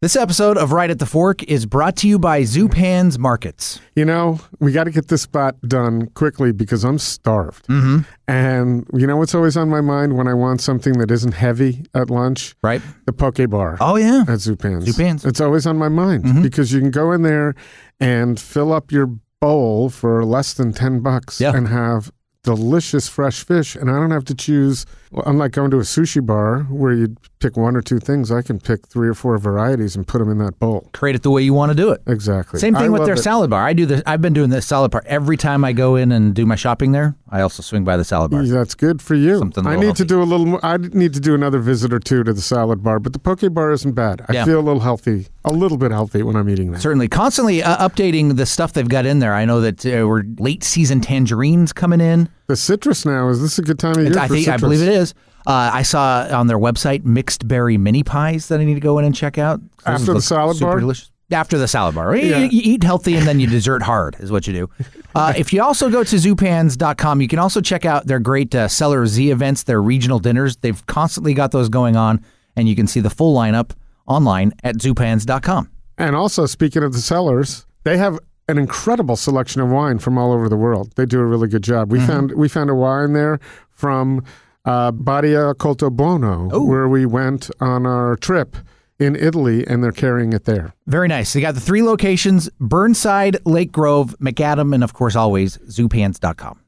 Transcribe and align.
This 0.00 0.14
episode 0.14 0.56
of 0.56 0.70
Right 0.70 0.90
at 0.90 1.00
the 1.00 1.06
Fork 1.06 1.42
is 1.42 1.66
brought 1.66 1.96
to 1.96 2.08
you 2.08 2.20
by 2.20 2.42
Zupan's 2.42 3.18
Markets. 3.18 3.80
You 3.96 4.04
know, 4.04 4.38
we 4.60 4.70
got 4.70 4.84
to 4.84 4.92
get 4.92 5.08
this 5.08 5.22
spot 5.22 5.60
done 5.62 6.06
quickly 6.10 6.52
because 6.52 6.84
I'm 6.84 6.98
starved. 7.00 7.66
Mm-hmm. 7.66 8.02
And 8.28 8.86
you 8.94 9.08
know 9.08 9.16
what's 9.16 9.34
always 9.34 9.56
on 9.56 9.68
my 9.68 9.80
mind 9.80 10.16
when 10.16 10.28
I 10.28 10.34
want 10.34 10.60
something 10.60 10.92
that 10.98 11.10
isn't 11.10 11.32
heavy 11.32 11.84
at 11.94 12.10
lunch? 12.10 12.54
Right. 12.62 12.80
The 13.06 13.12
poke 13.12 13.40
bar. 13.50 13.76
Oh, 13.80 13.96
yeah. 13.96 14.20
At 14.20 14.38
Zupan's. 14.38 14.84
Zupan's. 14.88 15.24
It's 15.24 15.40
always 15.40 15.66
on 15.66 15.76
my 15.78 15.88
mind 15.88 16.22
Mm-hmm. 16.22 16.42
because 16.42 16.72
you 16.72 16.78
can 16.78 16.92
go 16.92 17.10
in 17.10 17.22
there 17.22 17.56
and 17.98 18.38
fill 18.38 18.72
up 18.72 18.92
your 18.92 19.10
bowl 19.40 19.90
for 19.90 20.24
less 20.24 20.54
than 20.54 20.72
10 20.72 21.00
bucks 21.00 21.40
Yeah. 21.40 21.56
and 21.56 21.66
have 21.66 22.12
delicious 22.44 23.08
fresh 23.08 23.44
fish. 23.44 23.74
And 23.74 23.90
I 23.90 23.94
don't 23.94 24.12
have 24.12 24.24
to 24.26 24.34
choose, 24.34 24.86
unlike 25.26 25.50
going 25.52 25.72
to 25.72 25.78
a 25.78 25.82
sushi 25.82 26.24
bar 26.24 26.60
where 26.70 26.92
you 26.92 27.16
pick 27.40 27.56
one 27.56 27.76
or 27.76 27.82
two 27.82 27.98
things, 27.98 28.30
I 28.32 28.42
can 28.42 28.58
pick 28.58 28.86
three 28.86 29.08
or 29.08 29.14
four 29.14 29.38
varieties 29.38 29.94
and 29.96 30.06
put 30.06 30.18
them 30.18 30.30
in 30.30 30.38
that 30.38 30.58
bowl. 30.58 30.88
Create 30.92 31.14
it 31.16 31.22
the 31.22 31.30
way 31.30 31.42
you 31.42 31.54
want 31.54 31.70
to 31.70 31.76
do 31.76 31.90
it. 31.90 32.02
Exactly. 32.06 32.58
Same 32.60 32.76
I 32.76 32.80
thing 32.80 32.92
with 32.92 33.04
their 33.04 33.14
it. 33.14 33.18
salad 33.22 33.50
bar. 33.50 33.64
I 33.64 33.72
do 33.72 33.86
this. 33.86 34.02
I've 34.06 34.20
been 34.22 34.32
doing 34.32 34.50
this 34.50 34.66
salad 34.66 34.90
bar 34.90 35.02
every 35.06 35.36
time 35.36 35.64
I 35.64 35.72
go 35.72 35.96
in 35.96 36.12
and 36.12 36.34
do 36.34 36.44
my 36.46 36.56
shopping 36.56 36.92
there. 36.92 37.14
I 37.30 37.40
also 37.42 37.62
swing 37.62 37.84
by 37.84 37.96
the 37.96 38.04
salad 38.04 38.30
bar. 38.30 38.42
That's 38.44 38.74
good 38.74 39.00
for 39.02 39.14
you. 39.14 39.38
Something 39.38 39.66
I 39.66 39.76
need 39.76 39.96
to 39.96 40.04
do 40.04 40.22
a 40.22 40.24
little. 40.24 40.46
More, 40.46 40.60
I 40.64 40.76
need 40.78 41.14
to 41.14 41.20
do 41.20 41.34
another 41.34 41.58
visit 41.58 41.92
or 41.92 42.00
two 42.00 42.24
to 42.24 42.32
the 42.32 42.40
salad 42.40 42.82
bar, 42.82 42.98
but 42.98 43.12
the 43.12 43.18
poke 43.18 43.40
bar 43.52 43.70
isn't 43.72 43.92
bad. 43.92 44.24
I 44.28 44.32
Yeah. 44.32 44.44
feel 44.44 44.60
a 44.60 44.62
little 44.62 44.80
healthy, 44.80 45.26
a 45.44 45.52
little 45.52 45.76
bit 45.78 45.90
healthy 45.90 46.22
when 46.22 46.36
I'm 46.36 46.48
eating 46.48 46.72
that. 46.72 46.80
Certainly, 46.80 47.08
constantly 47.08 47.62
uh, 47.62 47.86
updating 47.88 48.36
the 48.36 48.46
stuff 48.46 48.72
they've 48.72 48.88
got 48.88 49.06
in 49.06 49.18
there. 49.18 49.34
I 49.34 49.44
know 49.44 49.60
that 49.60 49.84
uh, 49.86 50.06
we're 50.08 50.24
late 50.38 50.64
season 50.64 51.00
tangerines 51.00 51.72
coming 51.72 52.00
in. 52.00 52.28
The 52.46 52.56
citrus 52.56 53.04
now 53.04 53.28
is 53.28 53.42
this 53.42 53.58
a 53.58 53.62
good 53.62 53.78
time 53.78 53.92
of 53.98 54.04
year? 54.04 54.18
I 54.18 54.26
think 54.26 54.48
I 54.48 54.56
believe 54.56 54.80
it 54.82 54.88
is. 54.88 55.12
Uh, 55.48 55.70
I 55.72 55.82
saw 55.82 56.28
on 56.30 56.46
their 56.46 56.58
website 56.58 57.04
mixed 57.06 57.48
berry 57.48 57.78
mini 57.78 58.02
pies 58.02 58.48
that 58.48 58.60
I 58.60 58.64
need 58.64 58.74
to 58.74 58.80
go 58.80 58.98
in 58.98 59.04
and 59.06 59.14
check 59.14 59.38
out. 59.38 59.60
Those 59.86 60.00
After 60.00 60.12
the 60.12 60.20
salad 60.22 60.56
super 60.58 60.72
bar? 60.72 60.80
delicious. 60.80 61.10
After 61.30 61.56
the 61.58 61.66
salad 61.66 61.94
bar, 61.94 62.14
You- 62.16 62.28
Yeah. 62.28 62.38
you, 62.40 62.48
eat 62.52 62.82
healthy 62.84 63.14
and 63.16 63.26
then 63.26 63.40
you 63.40 63.46
dessert 63.46 63.82
hard 63.82 64.16
is 64.20 64.30
what 64.30 64.46
you 64.46 64.52
do. 64.52 64.70
Uh, 65.14 65.32
if 65.36 65.52
you 65.52 65.60
also 65.62 65.90
go 65.90 66.04
to 66.04 66.16
zupans.com, 66.16 67.20
you 67.20 67.26
can 67.28 67.38
also 67.40 67.60
check 67.60 67.84
out 67.84 68.06
their 68.06 68.20
great 68.20 68.54
uh, 68.54 68.68
Cellar 68.68 69.04
Z 69.06 69.30
events, 69.30 69.62
their 69.64 69.82
regional 69.82 70.18
dinners. 70.20 70.56
They've 70.58 70.84
constantly 70.86 71.34
got 71.34 71.50
those 71.50 71.68
going 71.70 71.96
on, 71.96 72.22
and 72.54 72.68
you 72.68 72.76
can 72.76 72.86
see 72.86 73.00
the 73.00 73.10
full 73.10 73.34
lineup 73.34 73.70
online 74.06 74.52
at 74.62 74.76
zupans.com. 74.76 75.70
And 75.96 76.14
also, 76.14 76.46
speaking 76.46 76.84
of 76.84 76.92
the 76.92 77.00
cellars, 77.00 77.66
they 77.84 77.96
have 77.96 78.18
an 78.48 78.58
incredible 78.58 79.16
selection 79.16 79.60
of 79.60 79.70
wine 79.70 79.98
from 79.98 80.18
all 80.18 80.30
over 80.32 80.48
the 80.48 80.56
world. 80.56 80.92
They 80.94 81.06
do 81.06 81.18
a 81.20 81.24
really 81.26 81.48
good 81.48 81.62
job. 81.64 81.88
Mm-hmm. 81.88 82.00
We 82.00 82.06
found 82.06 82.32
we 82.32 82.48
found 82.48 82.70
a 82.70 82.74
wine 82.74 83.12
there 83.14 83.40
from 83.72 84.22
uh, 84.68 84.90
Badia 84.92 85.54
Coltibuono, 85.54 86.66
where 86.66 86.88
we 86.88 87.06
went 87.06 87.50
on 87.60 87.86
our 87.86 88.16
trip 88.16 88.56
in 88.98 89.16
Italy, 89.16 89.66
and 89.66 89.82
they're 89.82 89.92
carrying 89.92 90.32
it 90.32 90.44
there. 90.44 90.74
Very 90.86 91.08
nice. 91.08 91.32
They 91.32 91.40
got 91.40 91.54
the 91.54 91.60
three 91.60 91.82
locations 91.82 92.50
Burnside, 92.60 93.38
Lake 93.46 93.72
Grove, 93.72 94.14
Macadam, 94.20 94.74
and 94.74 94.84
of 94.84 94.92
course, 94.92 95.16
always 95.16 95.56
zupans.com. 95.58 96.60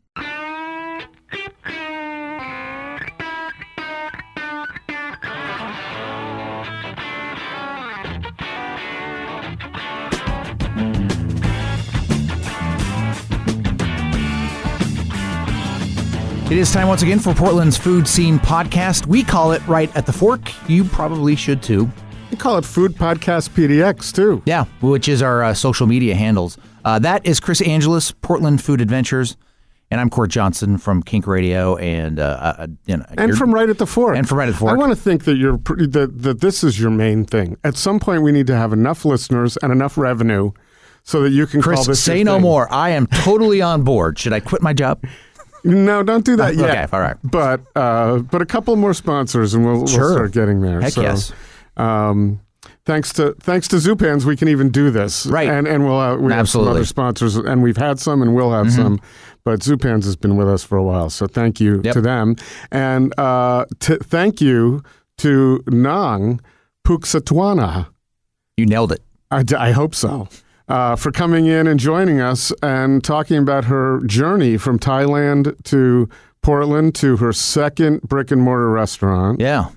It 16.50 16.58
is 16.58 16.72
time 16.72 16.88
once 16.88 17.02
again 17.02 17.20
for 17.20 17.32
Portland's 17.32 17.76
Food 17.76 18.08
Scene 18.08 18.40
Podcast. 18.40 19.06
We 19.06 19.22
call 19.22 19.52
it 19.52 19.64
Right 19.68 19.94
at 19.96 20.04
the 20.04 20.12
Fork. 20.12 20.50
You 20.68 20.82
probably 20.82 21.36
should 21.36 21.62
too. 21.62 21.88
We 22.32 22.36
call 22.36 22.58
it 22.58 22.64
Food 22.64 22.96
Podcast 22.96 23.50
PDX 23.50 24.12
too. 24.12 24.42
Yeah, 24.46 24.64
which 24.80 25.08
is 25.08 25.22
our 25.22 25.44
uh, 25.44 25.54
social 25.54 25.86
media 25.86 26.16
handles. 26.16 26.58
Uh, 26.84 26.98
that 26.98 27.24
is 27.24 27.38
Chris 27.38 27.62
Angelis, 27.62 28.10
Portland 28.10 28.64
Food 28.64 28.80
Adventures, 28.80 29.36
and 29.92 30.00
I'm 30.00 30.10
Cort 30.10 30.30
Johnson 30.30 30.76
from 30.76 31.04
Kink 31.04 31.28
Radio, 31.28 31.76
and 31.76 32.18
uh, 32.18 32.54
uh, 32.58 32.66
you 32.84 32.96
know, 32.96 33.04
And 33.16 33.38
from 33.38 33.54
right 33.54 33.68
at 33.68 33.78
the 33.78 33.86
fork. 33.86 34.16
And 34.16 34.28
from 34.28 34.38
Right 34.38 34.48
at 34.48 34.52
the 34.52 34.58
Fork. 34.58 34.72
I 34.72 34.76
want 34.76 34.90
to 34.90 34.96
think 34.96 35.26
that 35.26 35.36
you're 35.36 35.58
that 35.58 36.10
that 36.16 36.40
this 36.40 36.64
is 36.64 36.80
your 36.80 36.90
main 36.90 37.26
thing. 37.26 37.58
At 37.62 37.76
some 37.76 38.00
point, 38.00 38.22
we 38.22 38.32
need 38.32 38.48
to 38.48 38.56
have 38.56 38.72
enough 38.72 39.04
listeners 39.04 39.56
and 39.58 39.70
enough 39.70 39.96
revenue 39.96 40.50
so 41.04 41.22
that 41.22 41.30
you 41.30 41.46
can 41.46 41.62
call 41.62 41.74
Chris, 41.74 41.86
this. 41.86 42.02
say 42.02 42.24
no 42.24 42.34
thing. 42.34 42.42
more. 42.42 42.72
I 42.72 42.90
am 42.90 43.06
totally 43.06 43.62
on 43.62 43.84
board. 43.84 44.18
Should 44.18 44.32
I 44.32 44.40
quit 44.40 44.62
my 44.62 44.72
job? 44.72 45.04
No, 45.64 46.02
don't 46.02 46.24
do 46.24 46.36
that 46.36 46.54
Okay, 46.54 46.60
yet. 46.62 46.92
all 46.92 47.00
right. 47.00 47.16
But 47.22 47.60
uh, 47.76 48.18
but 48.18 48.42
a 48.42 48.46
couple 48.46 48.74
more 48.76 48.94
sponsors, 48.94 49.54
and 49.54 49.64
we'll, 49.64 49.86
Sure. 49.86 50.00
we'll 50.00 50.12
start 50.14 50.32
getting 50.32 50.60
there. 50.60 50.80
Heck 50.80 50.92
so, 50.92 51.02
yes. 51.02 51.32
Um, 51.76 52.40
thanks 52.86 53.12
to 53.14 53.34
thanks 53.40 53.68
to 53.68 53.76
Zupans, 53.76 54.24
we 54.24 54.36
can 54.36 54.48
even 54.48 54.70
do 54.70 54.90
this. 54.90 55.26
Right. 55.26 55.48
And 55.48 55.66
and 55.66 55.84
we'll 55.84 56.00
have, 56.00 56.20
we 56.20 56.32
have 56.32 56.48
some 56.48 56.60
Absolutely. 56.62 56.68
Mm-hmm. 56.70 56.76
other 56.76 56.84
sponsors, 56.86 57.36
and 57.36 57.62
we've 57.62 57.76
had 57.76 57.98
some, 58.00 58.22
and 58.22 58.34
we'll 58.34 58.52
have 58.52 58.72
some. 58.72 59.00
But 59.44 59.60
Zupans 59.60 60.04
has 60.04 60.16
been 60.16 60.36
with 60.36 60.48
us 60.48 60.62
for 60.62 60.76
a 60.76 60.82
while, 60.82 61.08
so 61.10 61.26
thank 61.26 61.60
you 61.60 61.80
Yep. 61.82 61.94
to 61.94 62.00
them, 62.02 62.36
and 62.70 63.18
uh, 63.18 63.64
t- 63.78 63.96
thank 64.02 64.40
you 64.42 64.82
to 65.18 65.62
Nong 65.68 66.40
Poonsukwattana. 66.86 67.86
You 68.56 68.66
nailed 68.66 68.92
it. 68.92 69.02
I, 69.30 69.42
d- 69.42 69.54
I 69.56 69.70
hope 69.72 69.94
so. 69.94 70.28
Uh, 70.70 70.94
for 70.94 71.10
coming 71.10 71.46
in 71.46 71.66
and 71.66 71.80
joining 71.80 72.20
us 72.20 72.52
and 72.62 73.02
talking 73.02 73.38
about 73.38 73.64
her 73.64 74.00
journey 74.06 74.56
from 74.56 74.78
Thailand 74.78 75.60
to 75.64 76.08
Portland 76.42 76.94
to 76.94 77.16
her 77.16 77.32
second 77.32 78.02
brick 78.02 78.30
and 78.30 78.40
mortar 78.40 78.70
restaurant. 78.70 79.40
Yeah. 79.40 79.70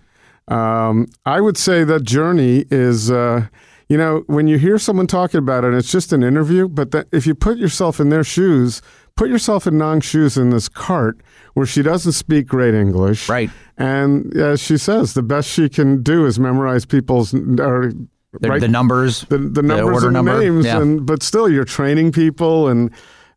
Um, 0.48 1.08
I 1.26 1.42
would 1.42 1.58
say 1.58 1.84
that 1.84 2.04
journey 2.04 2.66
is, 2.70 3.10
uh, 3.10 3.48
you 3.90 3.98
know, 3.98 4.24
when 4.28 4.48
you 4.48 4.60
hear 4.60 4.78
someone 4.78 5.08
talking 5.08 5.40
about 5.40 5.64
it, 5.64 5.74
it's 5.74 5.92
just 5.92 6.14
an 6.14 6.22
interview. 6.22 6.68
But 6.68 6.92
that 6.92 7.08
if 7.12 7.26
you 7.26 7.34
put 7.34 7.58
yourself 7.58 8.00
in 8.00 8.10
their 8.10 8.24
shoes, 8.24 8.84
put 9.16 9.30
yourself 9.30 9.66
in 9.66 9.80
Nong's 9.80 10.06
shoes 10.06 10.38
in 10.38 10.52
this 10.52 10.70
cart 10.70 11.18
where 11.56 11.66
she 11.66 11.82
doesn't 11.82 12.12
speak 12.12 12.46
great 12.48 12.76
English, 12.76 13.30
Right. 13.30 13.50
And 13.78 14.36
as 14.38 14.62
she 14.62 14.78
says, 14.78 15.16
the 15.16 15.24
best 15.24 15.50
she 15.50 15.70
can 15.70 16.04
do 16.04 16.26
is 16.28 16.40
memorize 16.40 16.86
people's 16.86 17.34
or 17.34 17.92
The, 18.40 18.50
write 18.50 18.62
the 18.62 18.68
numbers. 18.68 19.22
the, 19.30 19.38
the 19.38 19.62
numbers 19.62 19.94
order 19.96 20.08
and 20.08 20.14
number, 20.14 20.40
names, 20.40 20.66
yeah. 20.66 20.82
and 20.82 21.06
but 21.06 21.22
still 21.22 21.48
you're 21.48 21.66
training 21.66 22.12
people 22.12 22.68
and 22.68 22.92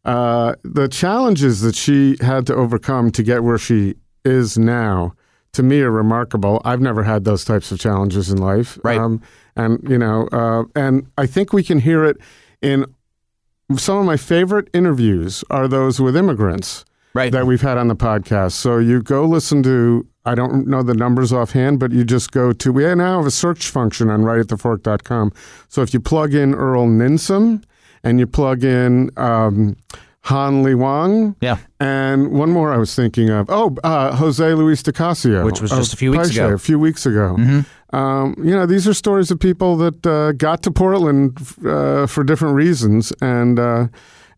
uh, 0.05 0.55
the 0.63 0.89
challenges 0.89 1.61
that 1.61 1.75
she 1.75 2.17
had 2.21 2.47
to 2.47 2.55
overcome 2.55 3.11
to 3.11 3.23
get 3.23 3.43
where 3.45 3.59
she 3.59 3.97
is 4.25 4.57
now. 4.57 5.15
To 5.53 5.63
me, 5.63 5.81
are 5.81 5.91
remarkable. 5.91 6.61
I've 6.67 6.83
never 6.83 7.03
had 7.03 7.25
those 7.25 7.43
types 7.43 7.73
of 7.73 7.79
challenges 7.79 8.31
in 8.31 8.37
life, 8.37 8.79
Right. 8.85 8.99
Um, 8.99 9.23
and 9.57 9.83
you 9.89 9.97
know, 9.97 10.29
uh, 10.31 10.65
and 10.75 11.07
I 11.17 11.27
think 11.27 11.55
we 11.55 11.63
can 11.63 11.79
hear 11.79 12.05
it 12.05 12.19
in 12.61 12.85
some 13.77 13.97
of 13.97 14.05
my 14.05 14.17
favorite 14.17 14.69
interviews 14.73 15.43
are 15.51 15.67
those 15.67 15.99
with 15.99 16.17
immigrants 16.17 16.85
Right. 17.17 17.33
that 17.33 17.47
we've 17.47 17.63
had 17.63 17.79
on 17.79 17.89
the 17.89 17.97
podcast. 17.97 18.53
So 18.53 18.79
you 18.79 19.03
go 19.03 19.25
listen 19.25 19.63
to, 19.63 20.07
I 20.25 20.35
don't 20.35 20.67
know 20.67 20.83
the 20.83 20.95
numbers 20.95 21.33
offhand, 21.33 21.81
but 21.81 21.93
you 21.93 22.05
just 22.05 22.31
go 22.33 22.53
to, 22.53 22.73
we 22.73 22.83
now 22.95 23.19
have 23.19 23.27
a 23.27 23.31
search 23.31 23.69
function 23.69 24.11
on 24.11 24.23
rightatthefork.com. 24.23 25.33
So 25.69 25.83
if 25.83 25.95
you 25.95 26.01
plug 26.01 26.35
in 26.35 26.55
Earl 26.55 26.87
Ninsom 26.87 27.65
and 28.05 28.19
you 28.21 28.27
plug 28.27 28.65
in 28.65 29.11
um, 29.17 29.77
Han 30.23 30.63
Ly 30.63 30.73
Hwang, 30.73 31.37
yeah. 31.41 31.59
and 31.81 32.33
one 32.33 32.51
more 32.51 32.73
I 32.73 32.77
was 32.77 32.95
thinking 32.95 33.31
of. 33.31 33.47
Oh, 33.49 33.77
uh, 33.83 34.15
Jose 34.17 34.55
Luis 34.55 34.83
de 34.83 34.93
Cossio. 34.93 35.45
Which 35.45 35.61
was 35.61 35.71
just 35.71 35.95
a 35.95 35.97
few 35.97 36.11
weeks 36.11 36.31
ago. 36.31 36.47
Mm-hmm. 36.47 36.55
A 36.55 36.59
few 36.59 36.79
weeks 36.79 37.07
ago. 37.07 37.65
Um, 37.93 38.35
you 38.39 38.51
know, 38.51 38.67
these 38.67 38.89
are 38.89 38.95
stories 38.95 39.31
of 39.31 39.39
people 39.39 39.77
that 39.77 40.07
uh, 40.07 40.33
got 40.33 40.63
to 40.65 40.71
Portland 40.71 41.39
uh, 41.65 42.07
for 42.07 42.25
different 42.25 42.57
reasons 42.57 43.13
and 43.23 43.59
uh, 43.59 43.87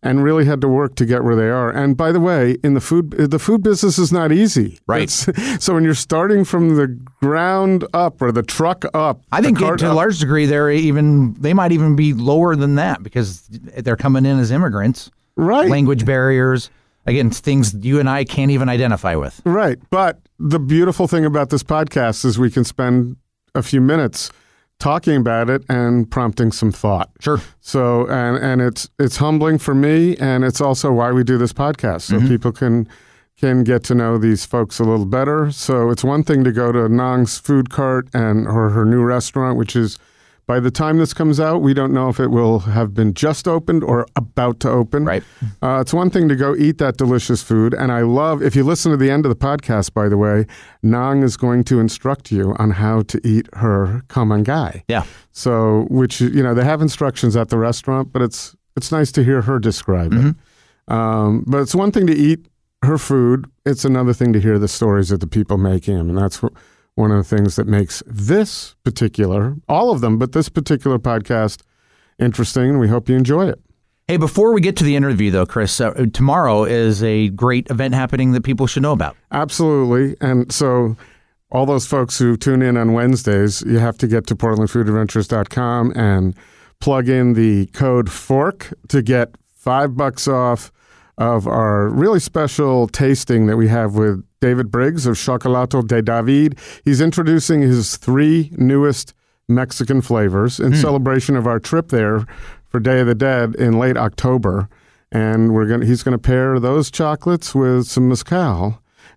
and 0.01 0.23
really 0.23 0.45
had 0.45 0.61
to 0.61 0.67
work 0.67 0.95
to 0.95 1.05
get 1.05 1.23
where 1.23 1.35
they 1.35 1.49
are. 1.49 1.69
And 1.69 1.97
by 1.97 2.11
the 2.11 2.19
way, 2.19 2.57
in 2.63 2.73
the 2.73 2.81
food 2.81 3.11
the 3.11 3.39
food 3.39 3.63
business 3.63 3.97
is 3.97 4.11
not 4.11 4.31
easy. 4.31 4.79
Right. 4.87 5.03
It's- 5.03 5.63
so 5.63 5.73
when 5.73 5.83
you're 5.83 5.93
starting 5.93 6.45
from 6.45 6.75
the 6.75 6.87
ground 7.21 7.85
up 7.93 8.21
or 8.21 8.31
the 8.31 8.43
truck 8.43 8.85
up, 8.93 9.21
I 9.31 9.41
think 9.41 9.57
to 9.59 9.91
a 9.91 9.93
large 9.93 10.19
degree, 10.19 10.45
they're 10.45 10.71
even 10.71 11.33
they 11.33 11.53
might 11.53 11.71
even 11.71 11.95
be 11.95 12.13
lower 12.13 12.55
than 12.55 12.75
that 12.75 13.03
because 13.03 13.41
they're 13.49 13.97
coming 13.97 14.25
in 14.25 14.39
as 14.39 14.51
immigrants. 14.51 15.11
right. 15.35 15.69
Language 15.69 16.05
barriers, 16.05 16.69
again, 17.05 17.29
things 17.31 17.73
you 17.73 17.99
and 17.99 18.09
I 18.09 18.23
can't 18.23 18.51
even 18.51 18.69
identify 18.69 19.15
with. 19.15 19.41
Right. 19.45 19.77
But 19.89 20.19
the 20.39 20.59
beautiful 20.59 21.07
thing 21.07 21.25
about 21.25 21.49
this 21.49 21.63
podcast 21.63 22.23
is 22.25 22.39
we 22.39 22.49
can 22.49 22.63
spend 22.63 23.17
a 23.55 23.61
few 23.63 23.81
minutes 23.81 24.31
talking 24.79 25.17
about 25.17 25.49
it 25.49 25.63
and 25.69 26.09
prompting 26.09 26.51
some 26.51 26.71
thought. 26.71 27.09
Sure. 27.19 27.39
So 27.59 28.07
and 28.07 28.37
and 28.37 28.61
it's 28.61 28.89
it's 28.97 29.17
humbling 29.17 29.57
for 29.57 29.75
me 29.75 30.15
and 30.17 30.43
it's 30.43 30.61
also 30.61 30.91
why 30.91 31.11
we 31.11 31.23
do 31.23 31.37
this 31.37 31.53
podcast 31.53 32.01
so 32.01 32.15
mm-hmm. 32.15 32.27
people 32.27 32.51
can 32.51 32.87
can 33.37 33.63
get 33.63 33.83
to 33.85 33.95
know 33.95 34.17
these 34.17 34.45
folks 34.45 34.79
a 34.79 34.83
little 34.83 35.05
better. 35.05 35.51
So 35.51 35.89
it's 35.89 36.03
one 36.03 36.23
thing 36.23 36.43
to 36.43 36.51
go 36.51 36.71
to 36.71 36.89
Nong's 36.89 37.37
food 37.37 37.69
cart 37.69 38.09
and 38.13 38.47
or 38.47 38.69
her 38.69 38.85
new 38.85 39.03
restaurant 39.03 39.57
which 39.57 39.75
is 39.75 39.97
By 40.49 40.59
the 40.59 40.71
time 40.71 40.97
this 40.97 41.13
comes 41.13 41.39
out, 41.39 41.61
we 41.61 41.75
don't 41.75 41.93
know 41.93 42.09
if 42.09 42.19
it 42.19 42.29
will 42.29 42.57
have 42.57 42.95
been 42.95 43.13
just 43.13 43.47
opened 43.47 43.83
or 43.83 44.07
about 44.15 44.59
to 44.61 44.69
open. 44.71 45.05
Right. 45.05 45.21
Uh, 45.61 45.77
it's 45.79 45.93
one 45.93 46.09
thing 46.09 46.27
to 46.27 46.35
go 46.35 46.55
eat 46.55 46.79
that 46.79 46.97
delicious 46.97 47.43
food. 47.43 47.75
And 47.75 47.91
I 47.91 48.01
love, 48.01 48.41
if 48.41 48.55
you 48.55 48.63
listen 48.63 48.89
to 48.89 48.97
the 48.97 49.11
end 49.11 49.27
of 49.27 49.29
the 49.29 49.35
podcast, 49.35 49.93
by 49.93 50.09
the 50.09 50.17
way, 50.17 50.47
Nong 50.81 51.21
is 51.21 51.37
going 51.37 51.65
to 51.65 51.79
instruct 51.79 52.31
you 52.31 52.55
on 52.57 52.71
how 52.71 53.03
to 53.03 53.21
eat 53.23 53.47
her 53.57 54.01
Khao 54.07 54.25
Man 54.25 54.41
Gai. 54.41 54.83
Yeah. 54.87 55.03
So, 55.33 55.85
which, 55.91 56.19
you 56.19 56.41
know, 56.41 56.55
they 56.55 56.65
have 56.65 56.81
instructions 56.81 57.35
at 57.35 57.49
the 57.49 57.57
restaurant, 57.59 58.11
but 58.11 58.23
it's, 58.23 58.55
it's 58.75 58.91
nice 58.91 59.11
to 59.11 59.23
hear 59.23 59.43
her 59.43 59.59
describe 59.59 60.13
it. 60.13 60.35
Um, 60.87 61.43
but 61.45 61.59
it's 61.59 61.75
one 61.75 61.91
thing 61.91 62.07
to 62.07 62.15
eat 62.15 62.47
her 62.81 62.97
food. 62.97 63.45
It's 63.67 63.85
another 63.85 64.13
thing 64.13 64.33
to 64.33 64.39
hear 64.39 64.57
the 64.57 64.67
stories 64.67 65.11
of 65.11 65.19
the 65.19 65.27
people 65.27 65.59
making 65.59 65.95
them. 65.95 66.09
And 66.09 66.17
that's 66.17 66.37
wh- 66.37 66.55
one 66.99 67.11
of 67.11 67.17
the 67.17 67.35
things 67.35 67.55
that 67.55 67.65
makes 67.65 68.03
this 68.05 68.75
particular, 68.83 69.55
all 69.67 69.91
of 69.91 70.01
them, 70.01 70.19
but 70.19 70.33
this 70.33 70.49
particular 70.49 70.99
podcast 70.99 71.61
interesting. 72.19 72.69
And 72.69 72.79
we 72.79 72.89
hope 72.89 73.09
you 73.09 73.15
enjoy 73.15 73.47
it. 73.47 73.59
Hey, 74.07 74.17
before 74.17 74.53
we 74.53 74.61
get 74.61 74.75
to 74.77 74.83
the 74.83 74.95
interview, 74.95 75.31
though, 75.31 75.45
Chris, 75.45 75.79
uh, 75.79 75.91
tomorrow 76.13 76.63
is 76.63 77.01
a 77.03 77.29
great 77.29 77.69
event 77.69 77.93
happening 77.93 78.31
that 78.33 78.43
people 78.43 78.67
should 78.67 78.83
know 78.83 78.91
about. 78.91 79.15
Absolutely. 79.31 80.17
And 80.19 80.51
so, 80.51 80.97
all 81.51 81.65
those 81.65 81.87
folks 81.87 82.19
who 82.19 82.35
tune 82.35 82.61
in 82.61 82.77
on 82.77 82.93
Wednesdays, 82.93 83.61
you 83.63 83.79
have 83.79 83.97
to 83.99 84.07
get 84.07 84.27
to 84.27 84.35
portlandfoodadventures.com 84.35 85.93
and 85.95 86.35
plug 86.79 87.09
in 87.09 87.33
the 87.33 87.67
code 87.67 88.11
FORK 88.11 88.73
to 88.89 89.01
get 89.01 89.35
five 89.53 89.95
bucks 89.95 90.27
off 90.27 90.71
of 91.17 91.47
our 91.47 91.89
really 91.89 92.19
special 92.19 92.87
tasting 92.87 93.47
that 93.47 93.57
we 93.57 93.67
have 93.67 93.95
with 93.95 94.23
David 94.41 94.71
Briggs 94.71 95.05
of 95.05 95.15
Xocolatl 95.15 95.87
de 95.87 96.01
David. 96.01 96.57
He's 96.85 97.01
introducing 97.01 97.61
his 97.61 97.97
three 97.97 98.51
newest 98.53 99.13
Mexican 99.47 100.01
flavors 100.01 100.59
in 100.59 100.73
hmm. 100.73 100.79
celebration 100.79 101.35
of 101.35 101.47
our 101.47 101.59
trip 101.59 101.89
there 101.89 102.25
for 102.67 102.79
Day 102.79 103.01
of 103.01 103.07
the 103.07 103.15
Dead 103.15 103.55
in 103.55 103.79
late 103.79 103.97
October. 103.97 104.69
And 105.11 105.53
we're 105.53 105.65
gonna 105.65 105.85
he's 105.85 106.03
gonna 106.03 106.19
pair 106.19 106.59
those 106.59 106.91
chocolates 106.91 107.55
with 107.55 107.87
some 107.87 108.07
mezcal. 108.07 108.65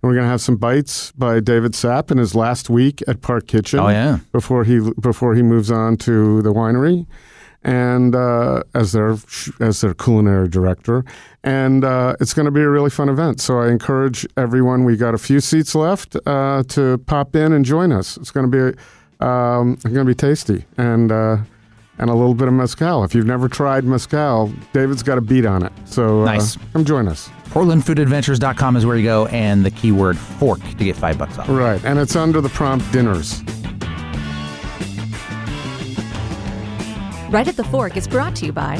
And 0.02 0.10
we're 0.10 0.14
gonna 0.14 0.28
have 0.28 0.40
some 0.40 0.56
bites 0.56 1.12
by 1.12 1.38
David 1.38 1.72
Sapp 1.72 2.10
in 2.10 2.18
his 2.18 2.34
last 2.34 2.70
week 2.70 3.02
at 3.06 3.20
Park 3.20 3.46
Kitchen 3.46 3.78
Oh, 3.78 3.88
yeah. 3.88 4.18
before 4.32 4.64
he 4.64 4.80
before 5.00 5.34
he 5.34 5.42
moves 5.42 5.70
on 5.70 5.96
to 5.98 6.40
the 6.40 6.52
winery, 6.52 7.06
and 7.64 8.14
uh, 8.14 8.62
as 8.74 8.92
their 8.92 9.16
as 9.60 9.80
their 9.80 9.94
culinary 9.94 10.48
director, 10.48 11.04
and 11.44 11.84
uh, 11.84 12.16
it's 12.20 12.34
going 12.34 12.46
to 12.46 12.50
be 12.52 12.60
a 12.60 12.68
really 12.68 12.90
fun 12.90 13.08
event. 13.08 13.40
So 13.40 13.58
I 13.60 13.68
encourage 13.70 14.26
everyone. 14.36 14.84
We 14.84 14.96
got 14.96 15.14
a 15.14 15.18
few 15.18 15.40
seats 15.40 15.74
left 15.74 16.16
uh, 16.26 16.62
to 16.68 16.98
pop 17.06 17.36
in 17.36 17.52
and 17.52 17.64
join 17.64 17.92
us. 17.92 18.16
It's 18.16 18.30
going 18.30 18.50
to 18.50 18.72
be 18.72 18.78
um, 19.24 19.76
going 19.82 19.94
to 19.94 20.04
be 20.04 20.14
tasty 20.14 20.64
and. 20.76 21.10
Uh, 21.12 21.36
and 21.98 22.08
a 22.08 22.14
little 22.14 22.34
bit 22.34 22.48
of 22.48 22.54
mezcal. 22.54 23.04
If 23.04 23.14
you've 23.14 23.26
never 23.26 23.48
tried 23.48 23.84
mezcal, 23.84 24.50
David's 24.72 25.02
got 25.02 25.18
a 25.18 25.20
beat 25.20 25.44
on 25.44 25.62
it. 25.62 25.72
So 25.84 26.22
uh, 26.22 26.24
Nice. 26.24 26.56
come 26.72 26.86
join 26.86 27.06
us. 27.06 27.28
PortlandFoodAdventures.com 27.50 28.76
is 28.76 28.86
where 28.86 28.96
you 28.96 29.04
go, 29.04 29.26
and 29.26 29.64
the 29.64 29.70
keyword 29.70 30.16
fork 30.18 30.60
to 30.60 30.84
get 30.84 30.96
five 30.96 31.18
bucks 31.18 31.38
off. 31.38 31.48
Right, 31.48 31.84
and 31.84 31.98
it's 31.98 32.16
under 32.16 32.40
the 32.40 32.48
prompt 32.48 32.90
dinners. 32.92 33.42
Right 37.32 37.48
at 37.48 37.56
the 37.56 37.64
Fork 37.64 37.96
is 37.96 38.06
brought 38.06 38.36
to 38.36 38.44
you 38.44 38.52
by 38.52 38.76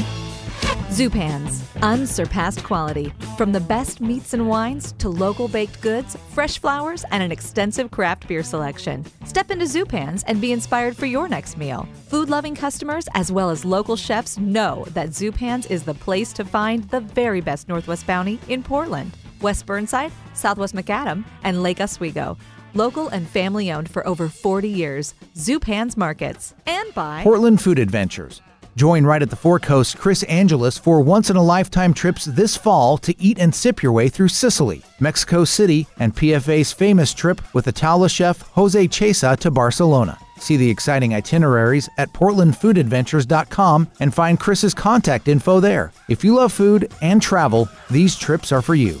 Zupans, 0.89 1.63
unsurpassed 1.81 2.63
quality. 2.63 3.11
From 3.35 3.51
the 3.51 3.59
best 3.59 3.99
meats 3.99 4.35
and 4.35 4.47
wines 4.47 4.91
to 4.99 5.09
local 5.09 5.47
baked 5.47 5.81
goods, 5.81 6.15
fresh 6.29 6.59
flowers, 6.59 7.03
and 7.09 7.23
an 7.23 7.31
extensive 7.31 7.89
craft 7.89 8.27
beer 8.27 8.43
selection. 8.43 9.03
Step 9.25 9.49
into 9.49 9.65
Zupans 9.65 10.23
and 10.27 10.39
be 10.39 10.51
inspired 10.51 10.95
for 10.95 11.07
your 11.07 11.27
next 11.27 11.57
meal. 11.57 11.87
Food 12.09 12.29
loving 12.29 12.53
customers 12.53 13.07
as 13.15 13.31
well 13.31 13.49
as 13.49 13.65
local 13.65 13.95
chefs 13.95 14.37
know 14.37 14.85
that 14.89 15.09
Zupans 15.09 15.71
is 15.71 15.81
the 15.81 15.95
place 15.95 16.31
to 16.33 16.45
find 16.45 16.87
the 16.91 16.99
very 16.99 17.41
best 17.41 17.67
Northwest 17.67 18.05
Bounty 18.05 18.39
in 18.49 18.61
Portland, 18.61 19.17
West 19.41 19.65
Burnside, 19.65 20.11
Southwest 20.35 20.75
Macadam, 20.75 21.25
and 21.43 21.63
Lake 21.63 21.81
Oswego. 21.81 22.37
Local 22.75 23.07
and 23.09 23.27
family 23.27 23.71
owned 23.71 23.89
for 23.89 24.05
over 24.07 24.27
40 24.27 24.67
years, 24.67 25.13
Zupans 25.35 25.95
Markets. 25.95 26.55
And 26.65 26.93
by 26.95 27.21
Portland 27.23 27.61
Food 27.61 27.77
Adventures. 27.77 28.41
Join 28.75 29.05
right 29.05 29.21
at 29.21 29.29
the 29.29 29.35
Fork 29.35 29.61
Coast 29.61 29.99
Chris 29.99 30.23
Angelis 30.27 30.79
for 30.79 30.99
once 30.99 31.29
in 31.29 31.35
a 31.35 31.43
lifetime 31.43 31.93
trips 31.93 32.25
this 32.25 32.57
fall 32.57 32.97
to 32.97 33.13
eat 33.21 33.37
and 33.37 33.53
sip 33.53 33.83
your 33.83 33.91
way 33.91 34.09
through 34.09 34.29
Sicily, 34.29 34.81
Mexico 34.99 35.45
City, 35.45 35.85
and 35.99 36.15
PFA's 36.15 36.73
famous 36.73 37.13
trip 37.13 37.39
with 37.53 37.67
Ataula 37.67 38.09
chef 38.09 38.41
Jose 38.53 38.87
Chesa 38.87 39.37
to 39.37 39.51
Barcelona. 39.51 40.17
See 40.39 40.57
the 40.57 40.71
exciting 40.71 41.13
itineraries 41.13 41.87
at 41.99 42.11
portlandfoodadventures.com 42.13 43.91
and 43.99 44.13
find 44.13 44.39
Chris's 44.39 44.73
contact 44.73 45.27
info 45.27 45.59
there. 45.59 45.93
If 46.09 46.23
you 46.23 46.33
love 46.33 46.51
food 46.51 46.91
and 47.03 47.21
travel, 47.21 47.69
these 47.91 48.15
trips 48.15 48.51
are 48.51 48.63
for 48.63 48.73
you. 48.73 48.99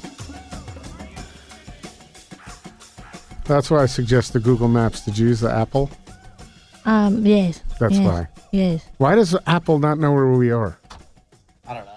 That's 3.45 3.69
why 3.69 3.83
I 3.83 3.85
suggest 3.87 4.33
the 4.33 4.39
Google 4.39 4.67
Maps. 4.67 5.05
Did 5.05 5.17
you 5.17 5.27
use 5.27 5.41
the 5.41 5.51
Apple? 5.51 5.89
Um, 6.85 7.25
yes. 7.25 7.61
That's 7.79 7.95
yes, 7.95 8.05
why. 8.05 8.27
Yes. 8.51 8.85
Why 8.97 9.15
does 9.15 9.35
Apple 9.47 9.79
not 9.79 9.97
know 9.97 10.11
where 10.11 10.27
we 10.27 10.51
are? 10.51 10.77
I 11.67 11.73
don't 11.73 11.85
know. 11.85 11.91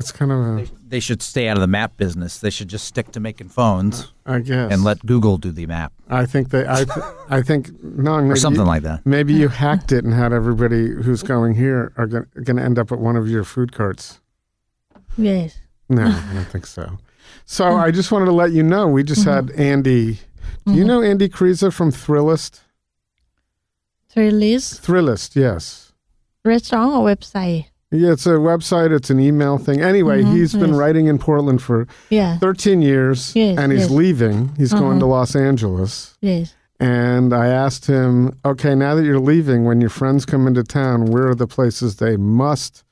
It's 0.00 0.12
kind 0.12 0.30
of 0.30 0.38
a, 0.38 0.66
They 0.86 1.00
should 1.00 1.22
stay 1.22 1.48
out 1.48 1.56
of 1.56 1.60
the 1.60 1.66
map 1.66 1.96
business. 1.96 2.38
They 2.38 2.50
should 2.50 2.68
just 2.68 2.86
stick 2.86 3.10
to 3.12 3.20
making 3.20 3.48
phones 3.48 4.12
I 4.24 4.38
guess. 4.38 4.72
and 4.72 4.84
let 4.84 5.04
Google 5.04 5.38
do 5.38 5.50
the 5.50 5.66
map 5.66 5.92
I 6.08 6.24
think 6.24 6.50
they. 6.50 6.66
I. 6.68 6.84
Th- 6.84 7.06
I 7.28 7.42
think 7.42 7.70
no. 7.82 8.20
Maybe 8.20 8.32
or 8.32 8.36
something 8.36 8.62
you, 8.62 8.66
like 8.66 8.82
that. 8.82 9.04
Maybe 9.04 9.34
you 9.34 9.48
hacked 9.48 9.90
it 9.92 10.04
and 10.04 10.14
had 10.14 10.32
everybody 10.32 10.88
who's 10.88 11.22
going 11.22 11.54
here 11.54 11.92
are 11.96 12.06
going 12.06 12.56
to 12.56 12.62
end 12.62 12.78
up 12.78 12.92
at 12.92 12.98
one 12.98 13.16
of 13.16 13.28
your 13.28 13.44
food 13.44 13.72
carts. 13.72 14.20
Yes. 15.16 15.58
No, 15.88 16.04
I 16.04 16.34
don't 16.34 16.44
think 16.44 16.66
so. 16.66 16.98
So 17.44 17.76
I 17.76 17.90
just 17.90 18.12
wanted 18.12 18.26
to 18.26 18.32
let 18.32 18.52
you 18.52 18.62
know 18.62 18.88
we 18.88 19.02
just 19.02 19.24
had 19.24 19.50
Andy. 19.52 20.20
Do 20.66 20.74
you 20.74 20.84
know 20.84 21.02
Andy 21.02 21.28
Kryza 21.28 21.72
from 21.72 21.90
Thrillist? 21.90 22.60
Thrillist 24.14 24.80
Thrillist, 24.80 25.36
yes. 25.36 25.92
restaurant 26.44 26.92
or 26.94 27.04
website? 27.04 27.66
Yeah, 27.90 28.12
it's 28.12 28.26
a 28.26 28.30
website. 28.30 28.94
It's 28.94 29.08
an 29.10 29.18
email 29.20 29.56
thing. 29.56 29.80
Anyway, 29.80 30.22
Mhm, 30.22 30.32
he's 30.34 30.52
been 30.52 30.70
yes. 30.70 30.76
writing 30.78 31.06
in 31.06 31.18
Portland 31.18 31.62
for 31.62 31.86
Yeah. 32.10 32.36
13 32.38 32.82
years, 32.82 33.32
Yes, 33.34 33.58
and 33.58 33.72
he's 33.72 33.82
yes. 33.82 33.90
leaving. 33.90 34.50
He's 34.58 34.72
going 34.72 34.84
Uh-huh. 34.98 34.98
to 35.00 35.06
Los 35.06 35.34
Angeles. 35.34 36.16
Yes. 36.20 36.54
And 36.80 37.32
I 37.32 37.46
asked 37.48 37.86
him, 37.86 38.34
okay, 38.44 38.74
now 38.74 38.94
that 38.94 39.04
you're 39.04 39.18
leaving, 39.18 39.64
when 39.64 39.80
your 39.80 39.90
friends 39.90 40.24
come 40.26 40.46
into 40.46 40.62
town, 40.62 41.06
where 41.06 41.28
are 41.28 41.34
the 41.34 41.46
places 41.46 41.96
they 41.96 42.16
must 42.16 42.84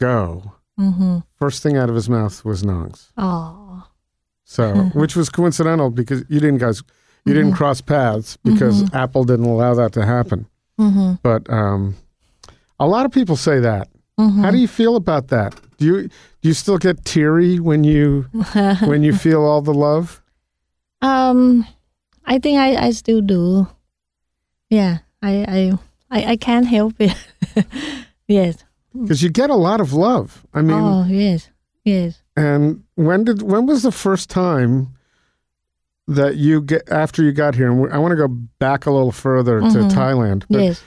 go? 0.00 0.52
Mm-hmm. 0.80 1.18
First 1.38 1.62
thing 1.62 1.76
out 1.76 1.88
of 1.90 1.94
his 1.94 2.08
mouth 2.08 2.42
was 2.44 2.64
Nong's. 2.64 3.12
Oh. 3.18 3.84
So, 4.44 4.74
which 4.94 5.14
was 5.14 5.28
coincidental 5.28 5.90
because 5.90 6.24
you 6.28 6.40
didn't 6.40 6.58
guys, 6.58 6.82
you 7.24 7.34
didn't 7.34 7.52
cross 7.52 7.80
paths 7.80 8.36
because 8.44 8.92
Apple 8.94 9.24
didn't 9.24 9.46
allow 9.46 9.74
that 9.74 9.92
to 9.92 10.04
happen. 10.04 10.46
Mm-hmm. 10.78 11.14
But 11.22 11.48
um, 11.50 11.96
a 12.78 12.86
lot 12.86 13.06
of 13.06 13.12
people 13.12 13.36
say 13.36 13.60
that. 13.60 13.88
Mm-hmm. 14.18 14.42
How 14.42 14.50
do 14.50 14.58
you 14.58 14.68
feel 14.68 14.96
about 14.96 15.28
that? 15.28 15.54
Do 15.78 15.86
you 15.86 16.08
do 16.08 16.48
you 16.48 16.54
still 16.54 16.78
get 16.78 17.04
teary 17.04 17.60
when 17.60 17.84
you 17.84 18.22
when 18.84 19.02
you 19.02 19.14
feel 19.14 19.42
all 19.42 19.62
the 19.62 19.74
love? 19.74 20.22
Um, 21.02 21.66
I 22.24 22.38
think 22.38 22.58
I, 22.58 22.86
I 22.86 22.90
still 22.90 23.20
do. 23.20 23.68
Yeah. 24.70 24.98
I 25.22 25.44
I 25.48 25.78
I, 26.10 26.32
I 26.32 26.36
can't 26.36 26.66
help 26.66 26.94
it. 26.98 27.14
yes. 28.28 28.64
Because 28.92 29.22
you 29.22 29.30
get 29.30 29.50
a 29.50 29.54
lot 29.54 29.80
of 29.80 29.92
love. 29.92 30.44
I 30.54 30.62
mean, 30.62 30.76
oh 30.76 31.04
yes. 31.04 31.50
Yes. 31.84 32.22
And 32.36 32.82
when 32.94 33.24
did 33.24 33.42
when 33.42 33.66
was 33.66 33.82
the 33.82 33.92
first 33.92 34.30
time 34.30 34.94
that 36.08 36.36
you 36.36 36.60
get 36.62 36.88
after 36.90 37.22
you 37.22 37.32
got 37.32 37.54
here? 37.54 37.70
And 37.70 37.92
I 37.92 37.98
want 37.98 38.12
to 38.12 38.16
go 38.16 38.28
back 38.58 38.86
a 38.86 38.90
little 38.90 39.12
further 39.12 39.60
to 39.60 39.66
Mhm. 39.66 39.90
Thailand, 39.92 40.44
but, 40.50 40.60
yes. 40.60 40.82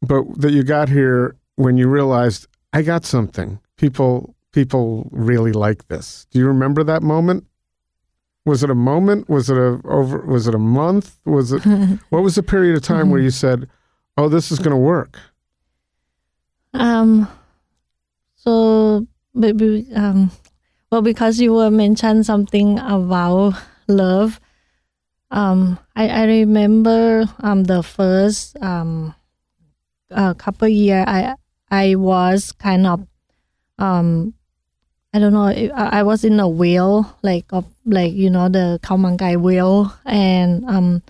but 0.00 0.24
that 0.40 0.52
you 0.52 0.62
got 0.62 0.88
here 0.88 1.36
when 1.56 1.76
you 1.76 1.88
realized 1.88 2.46
I 2.72 2.82
got 2.82 3.04
something. 3.04 3.58
People 3.76 4.34
people 4.52 5.08
really 5.12 5.52
like 5.52 5.86
this. 5.88 6.26
Do 6.30 6.38
you 6.38 6.46
remember 6.46 6.82
that 6.84 7.02
moment? 7.02 7.44
Was 8.46 8.62
it 8.64 8.70
a 8.70 8.74
moment? 8.74 9.28
Was 9.28 9.50
it 9.50 9.56
a 9.56 9.80
over? 9.84 10.18
Was 10.26 10.46
it 10.48 10.54
a 10.54 10.58
month? 10.58 11.18
Was 11.24 11.52
it 11.52 11.62
what 12.10 12.22
was 12.22 12.34
the 12.36 12.42
period 12.42 12.76
of 12.76 12.82
time 12.82 13.10
where 13.10 13.20
you 13.20 13.30
said, 13.30 13.68
"Oh, 14.16 14.28
this 14.28 14.50
is 14.52 14.58
going 14.58 14.70
to 14.70 14.76
work"? 14.76 15.18
Um. 16.74 17.28
So, 18.36 19.06
maybe 19.34 19.86
um, 19.94 20.30
well, 20.90 21.02
because 21.02 21.38
you 21.40 21.52
were 21.52 21.70
mentioned 21.70 22.24
something 22.26 22.78
about 22.78 23.54
love. 23.88 24.40
Um, 25.30 25.78
I 25.94 26.08
I 26.08 26.24
remember 26.24 27.24
um 27.40 27.64
the 27.64 27.82
first 27.82 28.56
um, 28.62 29.14
uh, 30.10 30.34
couple 30.34 30.68
year 30.68 31.04
I 31.06 31.34
I 31.70 31.94
was 31.96 32.52
kind 32.52 32.86
of 32.86 33.06
um. 33.78 34.34
I 35.14 35.18
don't 35.18 35.32
know. 35.32 35.46
I, 35.48 36.00
I 36.00 36.02
was 36.04 36.24
in 36.24 36.38
a 36.40 36.48
wheel, 36.48 37.16
like 37.22 37.46
of 37.50 37.66
like 37.86 38.12
you 38.14 38.30
know 38.30 38.48
the 38.48 38.78
Khao 38.82 38.98
Man 39.00 39.16
Gai 39.16 39.36
wheel, 39.36 39.92
and 40.06 40.64
um, 40.66 41.02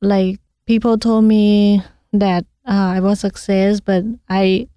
like 0.00 0.38
people 0.66 0.98
told 0.98 1.24
me 1.24 1.82
that 2.12 2.44
uh, 2.66 2.92
I 2.96 3.00
was 3.00 3.20
success, 3.20 3.80
but 3.80 4.04
I 4.28 4.68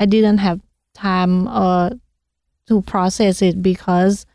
I 0.00 0.06
didn't 0.06 0.38
have 0.38 0.60
time 0.94 1.48
uh, 1.48 1.90
to 2.68 2.82
process 2.82 3.42
it 3.42 3.62
because 3.62 4.26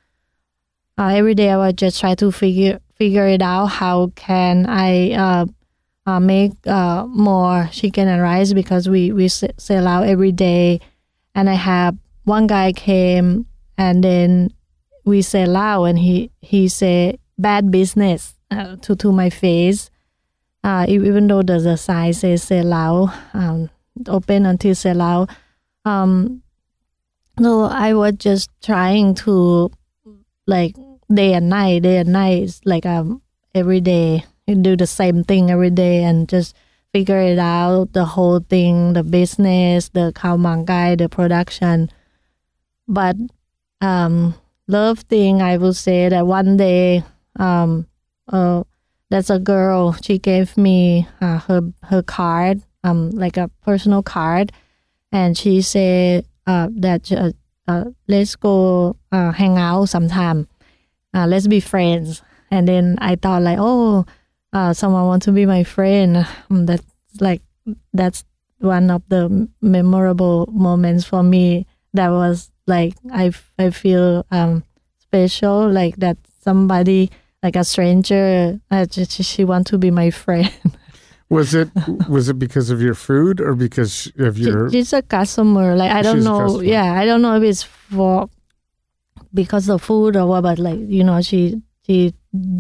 uh, 1.02 1.08
every 1.16 1.34
day 1.34 1.50
I 1.50 1.58
would 1.58 1.80
just 1.80 2.00
try 2.00 2.14
to 2.16 2.32
figure 2.32 2.80
figure 2.94 3.26
it 3.28 3.42
out. 3.42 3.66
How 3.66 4.12
can 4.16 4.68
I 4.68 5.14
uh, 5.14 5.46
uh, 6.06 6.20
make 6.20 6.52
uh, 6.68 7.08
more 7.08 7.68
chicken 7.72 8.08
and 8.08 8.22
rice 8.22 8.54
because 8.54 8.88
we 8.88 9.12
we 9.12 9.28
sell 9.28 9.88
out 9.88 10.06
every 10.06 10.32
day, 10.32 10.80
and 11.34 11.50
I 11.50 11.56
have 11.56 11.98
one 12.26 12.46
guy 12.46 12.72
came 12.72 13.48
and 13.80 14.04
then 14.04 14.54
we 15.04 15.24
sell 15.24 15.58
out 15.58 15.86
and 15.86 15.98
he 15.98 16.30
he 16.42 16.68
said 16.68 17.18
bad 17.36 17.72
business 17.72 18.36
uh, 18.52 18.76
to 18.84 18.96
to 18.98 19.12
my 19.12 19.32
face. 19.32 19.90
Uh, 20.64 20.86
even 20.88 21.26
though 21.26 21.42
the, 21.42 21.58
the 21.58 21.76
sign 21.78 22.14
says 22.14 22.44
sell 22.44 22.72
out, 22.72 23.12
um, 23.34 23.72
open 24.08 24.46
until 24.46 24.76
sell 24.76 25.02
out. 25.02 25.32
Um, 25.84 26.44
no, 27.40 27.64
I 27.64 27.96
was 27.96 28.14
just 28.20 28.52
trying 28.62 29.16
to 29.26 29.72
like 30.46 30.76
day 31.14 31.34
and 31.34 31.50
night, 31.50 31.84
day 31.84 31.98
and 31.98 32.10
night. 32.10 32.44
It's 32.44 32.62
like 32.66 32.86
um 32.86 33.22
every 33.54 33.82
day 33.82 34.26
you 34.48 34.56
do 34.56 34.76
the 34.76 34.88
same 34.88 35.24
thing 35.24 35.52
every 35.52 35.70
day 35.70 36.04
and 36.04 36.28
just 36.28 36.56
figure 36.94 37.20
it 37.20 37.40
out 37.40 37.94
the 37.94 38.06
whole 38.06 38.40
thing, 38.40 38.94
the 38.94 39.04
business, 39.04 39.90
the 39.90 40.12
Khao 40.16 40.40
Man 40.40 40.66
Gai, 40.66 40.96
the 40.96 41.10
production. 41.10 41.90
But 42.88 43.16
um 43.82 44.36
love 44.68 45.00
thing 45.00 45.42
I 45.42 45.58
will 45.58 45.74
say 45.74 46.10
that 46.10 46.28
one 46.28 46.58
day 46.58 47.04
um 47.38 47.88
uh 48.28 48.64
that's 49.10 49.30
a 49.30 49.40
girl 49.40 49.94
she 50.02 50.18
gave 50.18 50.58
me 50.58 51.08
uh, 51.20 51.40
her 51.40 51.62
her 51.84 52.02
card 52.02 52.62
um 52.84 53.10
like 53.12 53.38
a 53.38 53.50
personal 53.64 54.04
card 54.04 54.52
and 55.12 55.38
she 55.38 55.62
said 55.62 56.26
uh 56.48 56.70
that 56.72 57.12
uh, 57.12 57.32
uh 57.68 57.86
let's 58.08 58.36
go 58.36 58.96
uh 59.12 59.32
hang 59.32 59.58
out 59.58 59.86
sometime 59.86 60.48
uh 61.14 61.28
let's 61.28 61.48
be 61.48 61.60
friends. 61.60 62.22
And 62.50 62.68
then 62.68 62.98
I 63.00 63.16
thought 63.16 63.42
like 63.42 63.58
oh 63.60 64.06
uh 64.54 64.74
someone 64.74 65.06
wants 65.06 65.26
to 65.26 65.32
be 65.32 65.46
my 65.46 65.64
friend. 65.64 66.28
Um, 66.50 66.66
that's 66.66 66.86
like 67.20 67.42
that's 67.94 68.24
one 68.60 68.90
of 68.92 69.02
the 69.10 69.50
memorable 69.62 70.48
moments 70.52 71.06
for 71.06 71.24
me 71.24 71.66
that 71.94 72.10
was 72.10 72.52
like 72.68 72.94
I, 73.12 73.32
I 73.58 73.70
feel 73.72 74.26
um 74.32 74.64
special 75.00 75.70
like 75.70 75.98
that 75.98 76.18
somebody 76.42 77.12
like 77.44 77.56
a 77.56 77.64
stranger 77.64 78.60
uh, 78.70 78.86
just, 78.86 79.12
she 79.24 79.44
want 79.44 79.68
to 79.68 79.78
be 79.78 79.92
my 79.92 80.12
friend. 80.12 80.52
Was 81.30 81.54
it 81.56 81.70
was 82.10 82.28
it 82.28 82.38
because 82.38 82.70
of 82.72 82.82
your 82.82 82.94
food 82.94 83.40
or 83.40 83.56
because 83.56 84.12
of 84.20 84.38
your? 84.38 84.70
she's 84.70 84.92
a 84.92 85.02
customer. 85.02 85.78
Like 85.78 85.90
i 85.90 86.02
don't 86.02 86.26
know. 86.26 86.60
yeah 86.60 87.00
i 87.00 87.06
don't 87.06 87.22
know 87.22 87.38
if 87.38 87.44
it's 87.44 87.64
for 87.64 88.30
because 89.34 89.70
of 89.70 89.82
food 89.82 90.16
or 90.16 90.26
what 90.28 90.42
but 90.42 90.60
like 90.60 90.80
you 90.80 91.04
know 91.04 91.22
she 91.22 91.62
she 91.86 92.14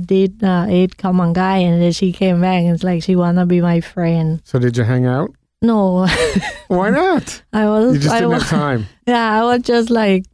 did 0.05 0.43
uh, 0.43 0.67
eat 0.69 0.97
Khao 0.97 1.13
Man 1.13 1.31
Gai 1.33 1.57
and 1.59 1.81
then 1.81 1.91
she 1.91 2.11
came 2.11 2.41
back 2.41 2.63
and 2.63 2.73
it's 2.73 2.83
like 2.83 3.03
she 3.03 3.15
wanna 3.15 3.45
be 3.45 3.61
my 3.61 3.79
friend 3.81 4.41
So 4.43 4.59
did 4.59 4.75
you 4.77 4.83
hang 4.83 5.05
out? 5.05 5.31
no 5.61 6.07
Why 6.67 6.89
not? 6.89 7.41
i 7.53 7.65
was 7.67 7.93
You 7.95 7.99
just 8.01 8.13
I 8.15 8.19
didn't 8.19 8.33
was, 8.33 8.43
have 8.49 8.59
time. 8.59 8.87
yeah 9.07 9.39
i 9.39 9.43
was 9.43 9.61
just 9.61 9.89
like 9.91 10.25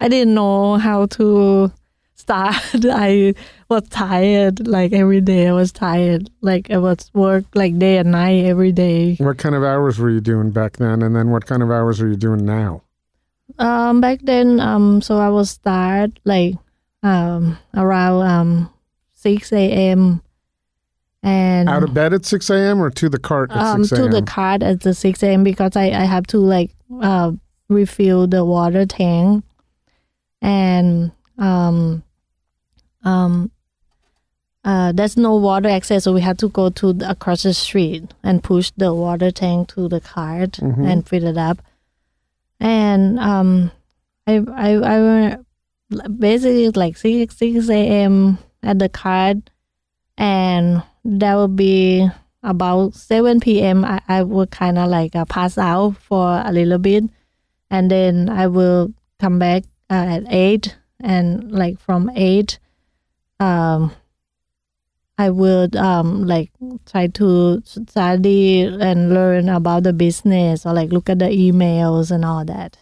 i 0.00 0.08
didn't 0.08 0.34
know 0.34 0.76
how 0.76 1.06
to 1.06 1.70
start 2.16 2.56
i 3.08 3.32
was 3.68 3.88
tired 3.88 4.66
like 4.66 4.92
every 4.92 5.20
day 5.20 5.46
i 5.48 5.52
was 5.52 5.70
tired 5.72 6.28
like 6.42 6.70
i 6.70 6.76
was 6.78 7.10
work 7.14 7.44
like 7.54 7.78
day 7.78 7.96
and 7.98 8.10
night 8.10 8.44
every 8.44 8.72
day 8.72 9.14
What 9.20 9.38
kind 9.38 9.54
of 9.54 9.62
hours 9.62 9.98
were 9.98 10.10
you 10.10 10.20
doing 10.20 10.50
back 10.50 10.76
then, 10.78 11.02
and 11.02 11.14
then 11.16 11.30
what 11.30 11.46
kind 11.46 11.62
of 11.62 11.70
hours 11.70 12.00
are 12.02 12.08
you 12.08 12.16
doing 12.16 12.44
now? 12.44 12.82
Um, 13.60 14.00
back 14.00 14.20
then, 14.22 14.58
um, 14.58 15.02
so 15.02 15.18
I 15.18 15.28
will 15.28 15.44
start 15.44 16.18
like 16.24 16.54
um 17.02 17.58
around 17.76 18.26
um 18.26 18.70
six 19.14 19.52
a.m. 19.52 20.22
and 21.22 21.68
Out 21.68 21.82
of 21.82 21.92
bed 21.94 22.12
at 22.14 22.24
six 22.24 22.48
a.m. 22.50 22.80
or 22.82 22.90
to 22.90 23.08
the 23.08 23.18
cart 23.18 23.50
at 23.52 23.58
um 23.62 23.84
six 23.84 24.00
to 24.00 24.08
the 24.08 24.22
cart 24.22 24.62
at 24.62 24.80
the 24.80 24.94
six 24.94 25.22
a.m. 25.22 25.44
because 25.44 25.76
I 25.76 25.84
I 25.90 26.04
have 26.04 26.26
to 26.28 26.38
like 26.38 26.70
uh 27.02 27.32
refill 27.68 28.26
the 28.26 28.44
water 28.44 28.84
tank 28.86 29.44
and 30.42 31.12
um 31.38 32.02
um 33.04 33.50
uh 34.64 34.92
there's 34.92 35.16
no 35.16 35.36
water 35.36 35.68
access 35.68 36.04
so 36.04 36.12
we 36.12 36.20
had 36.20 36.38
to 36.38 36.48
go 36.48 36.68
to 36.70 36.92
the, 36.92 37.08
across 37.10 37.42
the 37.44 37.54
street 37.54 38.04
and 38.22 38.42
push 38.42 38.72
the 38.76 38.92
water 38.92 39.30
tank 39.30 39.68
to 39.74 39.88
the 39.88 40.00
cart 40.00 40.52
Mhm. 40.52 40.86
and 40.90 41.06
fill 41.08 41.24
it 41.26 41.36
up 41.38 41.58
and 42.60 43.18
um 43.18 43.70
i 44.26 44.40
i 44.56 44.70
i 44.72 45.00
were- 45.00 45.44
basically 46.18 46.70
like 46.70 46.96
6 46.96 47.36
6 47.36 47.68
a.m 47.68 48.38
at 48.62 48.78
the 48.78 48.88
cart 48.88 49.38
and 50.16 50.82
that 51.04 51.34
would 51.34 51.56
be 51.56 52.08
about 52.42 52.94
7 52.94 53.40
p.m 53.40 53.84
i, 53.84 54.00
I 54.08 54.22
would 54.22 54.50
kind 54.50 54.78
of 54.78 54.88
like 54.88 55.16
uh, 55.16 55.24
pass 55.24 55.58
out 55.58 55.96
for 55.96 56.42
a 56.44 56.52
little 56.52 56.78
bit. 56.78 57.04
And 57.70 57.90
then 57.90 58.28
i 58.28 58.46
will 58.46 58.92
come 59.18 59.38
back 59.38 59.64
uh, 59.90 60.20
at 60.20 60.24
8 60.28 60.76
and 61.00 61.50
like 61.52 61.80
from 61.80 62.10
8 62.14 62.58
um 63.40 63.92
I 65.20 65.28
would 65.40 65.76
um 65.76 66.26
like 66.26 66.50
try 66.90 67.06
to 67.20 67.60
study 67.66 68.62
and 68.62 69.12
learn 69.12 69.48
about 69.48 69.82
the 69.84 69.92
business 69.92 70.64
or 70.66 70.72
like 70.72 70.90
look 70.96 71.10
at 71.10 71.18
the 71.18 71.28
emails 71.28 72.10
and 72.10 72.24
all 72.24 72.44
that. 72.44 72.78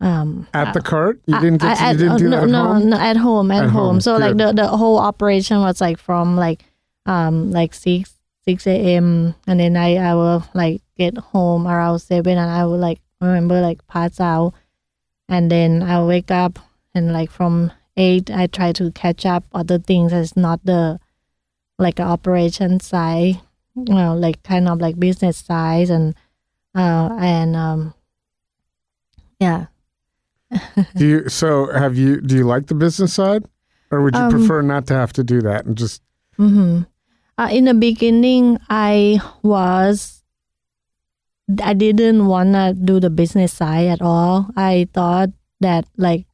Um, 0.00 0.46
at 0.52 0.74
the 0.74 0.80
uh, 0.80 0.82
cart, 0.82 1.20
you 1.26 1.34
I- 1.36 1.40
didn't 1.40 1.60
get. 1.62 1.70
I- 1.80 1.92
To, 1.94 2.04
you 2.04 2.10
at- 2.10 2.18
didn't 2.18 2.18
do 2.18 2.28
no, 2.28 2.36
that 2.36 2.42
at 2.44 2.48
no, 2.50 2.64
home. 2.64 2.88
no, 2.90 2.96
at 2.98 3.16
home, 3.16 3.50
at, 3.50 3.64
At 3.64 3.70
home. 3.70 3.72
home, 3.72 4.00
So 4.00 4.16
like 4.16 4.36
the 4.36 4.52
the 4.52 4.68
whole 4.68 4.98
operation 4.98 5.60
was 5.60 5.80
like 5.80 5.98
from 5.98 6.36
like 6.36 6.64
um 7.06 7.50
like 7.52 7.72
six 7.74 8.12
six 8.44 8.66
a.m. 8.66 9.34
and 9.46 9.60
then 9.60 9.76
I 9.76 9.96
I 9.96 10.14
will 10.14 10.44
like 10.52 10.82
get 10.98 11.16
home 11.32 11.66
around 11.66 12.00
seven 12.00 12.36
and 12.36 12.50
I 12.50 12.64
will 12.66 12.78
like 12.78 13.00
remember 13.20 13.60
like 13.60 13.80
pass 13.86 14.20
out 14.20 14.52
and 15.28 15.50
then 15.50 15.82
I 15.82 16.02
wake 16.04 16.30
up 16.30 16.58
and 16.94 17.12
like 17.12 17.30
from 17.30 17.72
eight 17.96 18.30
I 18.30 18.46
try 18.46 18.72
to 18.72 18.90
catch 18.92 19.24
up 19.24 19.44
other 19.54 19.78
things 19.78 20.12
that's 20.12 20.36
not 20.36 20.60
the 20.64 21.00
like 21.78 21.98
a 21.98 22.02
operation 22.04 22.80
side, 22.80 23.40
you 23.74 23.94
know, 23.94 24.14
like 24.16 24.42
kind 24.42 24.68
of 24.68 24.80
like 24.80 24.98
business 24.98 25.38
side 25.38 25.90
and 25.90 26.14
uh 26.74 27.16
and 27.20 27.56
um 27.56 27.94
yeah 29.40 29.66
Do 30.96 31.06
you? 31.06 31.28
So 31.28 31.72
have 31.72 31.96
you? 31.96 32.20
Do 32.20 32.36
you 32.36 32.44
like 32.46 32.66
the 32.66 32.74
business 32.74 33.14
side, 33.14 33.44
or 33.90 34.02
would 34.02 34.14
you 34.14 34.20
Um, 34.20 34.30
prefer 34.30 34.62
not 34.62 34.86
to 34.86 34.94
have 34.94 35.12
to 35.14 35.24
do 35.24 35.40
that 35.42 35.66
and 35.66 35.76
just? 35.76 36.02
Mm-hmm. 36.38 36.82
Uh, 37.38 37.48
in 37.50 37.64
the 37.64 37.74
beginning, 37.74 38.58
I 38.70 39.18
was, 39.42 40.22
I 41.62 41.74
didn't 41.74 42.26
want 42.26 42.52
to 42.54 42.74
do 42.78 43.00
the 43.00 43.10
business 43.10 43.52
side 43.52 43.88
at 43.88 44.02
all. 44.02 44.50
I 44.56 44.86
thought 44.94 45.30
that 45.60 45.86
like, 45.96 46.26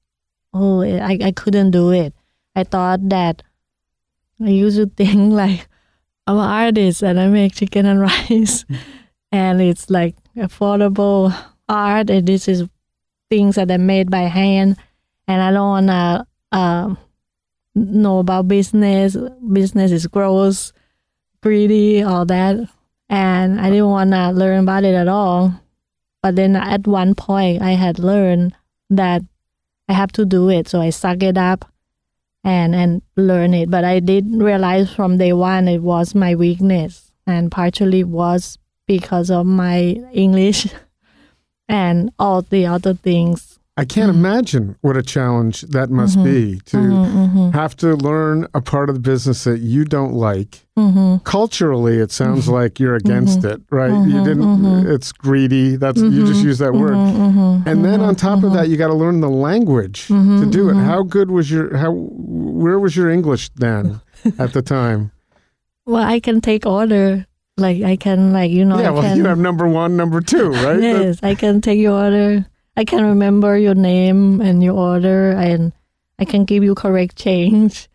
oh, 0.52 0.82
I, 0.82 1.16
I 1.23 1.32
couldn't 1.32 1.70
do 1.70 1.90
it. 1.90 2.12
I 2.54 2.64
thought 2.64 3.09
that 3.09 3.42
I 4.42 4.50
used 4.50 4.76
to 4.78 4.87
think 4.87 5.32
like, 5.32 5.68
I'm 6.26 6.37
an 6.37 6.42
artist 6.42 7.02
and 7.02 7.20
I 7.20 7.28
make 7.28 7.54
chicken 7.54 7.87
and 7.87 8.00
rice, 8.30 8.64
and 9.32 9.61
it's 9.61 9.90
like 9.90 10.16
affordable 10.37 11.35
art, 11.68 12.11
and 12.11 12.26
this 12.26 12.49
is 12.49 12.64
things 13.28 13.56
that 13.56 13.70
I 13.70 13.76
made 13.76 14.11
by 14.11 14.23
hand, 14.23 14.76
and 15.28 15.42
I 15.42 15.52
don't 15.52 15.68
wanna 15.68 16.26
um, 16.52 16.99
know 17.75 18.18
about 18.18 18.49
business. 18.49 19.16
Business 19.52 19.92
is 19.92 20.06
gross, 20.06 20.73
greedy, 21.42 22.02
all 22.02 22.25
that, 22.26 22.56
and 23.09 23.61
I 23.61 23.70
didn't 23.70 23.90
wanna 23.90 24.32
learn 24.32 24.61
about 24.61 24.85
it 24.85 24.94
at 24.94 25.09
all. 25.09 25.54
But 26.23 26.37
then 26.37 26.54
at 26.56 26.87
one 26.87 27.14
point, 27.14 27.62
I 27.62 27.73
had 27.73 27.99
learned 27.99 28.54
that 28.90 29.23
I 29.88 29.94
have 29.94 30.12
to 30.12 30.25
do 30.25 30.50
it, 30.50 30.68
so 30.68 30.80
I 30.80 30.90
suck 30.90 31.23
it 31.23 31.38
up 31.38 31.69
and 32.44 32.75
and 32.75 33.02
learn 33.16 33.54
it. 33.54 33.70
But 33.70 33.85
I 33.85 34.00
did 34.00 34.26
realize 34.35 34.92
from 34.92 35.18
day 35.18 35.32
one 35.32 35.68
it 35.68 35.82
was 35.82 36.14
my 36.14 36.35
weakness, 36.35 37.12
and 37.26 37.50
partially 37.50 38.04
was 38.04 38.59
because 38.87 39.30
of 39.30 39.47
my 39.47 39.97
English 40.12 40.68
and 41.68 42.11
all 42.18 42.42
the 42.42 42.66
other 42.66 42.94
things. 42.94 43.50
I 43.80 43.87
can't 43.87 44.10
mm-hmm. 44.10 44.25
imagine 44.26 44.76
what 44.82 44.99
a 44.99 45.02
challenge 45.02 45.62
that 45.62 45.88
must 45.88 46.18
Mhm. 46.18 46.25
be 46.25 46.60
to 46.66 46.76
mm-hmm. 46.76 47.18
mm-hmm, 47.18 47.50
have 47.58 47.75
to 47.76 47.96
learn 47.96 48.46
a 48.52 48.60
part 48.60 48.90
of 48.90 48.94
the 48.94 49.00
business 49.00 49.44
that 49.44 49.60
you 49.60 49.87
don't 49.87 50.12
like. 50.12 50.66
mm-hmm, 50.76 51.16
Culturally, 51.25 51.96
it 51.96 52.12
sounds 52.12 52.44
mm-hmm. 52.44 52.52
like 52.60 52.78
you're 52.78 52.94
against 52.94 53.42
it, 53.42 53.62
right? 53.70 53.90
You 54.06 54.22
didn't. 54.22 54.87
It's 54.87 55.12
greedy. 55.12 55.76
That's 55.76 55.99
you 55.99 56.26
just 56.26 56.44
use 56.44 56.58
that 56.58 56.75
word. 56.75 56.92
mm-hmm, 56.92 57.66
And 57.66 57.82
then 57.82 58.02
on 58.02 58.16
top 58.16 58.44
of 58.44 58.52
that, 58.52 58.68
you 58.68 58.76
got 58.76 58.88
to 58.88 58.94
learn 58.94 59.20
the 59.20 59.30
language 59.30 60.08
to 60.08 60.46
do 60.50 60.68
it. 60.68 60.75
How 60.75 61.02
good 61.02 61.30
was 61.30 61.50
your 61.50 61.75
how? 61.78 61.90
Where 61.92 62.78
was 62.78 62.94
your 62.96 63.08
English 63.08 63.49
then 63.56 64.02
at 64.38 64.52
the 64.52 64.60
time? 64.60 65.10
well, 65.87 66.04
I 66.04 66.20
can 66.20 66.42
take 66.42 66.66
order 66.66 67.26
like 67.56 67.82
I 67.82 67.96
can 67.96 68.32
like 68.32 68.50
you 68.50 68.64
know 68.64 68.78
yeah, 68.78 68.88
I 68.88 68.90
well, 68.90 69.02
can 69.02 69.16
you 69.16 69.25
have 69.25 69.38
number 69.38 69.66
one, 69.66 69.96
number 69.96 70.20
two, 70.20 70.50
right? 70.50 70.80
yes 70.90 71.18
I 71.22 71.34
can 71.34 71.60
take 71.62 71.78
your 71.78 71.96
order. 72.04 72.46
I 72.76 72.84
can 72.84 73.04
remember 73.04 73.58
your 73.58 73.74
name 73.74 74.40
and 74.40 74.62
your 74.62 74.74
order, 74.76 75.30
and 75.32 75.72
I 76.18 76.24
can 76.24 76.44
give 76.44 76.62
you 76.64 76.74
correct 76.74 77.16
change, 77.16 77.88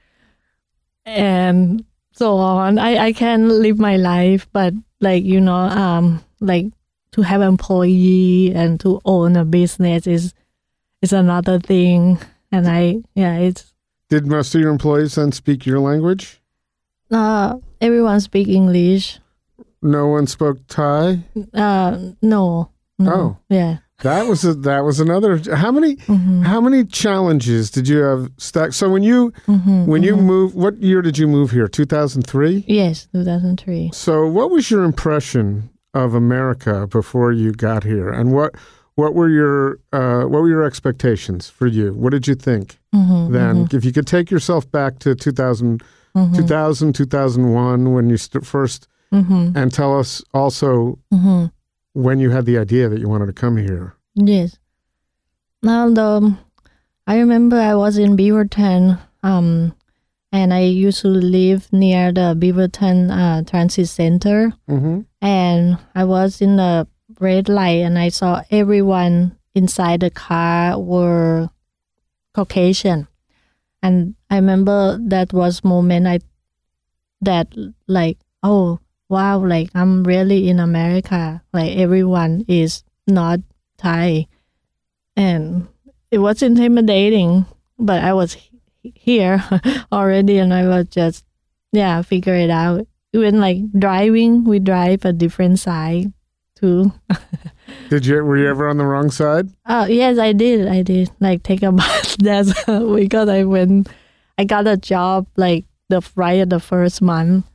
and 1.06 1.84
so 2.12 2.36
on. 2.38 2.78
I 2.80 3.08
I 3.08 3.14
can 3.14 3.50
live 3.50 3.80
my 3.80 3.98
life, 3.98 4.48
but 4.52 4.74
like 5.02 5.24
you 5.24 5.42
know, 5.42 5.56
um, 5.56 6.24
like 6.40 6.68
to 7.14 7.22
have 7.22 7.42
employee 7.42 8.52
and 8.54 8.80
to 8.82 9.00
own 9.06 9.36
a 9.36 9.46
business 9.46 10.08
is 10.08 10.34
is 11.02 11.14
another 11.14 11.60
thing, 11.60 12.20
and 12.52 12.68
I 12.68 12.98
yeah, 13.16 13.38
it's 13.38 13.74
Did 14.10 14.28
most 14.28 14.54
of 14.56 14.62
your 14.62 14.72
employees 14.72 15.16
then 15.16 15.32
speak 15.32 15.66
your 15.66 15.80
language? 15.80 16.42
uh 17.12 17.56
everyone 17.82 18.20
speak 18.20 18.48
English. 18.48 19.20
No 19.82 20.08
one 20.08 20.26
spoke 20.26 20.58
Thai. 20.68 21.20
Uh, 21.54 22.12
no, 22.22 22.72
no, 22.98 23.14
Oh. 23.14 23.38
yeah. 23.50 23.78
That 24.04 24.28
was 24.28 24.44
a, 24.44 24.54
that 24.54 24.82
was 24.82 25.00
another. 25.00 25.40
How 25.56 25.72
many 25.72 25.96
Mm-hmm. 25.96 26.42
how 26.44 26.60
many 26.62 26.84
challenges 26.86 27.72
did 27.72 27.88
you 27.88 28.00
have 28.00 28.30
stacked? 28.38 28.74
So 28.74 28.90
when 28.90 29.04
you 29.04 29.32
Mm-hmm. 29.48 29.86
when 29.86 30.04
you 30.04 30.16
moved, 30.18 30.56
what 30.56 30.78
year 30.82 31.02
did 31.02 31.18
you 31.18 31.28
move 31.28 31.52
here? 31.52 31.68
Two 31.68 31.86
thousand 31.86 32.24
three. 32.28 32.66
Yes, 32.68 33.08
2003. 33.14 33.92
So 33.94 34.28
what 34.28 34.52
was 34.52 34.70
your 34.70 34.84
impression 34.84 35.70
of 35.94 36.14
America 36.14 36.88
before 36.88 37.32
you 37.32 37.54
got 37.54 37.84
here, 37.84 38.10
and 38.10 38.34
what 38.34 38.54
what 38.96 39.14
were 39.16 39.30
your 39.30 39.80
uh, 39.94 40.24
what 40.24 40.42
were 40.42 40.50
your 40.50 40.64
expectations 40.64 41.50
for 41.50 41.66
you? 41.68 41.94
What 41.94 42.12
did 42.12 42.28
you 42.28 42.36
think 42.36 42.78
Mm-hmm. 42.94 43.32
then? 43.34 43.68
If 43.72 43.86
you 43.86 43.92
could 43.94 44.08
take 44.08 44.30
yourself 44.30 44.70
back 44.72 45.00
to 45.00 45.16
2000, 45.16 45.82
Mm-hmm. 46.16 46.34
2000 46.36 46.94
2001 46.94 47.94
when 47.94 48.10
you 48.10 48.18
st- 48.18 48.46
first 48.46 48.88
Mm-hmm. 49.14 49.56
and 49.58 49.72
tell 49.72 49.98
us 50.00 50.22
also 50.34 50.98
Mm-hmm. 51.14 51.46
When 51.96 52.20
you 52.20 52.30
had 52.30 52.46
the 52.46 52.58
idea 52.60 52.90
that 52.90 53.00
you 53.00 53.08
wanted 53.08 53.28
to 53.28 53.34
come 53.34 53.56
here. 53.58 53.96
Yes. 54.16 54.60
Now 55.64 55.90
the 55.90 56.38
I 57.08 57.18
remember 57.20 57.56
I 57.58 57.76
was 57.76 57.98
in 57.98 58.18
Beaverton, 58.18 59.00
um, 59.24 59.74
and 60.32 60.54
I 60.54 60.62
used 60.68 61.02
to 61.02 61.08
live 61.08 61.72
near 61.72 62.12
the 62.12 62.36
Beaverton 62.38 63.10
uh, 63.10 63.44
Transit 63.50 63.88
Center, 63.88 64.54
Mm-hmm. 64.68 65.02
and 65.22 65.78
I 65.96 66.04
was 66.04 66.42
in 66.42 66.58
the 66.58 66.88
red 67.20 67.48
light, 67.48 67.82
and 67.88 67.98
I 67.98 68.10
saw 68.10 68.42
everyone 68.52 69.38
inside 69.56 70.02
the 70.02 70.10
car 70.12 70.78
were 70.80 71.50
Caucasian, 72.34 73.08
and 73.82 74.16
I 74.30 74.36
remember 74.36 75.00
that 75.08 75.32
was 75.32 75.64
moment 75.64 76.08
I 76.08 76.20
that 77.22 77.48
like 77.88 78.18
oh 78.44 78.80
wow 79.10 79.38
like 79.40 79.70
I'm 79.76 80.04
really 80.04 80.50
in 80.50 80.60
America 80.60 81.44
like 81.54 81.78
everyone 81.78 82.46
is 82.48 82.84
not 83.08 83.40
Thai, 83.78 84.28
and 85.16 85.68
it 86.12 86.20
was 86.20 86.42
intimidating, 86.42 87.46
but 87.78 88.04
I 88.04 88.14
was 88.14 88.38
here 88.82 89.44
already, 89.92 90.38
and 90.38 90.54
I 90.54 90.68
was 90.68 90.88
just 90.88 91.26
yeah 91.72 92.02
figure 92.02 92.36
it 92.36 92.50
out. 92.50 92.88
Even 93.14 93.40
like 93.40 93.58
driving, 93.78 94.44
we 94.44 94.60
drive 94.60 95.06
a 95.06 95.14
different 95.14 95.60
side 95.60 96.12
too. 96.56 96.92
Did 97.90 98.06
you 98.06 98.24
were 98.24 98.38
you 98.38 98.48
ever 98.48 98.68
on 98.70 98.78
the 98.78 98.86
wrong 98.86 99.12
side? 99.12 99.50
Oh 99.68 99.86
yes, 99.86 100.18
I 100.18 100.34
did. 100.34 100.68
I 100.68 100.82
did 100.82 101.12
like 101.20 101.44
take 101.44 101.64
a 101.64 101.72
bus. 101.72 102.16
That's 102.18 102.54
because 102.66 103.30
I 103.30 103.44
went. 103.44 103.90
I 104.38 104.44
got 104.44 104.68
a 104.68 104.78
job 104.78 105.28
like 105.38 105.66
the 105.90 106.02
right 106.16 106.40
at 106.40 106.50
the 106.50 106.60
first 106.60 107.02
month 107.02 107.46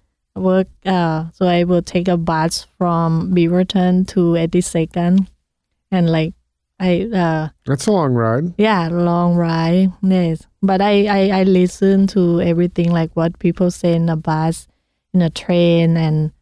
work. 0.40 0.68
Uh, 0.84 1.26
so 1.32 1.46
I 1.46 1.64
will 1.64 1.82
take 1.82 2.08
a 2.08 2.16
bus 2.16 2.66
from 2.78 3.32
Beaverton 3.34 4.06
to 4.08 4.20
82nd, 4.34 5.28
and 5.90 6.10
like 6.10 6.34
I 6.80 7.02
uh 7.12 7.48
That's 7.66 7.86
a 7.86 7.92
long 7.92 8.14
ride. 8.14 8.54
yeah 8.58 8.88
long 8.88 9.36
ride 9.36 9.92
yes. 10.02 10.46
But 10.62 10.80
I 10.80 11.06
I 11.06 11.40
I 11.40 11.42
listen 11.44 12.06
to 12.08 12.40
everything 12.40 12.90
like 12.90 13.10
what 13.14 13.38
people 13.38 13.70
say 13.70 13.94
in 13.94 14.06
the 14.06 14.16
bus, 14.16 14.66
in 15.12 15.20
the 15.20 15.30
train, 15.30 15.96
and 15.96 16.32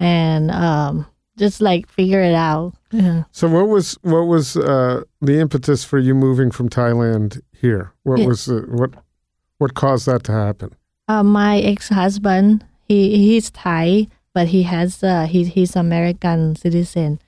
and 0.00 0.50
um 0.50 1.06
just 1.38 1.60
like 1.60 1.88
figure 1.88 2.20
it 2.20 2.34
out. 2.34 2.74
Yeah. 2.90 3.24
So 3.32 3.48
what 3.48 3.68
was 3.68 3.96
what 4.02 4.26
was 4.26 4.56
uh, 4.56 5.02
the 5.20 5.38
impetus 5.40 5.82
for 5.84 5.98
you 5.98 6.14
moving 6.14 6.50
from 6.50 6.68
Thailand 6.68 7.40
here? 7.52 7.92
What 8.02 8.18
Yeah. 8.20 8.26
was 8.26 8.48
what 8.68 8.90
what 9.58 9.74
caused 9.74 10.06
that 10.06 10.24
to 10.24 10.32
happen? 10.32 10.74
Uh, 11.08 11.22
my 11.22 11.58
ex-husband, 11.60 12.64
he 12.92 13.16
he's 13.16 13.50
Thai, 13.50 14.08
but 14.34 14.48
he 14.48 14.62
has 14.64 15.02
uh, 15.02 15.26
he 15.26 15.44
he's 15.44 15.76
American 15.76 16.56
citizen, 16.56 17.20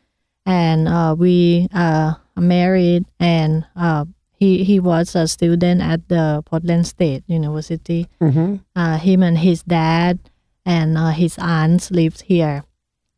and 0.45 0.89
uh, 0.89 1.15
we 1.17 1.69
uh 1.73 2.15
married, 2.37 3.05
and 3.19 3.65
uh, 3.77 4.05
he 4.37 4.65
he 4.65 4.81
was 4.81 5.15
a 5.17 5.27
student 5.27 5.81
at 5.81 6.09
the 6.09 6.43
Portland 6.45 6.87
State 6.87 7.25
University. 7.27 8.09
Mm-hmm. 8.21 8.57
Uh, 8.77 8.99
him 8.99 9.23
and 9.23 9.39
his 9.39 9.63
dad 9.63 10.19
and 10.67 10.99
uh, 10.99 11.11
his 11.11 11.39
aunts 11.39 11.91
lived 11.91 12.23
here, 12.23 12.65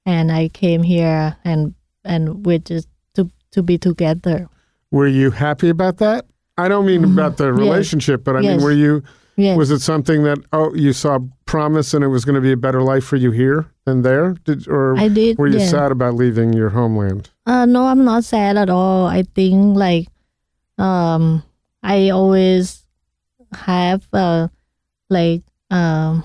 and 0.05 0.31
I 0.31 0.49
came 0.49 0.83
here, 0.83 1.37
and 1.45 1.75
and 2.05 2.47
we 2.47 2.59
just 2.59 2.89
to 3.15 3.31
to 3.53 3.63
be 3.63 3.79
together. 3.79 4.49
Were 4.91 5.09
you 5.09 5.31
happy 5.31 5.69
about 5.69 5.99
that? 5.99 6.27
I 6.59 6.69
don't 6.69 6.87
mean 6.87 7.05
about 7.05 7.37
the 7.37 7.53
relationship, 7.53 8.25
but 8.25 8.37
I 8.37 8.41
mean, 8.41 8.57
Mm-hmm. 8.57 8.65
Were 8.65 8.73
you? 8.73 9.03
Yes. 9.37 9.59
Was 9.59 9.71
it 9.71 9.81
something 9.81 10.23
that 10.23 10.39
oh 10.55 10.73
you 10.75 10.95
saw 10.95 11.19
promise 11.47 11.95
and 11.95 12.05
it 12.05 12.09
was 12.09 12.25
going 12.25 12.35
to 12.35 12.41
be 12.41 12.53
a 12.53 12.57
better 12.57 12.83
life 12.83 13.05
for 13.05 13.17
you 13.17 13.31
here 13.31 13.71
than 13.85 14.03
there? 14.03 14.35
Did 14.45 14.69
or 14.69 14.99
I 14.99 15.09
did. 15.09 15.39
were 15.39 15.47
you 15.47 15.59
yeah. 15.59 15.67
sad 15.67 15.93
about 15.93 16.15
leaving 16.15 16.53
your 16.53 16.71
homeland? 16.71 17.31
Uh, 17.47 17.65
no, 17.65 17.87
I'm 17.87 18.05
not 18.05 18.25
sad 18.25 18.57
at 18.57 18.69
all. 18.69 19.07
I 19.07 19.23
think 19.23 19.77
like, 19.77 20.09
um, 20.77 21.43
I 21.83 22.11
always 22.11 22.85
have 23.55 24.07
uh, 24.13 24.49
like 25.09 25.43
um, 25.71 26.25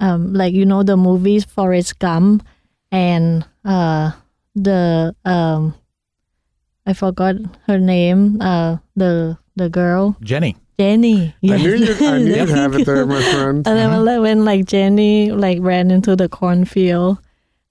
um, 0.00 0.32
like 0.34 0.54
you 0.54 0.66
know 0.66 0.82
the 0.82 0.96
movies 0.96 1.44
Forrest 1.44 1.98
Gump 1.98 2.46
and 2.90 3.44
uh 3.64 4.12
the 4.54 5.14
um, 5.24 5.74
I 6.86 6.92
forgot 6.92 7.36
her 7.66 7.78
name. 7.78 8.40
Uh, 8.40 8.78
the 8.96 9.38
the 9.56 9.68
girl 9.68 10.16
Jenny. 10.22 10.56
Jenny. 10.78 11.34
I 11.42 11.56
knew 11.56 11.74
you. 11.74 12.06
I 12.06 12.18
knew 12.18 12.34
you'd 12.34 12.48
have 12.50 12.74
it 12.74 12.86
there, 12.86 13.04
my 13.06 13.20
friend. 13.20 13.66
And 13.66 13.76
then 13.78 14.04
when- 14.04 14.22
when 14.22 14.44
like 14.44 14.64
Jenny 14.66 15.30
like 15.32 15.58
ran 15.60 15.90
into 15.90 16.14
the 16.16 16.28
cornfield 16.28 17.18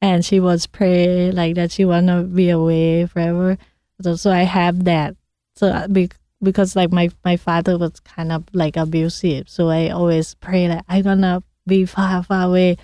and 0.01 0.23
she 0.25 0.39
was 0.39 0.67
pray 0.67 1.31
like 1.31 1.55
that 1.55 1.71
she 1.71 1.85
wanna 1.85 2.23
be 2.23 2.49
away 2.49 3.05
forever. 3.05 3.57
So, 4.01 4.15
so 4.15 4.31
I 4.31 4.43
have 4.43 4.83
that. 4.85 5.15
So 5.55 5.69
uh, 5.69 5.87
be, 5.87 6.09
because 6.43 6.75
like 6.75 6.91
my 6.91 7.09
my 7.23 7.37
father 7.37 7.77
was 7.77 7.99
kind 8.01 8.31
of 8.31 8.43
like 8.53 8.77
abusive, 8.77 9.49
so 9.49 9.69
I 9.69 9.89
always 9.89 10.35
pray 10.35 10.67
that 10.67 10.85
I 10.87 11.01
gonna 11.01 11.41
be 11.65 11.85
far 11.85 12.21
far 12.23 12.43
away, 12.47 12.77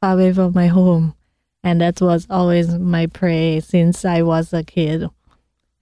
far 0.00 0.12
away 0.14 0.32
from 0.34 0.52
my 0.52 0.66
home, 0.66 1.14
and 1.64 1.80
that 1.80 2.00
was 2.02 2.26
always 2.28 2.68
my 2.76 3.06
prayer 3.06 3.60
since 3.62 4.04
I 4.04 4.20
was 4.22 4.52
a 4.52 4.62
kid. 4.62 5.08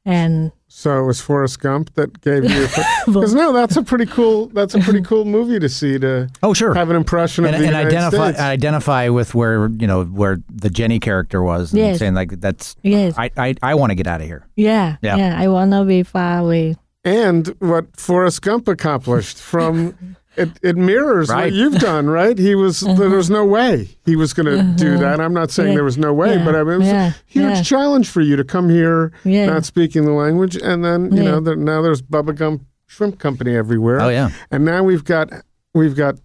And 0.08 0.52
So 0.68 1.02
it 1.02 1.04
was 1.06 1.20
Forrest 1.20 1.58
Gump 1.60 1.92
that 1.94 2.20
gave 2.20 2.44
you. 2.48 2.68
Because 3.06 3.34
no, 3.42 3.52
that's 3.52 3.76
a 3.76 3.82
pretty 3.82 4.06
cool. 4.06 4.46
That's 4.46 4.72
a 4.74 4.78
pretty 4.78 5.00
cool 5.10 5.24
movie 5.24 5.58
to 5.58 5.68
see 5.68 5.98
to 5.98 6.28
Oh, 6.44 6.54
sure. 6.54 6.74
have 6.74 6.90
an 6.90 6.96
impression 6.96 7.44
of 7.44 7.50
the 7.50 7.56
and 7.56 7.66
United 7.66 7.88
identify 7.88 8.28
States. 8.30 8.40
identify 8.40 9.08
with 9.08 9.34
where 9.34 9.66
you 9.68 9.86
know 9.88 10.04
where 10.04 10.38
the 10.48 10.70
Jenny 10.70 11.00
character 11.00 11.42
was, 11.42 11.72
and 11.72 11.80
Yes. 11.80 11.98
saying 11.98 12.14
like 12.14 12.40
that's 12.40 12.76
yes, 12.82 13.14
I 13.18 13.30
I, 13.36 13.54
I 13.62 13.74
want 13.74 13.90
to 13.90 13.94
get 13.96 14.06
out 14.06 14.20
of 14.20 14.28
here. 14.28 14.46
yeah, 14.54 14.96
Yeah. 15.02 15.16
yeah, 15.16 15.34
I 15.36 15.48
wanna 15.48 15.84
be 15.84 16.04
far 16.04 16.38
away. 16.38 16.76
and 17.04 17.48
what 17.58 17.86
Forrest 17.98 18.42
Gump 18.42 18.68
accomplished 18.68 19.38
from 19.38 20.16
it, 20.36 20.50
it 20.62 20.76
mirrors 20.76 21.28
Right. 21.30 21.44
what 21.44 21.52
you've 21.52 21.78
done, 21.78 22.06
right? 22.08 22.38
He 22.38 22.54
was 22.54 22.80
there 22.98 23.10
was 23.10 23.30
no 23.30 23.44
way 23.44 23.88
he 24.04 24.16
was 24.16 24.32
going 24.32 24.46
to 24.46 24.62
do 24.84 24.98
that. 24.98 25.20
I'm 25.20 25.32
not 25.34 25.50
saying 25.50 25.68
Uh-huh. 25.68 25.72
Yeah. 25.72 25.76
there 25.76 25.84
was 25.84 25.98
no 25.98 26.12
way, 26.12 26.36
Yeah. 26.36 26.44
but 26.44 26.54
I 26.56 26.62
mean, 26.64 26.74
it 26.74 26.78
was 26.78 26.86
Yeah. 26.88 27.06
a 27.08 27.14
huge 27.26 27.66
challenge 27.68 28.08
for 28.08 28.20
you 28.20 28.36
to 28.36 28.44
come 28.44 28.68
here 28.68 29.12
not 29.24 29.64
speaking 29.64 30.04
the 30.04 30.12
language, 30.12 30.56
and 30.56 30.84
then 30.84 31.14
you 31.16 31.22
know 31.22 31.40
there, 31.40 31.56
now 31.56 31.82
there's 31.82 32.02
Bubba 32.02 32.34
Gump 32.34 32.62
Shrimp 32.86 33.18
Company 33.18 33.56
everywhere. 33.56 34.00
Oh 34.00 34.08
yeah, 34.08 34.30
and 34.50 34.64
now 34.64 34.82
we've 34.84 35.04
got 35.04 35.30
we've 35.74 35.96
got 35.96 36.16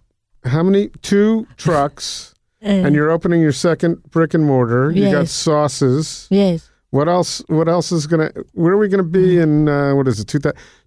how 0.44 0.62
many 0.62 0.88
two 1.02 1.46
trucks, 1.56 2.34
Uh, 2.64 2.68
and 2.84 2.94
you're 2.94 3.10
opening 3.10 3.40
your 3.40 3.52
second 3.52 4.02
brick 4.10 4.34
and 4.34 4.44
mortar. 4.44 4.90
You 4.92 5.10
got 5.10 5.28
sauces. 5.28 6.26
yes. 6.30 6.68
What 6.90 7.08
else? 7.08 7.42
What 7.48 7.68
else 7.68 7.90
is 7.90 8.06
gonna? 8.06 8.30
Where 8.52 8.74
are 8.74 8.76
we 8.78 8.88
gonna 8.88 9.02
be 9.02 9.38
in? 9.38 9.66
Uh, 9.68 9.94
what 9.94 10.06
is 10.08 10.20
it? 10.20 10.28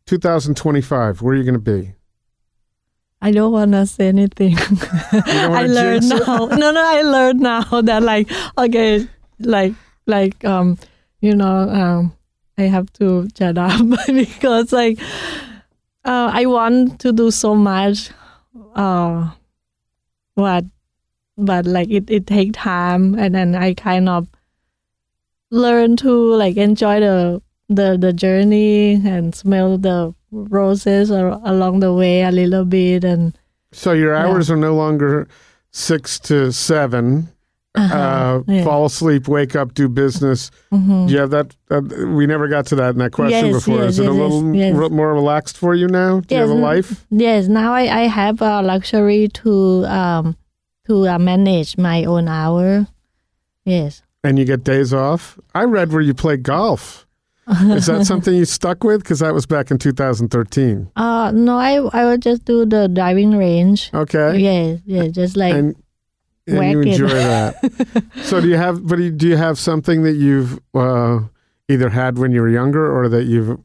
2025. 0.05 1.21
Where 1.21 1.33
are 1.33 1.38
you 1.38 1.43
gonna 1.43 1.57
be? 1.59 1.93
I 3.21 3.32
don't 3.32 3.51
want 3.51 3.71
to 3.71 3.86
say 3.86 4.10
anything. 4.10 4.58
I 5.12 5.65
learned 5.67 6.10
now. 6.10 6.47
No, 6.62 6.71
no, 6.71 6.84
I 6.84 7.01
learned 7.01 7.39
now 7.39 7.63
that 7.82 8.04
like 8.04 8.30
okay, 8.58 9.08
like 9.39 9.73
like 10.06 10.43
um, 10.45 10.78
you 11.21 11.36
know, 11.36 11.69
um, 11.69 12.13
I 12.58 12.63
have 12.63 12.91
to 12.93 13.28
shut 13.38 13.58
up 13.58 13.82
because 14.08 14.71
like 14.71 14.99
uh, 16.04 16.30
I 16.32 16.45
want 16.45 16.99
to 17.01 17.12
do 17.12 17.32
so 17.32 17.56
much. 17.56 18.12
Uh, 18.75 19.32
what 20.36 20.65
but 21.38 21.65
like 21.65 21.89
it 21.89 22.10
it 22.10 22.28
take 22.28 22.54
time, 22.54 23.15
and 23.15 23.34
then 23.36 23.56
I 23.56 23.73
kind 23.73 24.08
of 24.08 24.28
learn 25.51 25.95
to 25.97 26.12
like 26.36 26.58
enjoy 26.58 26.99
the 26.99 27.41
the 27.69 27.97
the 27.97 28.13
journey 28.13 28.93
and 29.06 29.34
smell 29.36 29.78
the 29.78 30.13
roses 30.32 31.10
or, 31.12 31.39
along 31.43 31.80
the 31.80 31.93
way 31.93 32.21
a 32.21 32.32
little 32.32 32.65
bit 32.65 33.04
and 33.04 33.38
So 33.71 33.91
your 33.93 34.13
hours 34.15 34.49
are 34.51 34.58
no 34.58 34.75
longer 34.75 35.28
six 35.71 36.19
to 36.19 36.51
7 36.51 37.28
uh, 37.78 38.41
yeah. 38.47 38.63
Fall 38.63 38.86
asleep, 38.86 39.28
wake 39.28 39.54
up, 39.54 39.73
do 39.73 39.89
business. 39.89 40.49
Mhm. 40.71 41.08
Do 41.08 41.13
you 41.13 41.19
have 41.19 41.32
that? 41.32 41.54
Uh, 41.69 41.82
we 42.08 42.25
never 42.25 42.47
got 42.47 42.65
to 42.67 42.75
that 42.78 42.91
in 42.91 42.99
that 42.99 43.12
question 43.12 43.47
Yes, 43.47 43.56
before. 43.56 43.80
yes, 43.84 43.89
Is 43.89 43.99
it 43.99 44.08
a 44.08 44.12
little 44.13 44.56
yes, 44.56 44.71
yes. 44.71 44.75
re- 44.80 44.89
more 44.95 45.13
relaxed 45.13 45.58
for 45.58 45.75
you 45.75 45.88
now? 45.89 46.21
Do 46.21 46.36
you 46.36 46.39
have 46.41 46.49
a 46.49 46.54
life? 46.54 47.06
Yes, 47.10 47.47
now 47.49 47.73
I, 47.73 48.04
I 48.04 48.08
have 48.08 48.41
a 48.41 48.62
luxury 48.62 49.28
to 49.43 49.84
um 49.88 50.38
to 50.88 51.06
uh, 51.06 51.19
manage 51.19 51.78
my 51.78 52.06
own 52.06 52.30
hour. 52.30 52.88
Yes. 53.65 54.04
And 54.23 54.39
you 54.39 54.45
get 54.45 54.63
days 54.63 54.93
off? 54.93 55.38
I 55.54 55.63
read 55.65 55.91
where 55.91 56.01
you 56.01 56.13
play 56.13 56.38
golf. 56.38 57.04
Is 57.47 57.86
that 57.86 58.05
something 58.05 58.34
you 58.34 58.45
stuck 58.45 58.84
with? 58.84 59.03
Because 59.03 59.19
that 59.19 59.34
was 59.34 59.45
back 59.45 59.69
in 59.71 59.77
2013. 59.77 60.89
Uh 60.95 61.31
no, 61.31 61.58
I 61.58 61.75
I 61.93 62.05
would 62.05 62.21
just 62.21 62.45
do 62.45 62.65
the 62.65 62.88
driving 62.88 63.38
range. 63.38 63.89
Okay. 63.93 64.38
Yes, 64.39 64.79
yes, 64.86 65.12
just 65.12 65.38
like 65.38 65.53
and 65.53 65.75
and 66.47 66.71
you 66.71 66.81
enjoy 66.81 67.08
that. 67.10 68.03
so 68.23 68.39
do 68.41 68.47
you 68.47 68.58
have? 68.58 68.86
But 68.88 68.97
do 69.17 69.27
you 69.27 69.38
have 69.38 69.58
something 69.60 70.03
that 70.03 70.13
you've 70.13 70.60
uh, 70.75 71.21
either 71.69 71.89
had 71.89 72.17
when 72.19 72.31
you 72.31 72.41
were 72.41 72.49
younger, 72.49 72.86
or 72.86 73.10
that 73.10 73.23
you've 73.25 73.60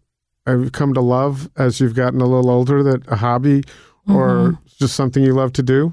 have 0.47 0.73
come 0.73 0.95
to 0.95 1.01
love 1.03 1.51
as 1.57 1.79
you've 1.81 1.95
gotten 1.95 2.21
a 2.23 2.27
little 2.27 2.49
older? 2.51 2.83
That 2.83 3.07
a 3.09 3.17
hobby, 3.17 3.63
or 4.09 4.29
Mm-hmm. 4.57 4.67
just 4.79 4.95
something 4.97 5.23
you 5.23 5.35
love 5.35 5.53
to 5.55 5.63
do? 5.63 5.93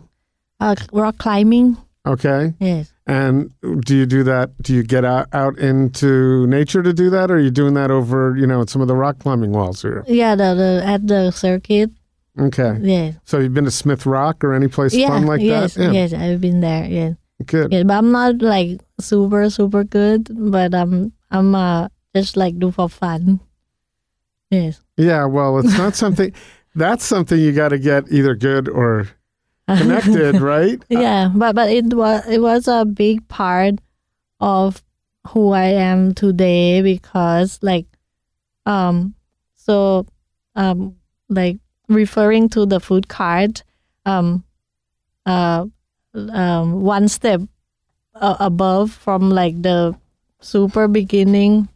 uh, 0.61 0.75
rock 0.93 1.17
climbing. 1.17 1.75
Okay. 2.07 2.53
Yes. 2.59 2.93
And 3.05 3.51
do 3.85 3.95
you 3.95 4.05
do 4.05 4.23
that? 4.23 4.51
Do 4.61 4.73
you 4.73 4.83
get 4.83 5.05
out, 5.05 5.27
out 5.33 5.57
into 5.59 6.45
nature 6.47 6.83
to 6.83 6.93
do 6.93 7.09
that, 7.09 7.31
or 7.31 7.35
are 7.35 7.39
you 7.39 7.51
doing 7.51 7.73
that 7.75 7.91
over, 7.91 8.35
you 8.37 8.45
know, 8.45 8.61
at 8.61 8.69
some 8.69 8.81
of 8.81 8.87
the 8.87 8.95
rock 8.95 9.19
climbing 9.19 9.51
walls 9.51 9.81
here? 9.81 10.03
Yeah, 10.07 10.35
the, 10.35 10.53
the 10.55 10.81
at 10.85 11.07
the 11.07 11.31
circuit. 11.31 11.91
Okay. 12.39 12.77
Yes. 12.81 13.15
So 13.25 13.39
you've 13.39 13.53
been 13.53 13.65
to 13.65 13.71
Smith 13.71 14.05
Rock 14.05 14.43
or 14.43 14.53
any 14.53 14.67
place 14.67 14.93
yeah. 14.93 15.07
fun 15.07 15.25
like 15.25 15.41
yes. 15.41 15.75
that? 15.75 15.93
Yes. 15.93 16.13
I've 16.13 16.41
been 16.41 16.61
there. 16.61 16.85
Yes. 16.85 17.15
Good. 17.45 17.71
Yeah, 17.71 17.83
but 17.83 17.97
I'm 17.97 18.11
not 18.11 18.41
like 18.41 18.81
super 18.99 19.49
super 19.49 19.83
good. 19.83 20.29
But 20.31 20.73
I'm 20.73 21.13
I'm 21.31 21.55
uh 21.55 21.87
just 22.15 22.37
like 22.37 22.59
do 22.59 22.71
for 22.71 22.89
fun. 22.89 23.39
Yes. 24.49 24.81
Yeah. 24.97 25.25
Well, 25.25 25.59
it's 25.59 25.77
not 25.77 25.95
something. 25.95 26.33
that's 26.75 27.03
something 27.03 27.39
you 27.39 27.51
got 27.51 27.69
to 27.69 27.79
get 27.79 28.11
either 28.11 28.35
good 28.35 28.69
or 28.69 29.09
connected, 29.67 30.41
right? 30.41 30.81
yeah, 30.89 31.29
but 31.35 31.55
but 31.55 31.69
it 31.69 31.93
was 31.93 32.25
it 32.27 32.39
was 32.39 32.67
a 32.67 32.85
big 32.85 33.27
part 33.27 33.75
of 34.39 34.83
who 35.27 35.51
I 35.51 35.65
am 35.65 36.13
today 36.13 36.81
because 36.81 37.59
like 37.61 37.85
um 38.65 39.15
so 39.55 40.05
um 40.55 40.95
like 41.29 41.57
referring 41.89 42.49
to 42.49 42.65
the 42.65 42.79
food 42.79 43.07
cart 43.07 43.63
um 44.05 44.43
uh 45.25 45.65
um 46.31 46.81
one 46.81 47.07
step 47.07 47.41
uh, 48.15 48.37
above 48.39 48.91
from 48.91 49.29
like 49.29 49.61
the 49.61 49.95
super 50.39 50.87
beginning 50.87 51.67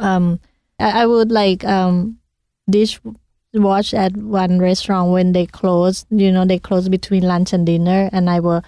um 0.00 0.40
I, 0.78 1.02
I 1.02 1.06
would 1.06 1.30
like 1.30 1.64
um 1.64 2.18
dish 2.68 3.00
watch 3.54 3.94
at 3.94 4.16
one 4.16 4.58
restaurant 4.58 5.12
when 5.12 5.32
they 5.32 5.46
close. 5.46 6.06
You 6.10 6.32
know, 6.32 6.44
they 6.44 6.58
close 6.58 6.88
between 6.88 7.22
lunch 7.22 7.52
and 7.52 7.66
dinner, 7.66 8.10
and 8.12 8.28
I 8.28 8.40
will 8.40 8.62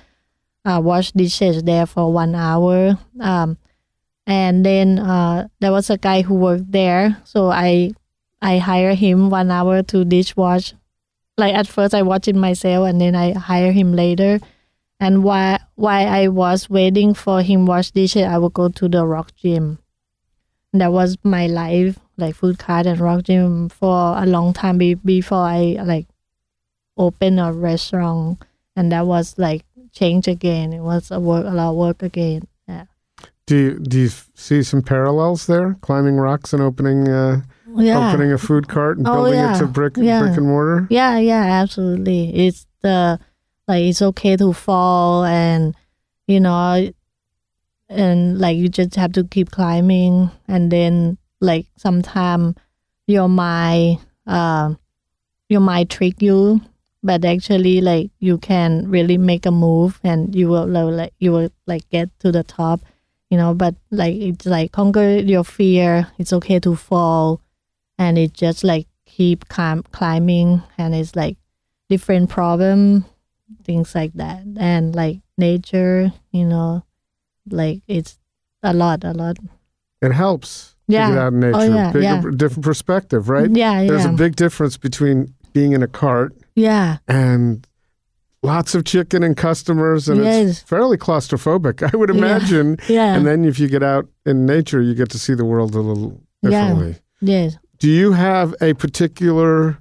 uh, 0.65 0.81
wash 0.83 1.13
dishes 1.13 1.63
there 1.63 1.87
for 1.87 2.13
one 2.13 2.35
hour. 2.35 2.99
Um, 3.21 3.59
and 4.27 4.67
then 4.67 4.99
uh, 4.99 5.49
there 5.61 5.73
was 5.73 5.91
a 5.91 5.99
guy 5.99 6.23
who 6.23 6.35
worked 6.35 6.73
there, 6.73 7.17
so 7.25 7.51
I 7.51 7.93
I 8.43 8.59
hire 8.59 8.95
him 8.95 9.31
one 9.31 9.51
hour 9.51 9.83
to 9.85 10.05
dishwash. 10.05 10.75
Like 11.39 11.55
at 11.55 11.67
first, 11.69 11.95
I 11.95 12.03
watch 12.03 12.29
it 12.29 12.37
myself, 12.37 12.89
and 12.89 13.01
then 13.01 13.15
I 13.15 13.33
hire 13.33 13.73
him 13.73 13.95
later. 13.95 14.41
And 14.99 15.23
while 15.23 15.59
while 15.75 16.09
I 16.09 16.29
was 16.29 16.71
waiting 16.71 17.15
for 17.15 17.43
him 17.43 17.67
wash 17.67 17.91
dishes, 17.91 18.25
I 18.25 18.39
would 18.39 18.55
go 18.55 18.69
to 18.69 18.89
the 18.89 19.07
rock 19.07 19.33
gym. 19.37 19.79
That 20.73 20.93
was 20.93 21.17
my 21.23 21.47
life, 21.47 21.99
like 22.17 22.35
food 22.35 22.59
cart 22.59 22.87
and 22.87 22.99
rock 23.01 23.25
gym 23.25 23.69
for 23.69 24.17
a 24.17 24.25
long 24.27 24.53
time 24.53 24.79
be- 24.79 24.95
before 24.95 25.39
I 25.39 25.77
like 25.85 26.07
open 26.97 27.39
a 27.39 27.53
restaurant, 27.53 28.43
and 28.75 28.91
that 28.93 29.07
was 29.07 29.39
like 29.39 29.65
change 29.93 30.29
again. 30.29 30.73
It 30.73 30.81
was 30.81 31.11
a 31.11 31.21
work 31.21 31.45
a 31.47 31.51
lot 31.51 31.71
of 31.71 31.77
work 31.77 32.03
again. 32.03 32.43
Yeah, 32.69 32.85
Do 33.47 33.57
you, 33.57 33.79
do 33.79 33.99
you 34.01 34.07
f- 34.07 34.31
see 34.35 34.63
some 34.63 34.83
parallels 34.83 35.47
there? 35.47 35.75
Climbing 35.83 36.17
rocks 36.17 36.53
and 36.53 36.63
opening 36.63 37.09
uh, 37.09 37.43
yeah, 37.77 38.11
opening 38.13 38.33
a 38.33 38.39
food 38.39 38.69
cart 38.69 38.97
and 38.99 39.07
Oh, 39.07 39.13
building 39.13 39.35
yeah. 39.41 39.55
it 39.57 39.59
to 39.59 39.67
brick 39.67 39.95
Yeah. 39.97 40.21
brick 40.21 40.37
and 40.37 40.47
mortar? 40.47 40.87
yeah, 40.91 41.19
yeah. 41.19 41.43
Absolutely, 41.63 42.35
it's 42.47 42.67
the 42.83 43.19
like 43.69 43.83
it's 43.85 44.01
okay 44.03 44.37
to 44.37 44.53
fall, 44.55 45.25
and 45.25 45.75
you 46.27 46.41
know, 46.41 46.91
and 47.89 48.39
like 48.39 48.57
you 48.57 48.69
just 48.69 48.95
have 48.97 49.13
to 49.13 49.25
keep 49.25 49.51
climbing, 49.51 50.31
and 50.49 50.71
then 50.73 51.19
like 51.41 51.67
sometimes 51.77 52.57
your 53.07 53.29
mind, 53.29 54.01
uh, 54.27 54.75
your 55.49 55.61
mind 55.61 55.91
trick 55.91 56.21
you, 56.21 56.61
but 57.03 57.25
actually 57.25 57.81
like 57.81 58.11
you 58.19 58.39
can 58.39 58.89
really 58.91 59.19
make 59.19 59.47
a 59.47 59.51
move, 59.51 60.01
and 60.03 60.35
you 60.35 60.49
will 60.49 60.67
like 60.67 61.15
you 61.19 61.33
will 61.33 61.51
like 61.67 61.89
get 61.91 62.09
to 62.21 62.33
the 62.33 62.43
top, 62.43 62.81
you 63.31 63.37
know. 63.37 63.55
But 63.55 63.75
like 63.91 64.17
it's 64.17 64.47
like 64.47 64.73
conquer 64.73 65.17
your 65.19 65.45
fear. 65.45 66.09
It's 66.19 66.33
okay 66.33 66.59
to 66.61 66.75
fall, 66.75 67.41
and 67.99 68.19
it 68.19 68.33
just 68.35 68.65
like 68.65 68.87
keep 69.05 69.49
climb, 69.49 69.83
climbing, 69.93 70.63
and 70.79 70.95
it's 70.95 71.15
like 71.17 71.37
different 71.89 72.29
problem, 72.29 73.05
things 73.65 73.95
like 73.95 74.13
that, 74.15 74.43
and 74.59 74.95
like 74.95 75.21
nature, 75.39 76.13
you 76.33 76.45
know, 76.45 76.85
like 77.49 77.81
it's 77.87 78.19
a 78.63 78.73
lot, 78.73 79.05
a 79.05 79.13
lot. 79.13 79.37
It 80.03 80.13
helps 80.13 80.76
Yeah. 80.89 81.09
get 81.11 81.19
out 81.19 81.33
in 81.33 81.41
nature. 81.41 81.57
Oh, 81.59 81.63
yeah, 81.65 81.93
Bigger, 81.93 82.03
yeah. 82.05 82.21
different 82.37 82.65
perspective, 82.65 83.29
right? 83.29 83.51
Yeah, 83.55 83.85
There's 83.85 84.05
yeah, 84.05 84.13
a 84.13 84.17
big 84.17 84.37
difference 84.37 84.77
between 84.77 85.35
being 85.53 85.73
in 85.73 85.83
a 85.83 85.89
cart 85.89 86.35
yeah, 86.55 86.99
and 87.09 87.67
lots 88.43 88.75
of 88.75 88.85
chicken 88.85 89.23
and 89.23 89.37
customers, 89.37 90.09
and 90.09 90.23
Yes. 90.23 90.49
it's 90.49 90.61
fairly 90.61 90.97
claustrophobic, 90.97 91.83
I 91.93 91.97
would 91.97 92.11
imagine. 92.11 92.77
yeah, 92.89 93.15
And 93.17 93.27
then 93.27 93.45
if 93.45 93.59
you 93.59 93.69
get 93.69 93.83
out 93.83 94.07
in 94.25 94.47
nature, 94.47 94.81
you 94.81 94.95
get 94.95 95.11
to 95.11 95.19
see 95.19 95.35
the 95.35 95.45
world 95.45 95.75
a 95.75 95.81
little 95.81 96.21
Yeah. 96.43 96.51
differently. 96.69 96.97
yes. 97.21 97.57
Do 97.79 97.91
you 97.91 98.13
have 98.13 98.55
a 98.63 98.73
particular 98.75 99.79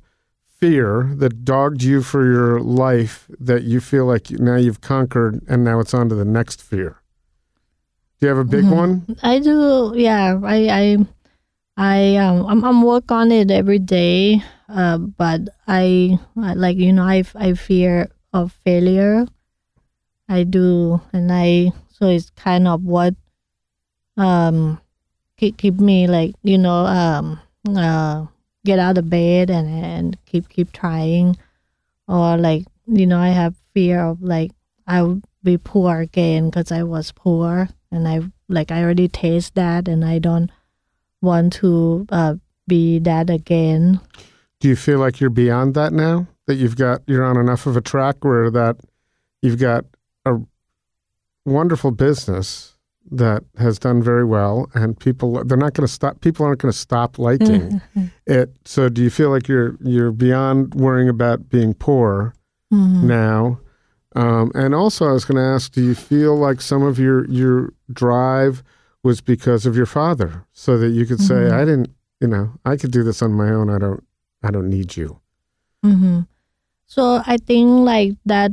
fear 0.60 1.14
that 1.18 1.46
dogged 1.46 1.84
you 1.84 2.02
for 2.02 2.26
your 2.26 2.60
life 2.60 3.26
that 3.40 3.64
you 3.64 3.80
feel 3.80 4.06
like 4.06 4.32
now 4.32 4.56
you've 4.56 4.82
conquered 4.82 5.42
and 5.48 5.64
now 5.64 5.80
it's 5.80 5.94
on 5.94 6.10
to 6.10 6.16
the 6.16 6.26
next 6.26 6.62
fear? 6.62 6.98
Do 8.20 8.28
you 8.28 8.30
have 8.30 8.38
a 8.38 8.44
big 8.50 8.64
Mhm. 8.66 8.76
one? 8.76 9.18
I 9.24 9.40
do. 9.40 9.94
Yeah, 9.96 10.40
I, 10.44 10.70
I, 10.70 10.98
I, 11.78 12.16
um, 12.18 12.46
I'm, 12.48 12.64
I'm 12.64 12.82
work 12.82 13.12
on 13.12 13.32
it 13.32 13.52
every 13.52 13.80
day. 13.80 14.42
Uh, 14.70 14.98
but 14.98 15.42
I, 15.68 16.18
I 16.38 16.54
like 16.54 16.78
you 16.78 16.92
know, 16.94 17.04
I, 17.04 17.24
I 17.36 17.54
fear 17.54 18.10
of 18.34 18.54
failure. 18.64 19.28
I 20.28 20.44
do, 20.44 21.02
and 21.14 21.32
I 21.32 21.72
so 21.90 22.08
it's 22.10 22.32
kind 22.32 22.68
of 22.68 22.84
what, 22.84 23.14
um, 24.18 24.82
keep 25.38 25.58
keep 25.58 25.76
me 25.76 26.08
like 26.08 26.34
you 26.42 26.58
know, 26.58 26.86
um, 26.88 27.40
uh, 27.76 28.26
get 28.66 28.80
out 28.80 28.98
of 28.98 29.08
bed 29.10 29.52
and 29.52 29.70
and 29.70 30.18
keep 30.26 30.50
keep 30.50 30.72
trying, 30.72 31.38
or 32.08 32.38
like 32.38 32.66
you 32.88 33.06
know, 33.06 33.20
I 33.20 33.30
have 33.30 33.56
fear 33.76 34.02
of 34.02 34.22
like 34.24 34.52
I'll 34.88 35.22
be 35.44 35.58
poor 35.58 36.00
again 36.00 36.50
because 36.50 36.72
I 36.72 36.82
was 36.84 37.12
poor 37.12 37.70
and 37.96 38.08
I 38.08 38.22
like 38.50 38.72
I 38.72 38.84
already 38.84 39.08
taste 39.08 39.56
that 39.56 39.88
and 39.88 40.04
I 40.06 40.20
don't 40.20 40.52
want 41.22 41.54
to 41.54 42.06
uh, 42.10 42.36
be 42.68 43.00
that 43.00 43.30
again. 43.30 44.00
Do 44.60 44.68
you 44.68 44.76
feel 44.76 45.00
like 45.00 45.20
you're 45.20 45.30
beyond 45.30 45.74
that 45.76 45.94
now? 45.94 46.28
That 46.48 46.56
you've 46.56 46.76
got 46.76 47.02
you're 47.08 47.24
on 47.24 47.38
enough 47.38 47.66
of 47.66 47.76
a 47.76 47.82
track 47.82 48.24
where 48.24 48.52
that 48.52 48.78
you've 49.42 49.60
got 49.60 49.86
a 50.26 50.38
wonderful 51.46 51.92
business 51.92 52.74
that 53.12 53.44
has 53.58 53.78
done 53.78 54.02
very 54.02 54.26
well 54.26 54.68
and 54.74 55.00
people 55.00 55.44
they're 55.46 55.58
not 55.58 55.74
going 55.76 55.86
to 55.88 55.94
stop 55.94 56.22
people 56.22 56.44
aren't 56.46 56.60
going 56.60 56.72
to 56.72 56.78
stop 56.78 57.20
liking 57.20 57.80
it. 58.26 58.56
So 58.66 58.90
do 58.90 59.04
you 59.04 59.10
feel 59.12 59.30
like 59.30 59.48
you're 59.48 59.78
you're 59.82 60.12
beyond 60.12 60.74
worrying 60.76 61.10
about 61.10 61.50
being 61.50 61.74
poor 61.74 62.34
Mhm. 62.74 63.04
now? 63.04 63.60
Um, 64.16 64.52
and 64.56 64.74
also, 64.74 65.08
I 65.08 65.12
was 65.12 65.26
going 65.26 65.38
to 65.38 65.44
ask: 65.56 65.72
Do 65.74 65.82
you 65.84 65.94
feel 65.96 66.36
like 66.38 66.62
some 66.62 66.82
of 66.84 66.98
your 66.98 67.26
your 67.28 67.74
drive 67.92 68.64
was 69.04 69.22
because 69.22 69.66
of 69.66 69.76
your 69.76 69.86
father, 69.86 70.46
so 70.54 70.78
that 70.78 70.90
you 70.90 71.06
could 71.06 71.20
say, 71.20 71.36
Mhm. 71.36 71.52
"I 71.54 71.66
didn't, 71.66 71.90
you 72.22 72.28
know, 72.28 72.52
I 72.66 72.78
could 72.78 72.92
do 72.92 73.04
this 73.04 73.22
on 73.22 73.34
my 73.34 73.50
own. 73.52 73.70
I 73.70 73.78
don't, 73.78 74.04
I 74.42 74.52
don't 74.52 74.70
need 74.70 74.96
you." 74.98 75.20
hmm 75.84 76.22
So 76.88 77.22
I 77.26 77.38
think 77.38 77.84
like 77.86 78.14
that 78.26 78.52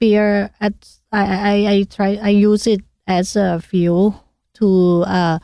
fear 0.00 0.50
at 0.60 0.74
I, 1.12 1.22
I 1.22 1.54
I 1.74 1.82
try 1.84 2.18
I 2.22 2.28
use 2.30 2.66
it 2.66 2.80
as 3.06 3.36
a 3.36 3.60
fuel 3.60 4.18
to 4.54 5.04
uh 5.06 5.38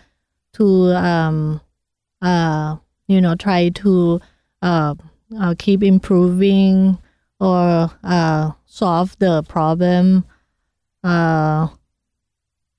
to 0.55 0.65
um 0.97 1.61
uh 2.23 2.77
you 3.07 3.21
know 3.21 3.35
try 3.37 3.69
to 3.85 4.21
uh, 4.63 4.95
uh 5.39 5.55
keep 5.59 5.83
improving 5.83 6.99
or 7.41 7.91
uh 8.03 8.51
solve 8.71 9.17
the 9.19 9.43
problem 9.45 10.25
uh 11.03 11.67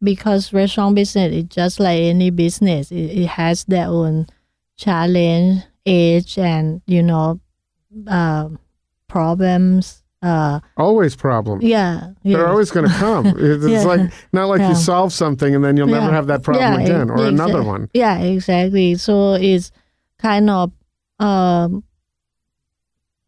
because 0.02 0.54
restaurant 0.54 0.96
business 0.96 1.34
is 1.34 1.44
just 1.46 1.80
like 1.80 2.00
any 2.00 2.30
business 2.30 2.92
it, 2.92 2.96
it 3.24 3.28
has 3.28 3.64
their 3.66 3.88
own 3.88 4.28
challenge 4.78 5.64
age 5.86 6.38
and 6.38 6.82
you 6.86 7.02
know 7.02 7.40
uh 8.08 8.48
problems 9.08 10.04
uh 10.22 10.60
Always 10.78 11.16
problems. 11.16 11.64
yeah, 11.64 12.12
yeah. 12.24 12.38
They're 12.38 12.48
always 12.50 12.72
going 12.72 12.88
to 12.90 12.94
come. 12.96 13.26
It's 13.38 13.66
Yeah. 13.66 13.84
like 13.84 14.12
not 14.34 14.50
like 14.50 14.60
Yeah. 14.60 14.70
you 14.70 14.76
solve 14.76 15.12
something 15.14 15.56
and 15.56 15.64
then 15.64 15.76
you'll 15.78 15.88
never 15.88 16.12
have 16.12 16.28
that 16.28 16.44
problem 16.44 16.82
again, 16.82 17.10
or 17.10 17.26
another 17.26 17.64
one. 17.64 17.90
Yeah, 17.94 18.20
exactly. 18.20 18.96
So 18.96 19.34
it's 19.36 19.72
kind 20.20 20.50
of 20.50 20.72
um 21.20 21.84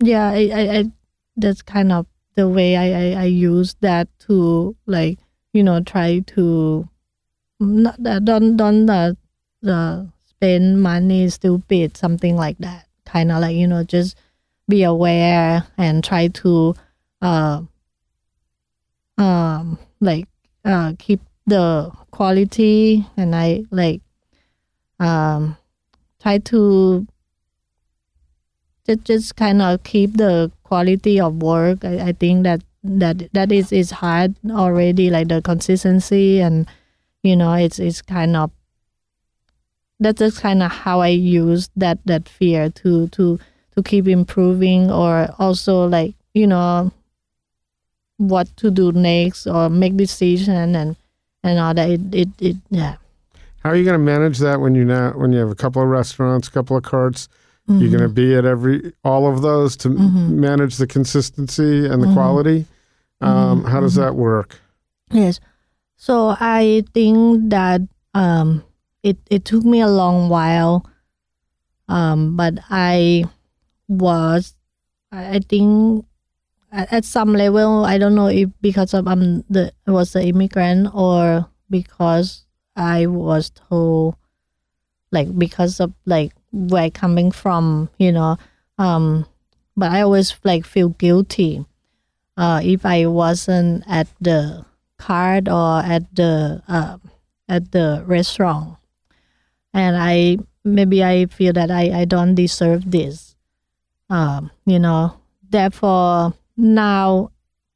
yeah, 0.04 0.30
I, 0.30 0.50
I, 0.54 0.78
I 0.80 0.84
that's 1.38 1.62
kind 1.62 1.92
of 1.94 2.06
the 2.36 2.48
way 2.48 2.76
I, 2.76 2.88
I, 2.92 3.22
I 3.22 3.26
use 3.26 3.76
that 3.82 4.08
to 4.28 4.76
like, 4.86 5.20
you 5.54 5.64
know, 5.64 5.82
try 5.82 6.20
to 6.36 6.88
not 7.60 8.06
uh, 8.06 8.20
don't 8.20 8.58
don't 8.58 8.90
uh, 8.90 9.14
uh, 9.68 10.06
spend 10.26 10.82
money 10.82 11.30
stupid, 11.30 11.98
something 11.98 12.36
like 12.36 12.58
that. 12.60 12.88
Kind 13.06 13.32
of 13.32 13.42
like, 13.42 13.56
you 13.56 13.68
know, 13.68 13.84
just 13.84 14.18
be 14.68 14.84
aware 14.84 15.68
and 15.78 16.04
try 16.04 16.28
to 16.30 16.74
uh 17.22 17.62
um 19.18 19.78
like 20.00 20.28
uh 20.66 20.94
keep 20.98 21.20
the 21.46 21.92
quality 22.12 23.06
and 23.18 23.36
I 23.36 23.64
like 23.72 24.02
um 25.00 25.58
try 26.22 26.38
to 26.38 27.06
just 28.86 29.04
just 29.06 29.36
kind 29.36 29.62
of 29.62 29.84
keep 29.84 30.18
the 30.18 30.52
quality 30.64 31.20
of 31.20 31.42
work. 31.42 31.84
I, 31.86 32.10
I 32.10 32.12
think 32.14 32.44
that 32.44 32.62
that 32.84 33.32
that 33.34 33.52
is 33.52 33.72
is 33.72 33.92
hard 33.92 34.36
already, 34.50 35.10
like 35.10 35.28
the 35.28 35.42
consistency 35.42 36.42
and 36.42 36.68
you 37.24 37.36
know 37.36 37.54
it's 37.54 37.80
it's 37.80 38.02
kind 38.02 38.36
of 38.36 38.52
that's 40.00 40.20
just 40.20 40.42
kind 40.42 40.64
of 40.64 40.72
how 40.72 41.00
I 41.02 41.10
use 41.10 41.70
that 41.76 42.00
that 42.06 42.28
fear 42.28 42.70
to 42.82 43.08
to 43.10 43.40
to 43.76 43.84
keep 43.84 44.08
improving 44.08 44.92
or 44.92 45.30
also 45.38 45.88
like 45.88 46.16
you 46.34 46.48
know 46.48 46.92
what 48.18 48.56
to 48.58 48.72
do 48.72 48.92
next 48.92 49.48
or 49.48 49.70
make 49.70 49.98
decision 49.98 50.76
and 50.76 50.96
and 51.44 51.60
all 51.60 51.74
that 51.74 51.90
it 51.90 52.02
it, 52.14 52.30
it 52.40 52.58
yeah 52.70 52.96
How 53.64 53.70
are 53.70 53.76
you 53.76 53.84
going 53.86 53.94
to 53.94 54.04
manage 54.04 54.40
that 54.40 54.60
when 54.60 54.74
you 54.74 54.86
now 54.86 55.12
when 55.12 55.32
you 55.34 55.40
have 55.40 55.52
a 55.52 55.56
couple 55.56 55.82
of 55.82 55.88
restaurants, 55.88 56.48
a 56.48 56.52
couple 56.52 56.78
of 56.78 56.84
carts? 56.84 57.30
You're 57.68 57.90
going 57.90 58.02
to 58.02 58.08
Mm-hmm. 58.10 58.14
be 58.14 58.36
at 58.36 58.46
every 58.46 58.94
all 59.04 59.32
of 59.32 59.42
those 59.42 59.78
to 59.78 59.90
Mhm. 59.90 60.30
manage 60.42 60.78
the 60.78 60.88
consistency 60.88 61.86
and 61.88 62.02
the 62.04 62.08
Mhm. 62.08 62.14
quality. 62.14 62.66
Um, 63.22 63.62
Mhm, 63.64 63.70
How 63.70 63.80
does 63.80 63.94
mhm. 63.96 64.02
that 64.02 64.16
work? 64.16 64.60
Yes. 65.12 65.40
So 65.96 66.36
I 66.40 66.84
think 66.94 67.50
that 67.52 67.82
um 68.14 68.64
it 69.04 69.18
it 69.30 69.46
took 69.46 69.64
me 69.64 69.80
a 69.80 69.88
long 69.88 70.28
while. 70.30 70.84
Um 71.88 72.36
but 72.36 72.60
I 72.70 73.26
was 73.88 74.56
I 75.12 75.40
think 75.40 76.06
at, 76.72 76.92
at 76.92 77.06
some 77.06 77.34
level 77.34 77.86
I 77.86 77.98
don't 77.98 78.16
know 78.16 78.28
if 78.28 78.50
because 78.62 78.94
of 78.94 79.08
I'm 79.08 79.44
the 79.50 79.72
I 79.88 79.92
was 79.92 80.14
the 80.14 80.24
immigrant 80.26 80.90
or 80.96 81.46
because 81.70 82.46
I 82.76 83.06
was 83.06 83.52
told 83.52 84.16
like 85.12 85.30
because 85.38 85.80
of 85.80 85.94
like 86.06 86.34
where 86.52 86.90
coming 86.90 87.32
from, 87.32 87.90
you 87.98 88.12
know. 88.12 88.38
Um 88.78 89.26
but 89.76 89.92
I 89.92 90.02
always 90.02 90.36
like 90.44 90.66
feel 90.66 90.90
guilty 90.90 91.66
uh 92.38 92.62
if 92.64 92.86
I 92.86 93.06
wasn't 93.08 93.84
at 93.88 94.08
the 94.20 94.66
card 95.02 95.50
or 95.50 95.80
at 95.80 96.04
the 96.16 96.62
uh, 96.68 96.98
at 97.50 97.72
the 97.72 98.04
restaurant 98.06 98.78
and 99.74 99.98
i 99.98 100.38
maybe 100.64 101.04
i 101.04 101.26
feel 101.26 101.52
that 101.52 101.72
i, 101.72 102.02
I 102.02 102.06
don't 102.06 102.36
deserve 102.36 102.92
this 102.92 103.36
um, 104.10 104.52
you 104.66 104.78
know 104.78 105.18
therefore 105.50 106.34
now 106.56 107.32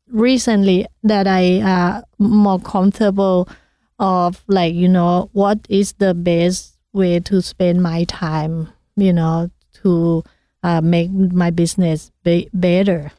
recently 0.07 0.85
that 1.03 1.27
i 1.27 1.59
uh 1.61 2.01
more 2.19 2.59
comfortable 2.59 3.49
of 3.97 4.43
like 4.47 4.75
you 4.75 4.87
know 4.87 5.29
what 5.33 5.59
is 5.67 5.93
the 5.93 6.13
best 6.13 6.74
way 6.95 7.19
to 7.19 7.41
spend 7.41 7.83
my 7.83 8.05
time 8.05 8.69
you 8.95 9.13
know 9.13 9.51
to 9.83 10.23
uh, 10.65 10.81
make 10.81 11.11
my 11.11 11.51
business 11.51 12.11
be- 12.23 12.49
better. 12.53 13.11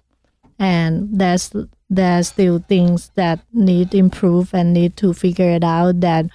And 0.59 1.09
there's 1.13 1.53
there's 1.89 2.29
still 2.29 2.59
things 2.59 3.13
that 3.15 3.39
need 3.53 3.95
improve 3.95 4.53
and 4.53 4.73
need 4.73 4.97
to 4.97 5.15
figure 5.15 5.51
it 5.51 5.63
out 5.63 6.01
that 6.01 6.27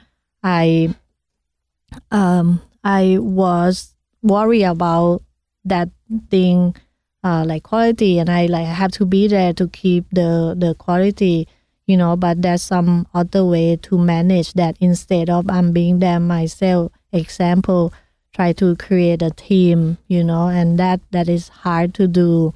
I 0.41 0.95
um 2.11 2.61
I 2.83 3.17
was 3.19 3.93
worried 4.23 4.63
about 4.63 5.23
that 5.65 5.89
thing 6.29 6.75
uh 7.23 7.43
like 7.45 7.63
quality. 7.63 8.19
And 8.19 8.29
I 8.29 8.45
like 8.45 8.67
have 8.67 8.91
to 8.93 9.05
be 9.05 9.27
there 9.27 9.53
to 9.53 9.67
keep 9.67 10.05
the 10.11 10.55
the 10.57 10.75
quality 10.75 11.47
you 11.87 11.97
know 11.97 12.15
but 12.15 12.41
there's 12.41 12.61
some 12.63 13.07
other 13.13 13.43
way 13.45 13.75
to 13.75 13.97
manage 13.97 14.53
that 14.53 14.75
instead 14.79 15.29
of 15.29 15.49
I'm 15.49 15.71
being 15.73 15.99
there 15.99 16.19
myself 16.19 16.91
example 17.11 17.91
try 18.33 18.53
to 18.53 18.75
create 18.77 19.21
a 19.21 19.31
team 19.31 19.97
you 20.07 20.23
know 20.23 20.47
and 20.47 20.77
that 20.79 21.01
that 21.11 21.27
is 21.27 21.49
hard 21.49 21.93
to 21.95 22.07
do 22.07 22.53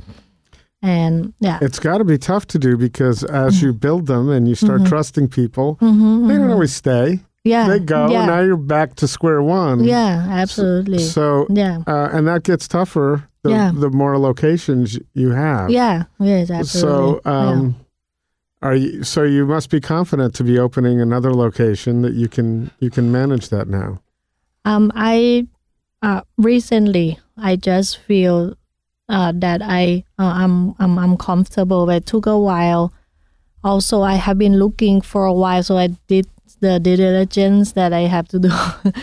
and 0.81 1.33
yeah 1.39 1.59
It's 1.61 1.79
got 1.79 1.97
to 1.97 2.05
be 2.05 2.17
tough 2.17 2.45
to 2.47 2.59
do 2.59 2.77
because 2.77 3.23
as 3.23 3.61
you 3.61 3.73
build 3.73 4.05
them 4.07 4.29
and 4.29 4.47
you 4.47 4.55
start 4.55 4.85
trusting 4.85 5.29
people, 5.29 5.77
Mhm, 5.81 6.27
they 6.27 6.35
don't 6.35 6.47
mhm. 6.47 6.53
always 6.53 6.75
stay. 6.75 7.19
yeah 7.43 7.67
They 7.67 7.79
go. 7.79 8.09
yeah 8.09 8.25
Now 8.25 8.41
you're 8.41 8.57
back 8.57 8.95
to 8.95 9.07
square 9.07 9.41
one. 9.41 9.83
yeah 9.83 10.27
absolutely 10.29 10.99
So, 10.99 11.47
yeah 11.49 11.79
uh, 11.88 12.09
and 12.13 12.27
that 12.27 12.43
gets 12.43 12.67
tougher 12.67 13.27
the, 13.43 13.49
Yeah. 13.49 13.71
the 13.73 13.89
more 13.89 14.17
locations 14.19 14.99
you 15.13 15.31
have. 15.31 15.69
yeah 15.71 16.03
yes 16.19 16.51
absolutely 16.51 16.81
So, 16.81 17.21
um, 17.25 17.75
are 18.65 18.75
you? 18.75 19.04
So 19.04 19.23
you 19.23 19.45
must 19.45 19.69
be 19.69 19.80
confident 19.80 20.34
to 20.36 20.43
be 20.43 20.58
opening 20.60 20.99
another 20.99 21.34
location 21.34 22.01
that 22.01 22.13
you 22.13 22.28
can 22.28 22.71
you 22.80 22.89
can 22.89 23.12
manage 23.12 23.49
that 23.49 23.67
now. 23.67 24.01
um 24.65 24.91
i 24.95 25.47
uh 26.01 26.21
recently 26.38 27.19
i 27.38 27.56
just 27.56 27.97
feel 27.99 28.58
uh 29.10 29.32
that 29.36 29.62
i 29.62 30.04
uh, 30.19 30.34
i'm 30.41 30.73
i'm 30.80 30.97
i'm 30.97 31.15
comfortable 31.17 31.86
but 31.86 31.97
it 32.01 32.06
took 32.06 32.25
a 32.25 32.38
while 32.38 32.91
also 33.63 34.01
i 34.01 34.15
have 34.15 34.38
been 34.38 34.58
looking 34.58 35.01
for 35.01 35.25
a 35.25 35.34
while 35.34 35.63
so 35.63 35.78
i 35.78 35.88
did 36.08 36.28
the 36.62 36.80
due 36.80 36.97
diligence 36.97 37.73
that 37.73 37.93
i 37.93 38.01
have 38.15 38.28
to 38.28 38.39
do 38.39 38.51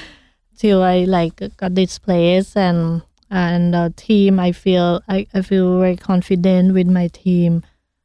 till 0.59 0.83
i 0.83 1.05
like 1.05 1.41
got 1.57 1.75
this 1.75 1.99
place 1.99 2.57
and 2.57 3.03
and 3.31 3.75
the 3.75 3.95
team 3.97 4.41
i 4.41 4.51
feel 4.53 5.01
I, 5.09 5.27
I 5.33 5.43
feel 5.43 5.79
very 5.79 5.97
confident 5.97 6.75
with 6.75 6.89
my 6.89 7.09
team 7.09 7.63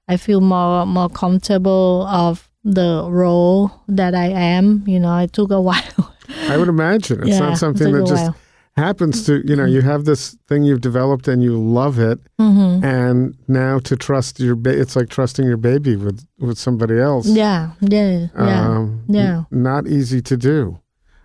i 0.07 0.17
feel 0.17 0.41
more 0.41 0.85
more 0.85 1.09
comfortable 1.09 2.05
of 2.07 2.49
the 2.63 3.07
role 3.09 3.71
that 3.87 4.13
i 4.15 4.25
am 4.27 4.83
you 4.87 4.99
know 4.99 5.17
it 5.17 5.31
took 5.33 5.51
a 5.51 5.61
while. 5.69 6.13
I 6.49 6.57
would 6.57 6.67
imagine. 6.67 7.19
It's 7.21 7.29
Yeah, 7.39 7.39
not 7.49 7.57
something 7.57 7.93
that 7.93 8.05
just 8.05 8.23
while. 8.31 8.35
happens 8.75 9.25
to 9.25 9.41
you 9.49 9.55
know 9.55 9.65
you 9.65 9.81
have 9.81 10.03
this 10.05 10.35
thing 10.47 10.63
you've 10.63 10.81
developed 10.81 11.27
and 11.27 11.41
you 11.41 11.57
love 11.57 11.99
it 11.99 12.19
hmm 12.37 12.83
and 12.83 13.35
now 13.47 13.79
to 13.79 13.95
trust 13.95 14.39
your 14.39 14.55
ba- 14.55 14.77
it's 14.81 14.95
like 14.95 15.09
trusting 15.09 15.45
your 15.47 15.57
baby 15.57 15.95
with 15.95 16.19
with 16.39 16.57
somebody 16.57 16.99
else. 16.99 17.25
Yeah, 17.27 17.71
yeah, 17.81 18.27
yeah, 18.35 18.61
um, 18.77 19.01
yeah. 19.07 19.37
n- 19.37 19.45
not 19.63 19.87
easy 19.87 20.21
to 20.21 20.37
do. 20.37 20.77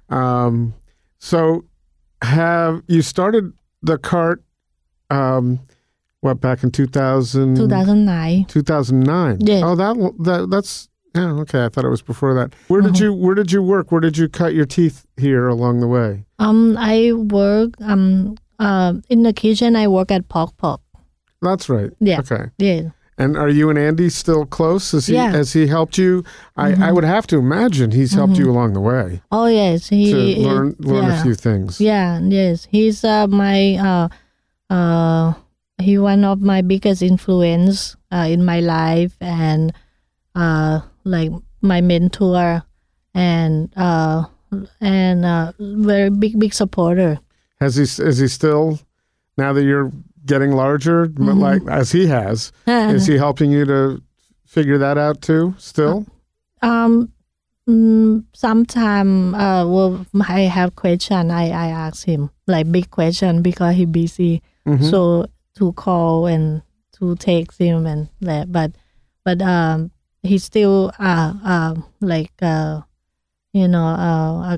Um, 0.09 0.75
so 1.19 1.65
have 2.23 2.83
you 2.87 3.03
started 3.03 3.53
the 3.83 3.99
cart 3.99 4.43
um, 5.11 5.59
what 6.23 6.41
back 6.41 6.63
in 6.63 6.71
2000 6.71 7.57
2009. 7.57 8.45
2009 8.47 9.39
Yeah. 9.41 9.61
oh 9.65 9.75
that 9.77 9.95
that 10.25 10.49
that's 10.51 10.89
yeah 11.15 11.33
okay 11.43 11.65
i 11.65 11.69
thought 11.69 11.85
it 11.85 11.91
was 11.91 12.01
before 12.01 12.33
that 12.35 12.55
where 12.69 12.81
did 12.81 12.93
Uh-huh. 12.95 13.05
you 13.05 13.13
where 13.13 13.35
did 13.35 13.53
you 13.53 13.61
work 13.63 13.91
where 13.93 14.01
did 14.01 14.17
you 14.17 14.29
cut 14.29 14.55
your 14.55 14.65
teeth 14.65 15.05
here 15.17 15.49
along 15.49 15.81
the 15.81 15.89
way 15.89 16.25
Um, 16.39 16.77
I 16.79 17.13
work 17.13 17.71
um 17.83 18.37
uh 18.59 18.95
in 19.11 19.23
the 19.25 19.33
kitchen. 19.33 19.75
I 19.77 19.89
work 19.89 20.11
at 20.13 20.29
Pok 20.29 20.57
Pok. 20.57 20.81
that's 21.43 21.69
right 21.69 21.91
Yeah. 22.01 22.21
okay 22.21 22.45
Yeah, 22.59 22.91
And 23.19 23.37
are 23.37 23.49
you 23.51 23.69
and 23.71 23.79
Andy 23.79 24.09
still 24.09 24.47
close? 24.47 24.93
Has 24.93 25.07
he 25.09 25.15
Yeah. 25.15 25.33
has 25.33 25.53
he 25.53 25.67
helped 25.67 25.99
you? 25.99 26.23
I, 26.57 26.69
I 26.89 26.93
would 26.93 27.05
have 27.05 27.27
to 27.27 27.37
imagine 27.39 27.91
he's 27.91 28.15
helped 28.15 28.39
you 28.39 28.49
along 28.51 28.73
the 28.75 28.81
way 28.81 29.21
Oh 29.33 29.47
yes, 29.47 29.89
he 29.91 30.13
to 30.13 30.19
he- 30.19 30.47
learn 30.47 30.75
learn 30.79 31.05
yeah. 31.11 31.19
a 31.21 31.23
few 31.23 31.35
things. 31.35 31.81
Yeah, 31.81 32.21
yes, 32.23 32.69
he's 32.71 33.03
uh, 33.05 33.27
my 33.27 33.59
uh 33.89 34.09
uh 34.71 35.33
he 35.83 35.99
one 35.99 36.25
of 36.25 36.41
my 36.41 36.63
biggest 36.63 37.03
influence 37.03 37.97
uh, 38.11 38.27
in 38.31 38.45
my 38.45 38.61
life, 38.61 39.17
and 39.21 39.73
uh, 40.35 40.81
like 41.05 41.31
my 41.61 41.81
mentor 41.81 42.63
and 43.15 43.73
uh, 43.77 44.25
and 44.81 45.25
uh, 45.25 45.53
very 45.59 46.11
big 46.11 46.39
big 46.39 46.55
supporter. 46.55 47.19
Has 47.61 47.77
he 47.77 47.83
is 47.83 48.19
he 48.19 48.29
still 48.29 48.79
now 49.37 49.53
that 49.53 49.65
you're 49.65 49.93
getting 50.25 50.53
larger, 50.53 51.09
Mm-hmm. 51.09 51.39
like 51.41 51.63
as 51.69 51.93
he 51.93 52.07
has? 52.07 52.53
is 52.67 53.07
he 53.07 53.17
helping 53.19 53.51
you 53.51 53.65
to 53.67 54.03
figure 54.47 54.79
that 54.79 54.99
out 54.99 55.21
too? 55.23 55.55
Still, 55.59 56.07
Um, 56.63 57.11
mm, 57.69 58.25
sometime 58.35 59.35
uh, 59.35 59.67
well, 59.67 60.07
I 60.29 60.43
have 60.43 60.75
question. 60.77 61.31
I 61.31 61.51
I 61.51 61.69
ask 61.69 62.05
him 62.07 62.31
like 62.47 62.71
big 62.71 62.91
question 62.91 63.43
because 63.43 63.75
he 63.77 63.85
busy. 63.87 64.43
Mhm. 64.67 64.91
So 64.91 65.27
to 65.57 65.73
call 65.75 66.27
and 66.27 66.63
to 66.99 67.17
text 67.17 67.59
him 67.59 67.87
and 67.87 68.09
that, 68.21 68.53
but 68.53 68.73
but 69.25 69.41
um, 69.43 69.91
he 70.23 70.39
still 70.39 70.93
uh 70.99 71.35
uh 71.45 71.75
like 72.01 72.33
uh 72.43 72.81
you 73.53 73.69
know 73.69 73.85
uh 73.85 74.57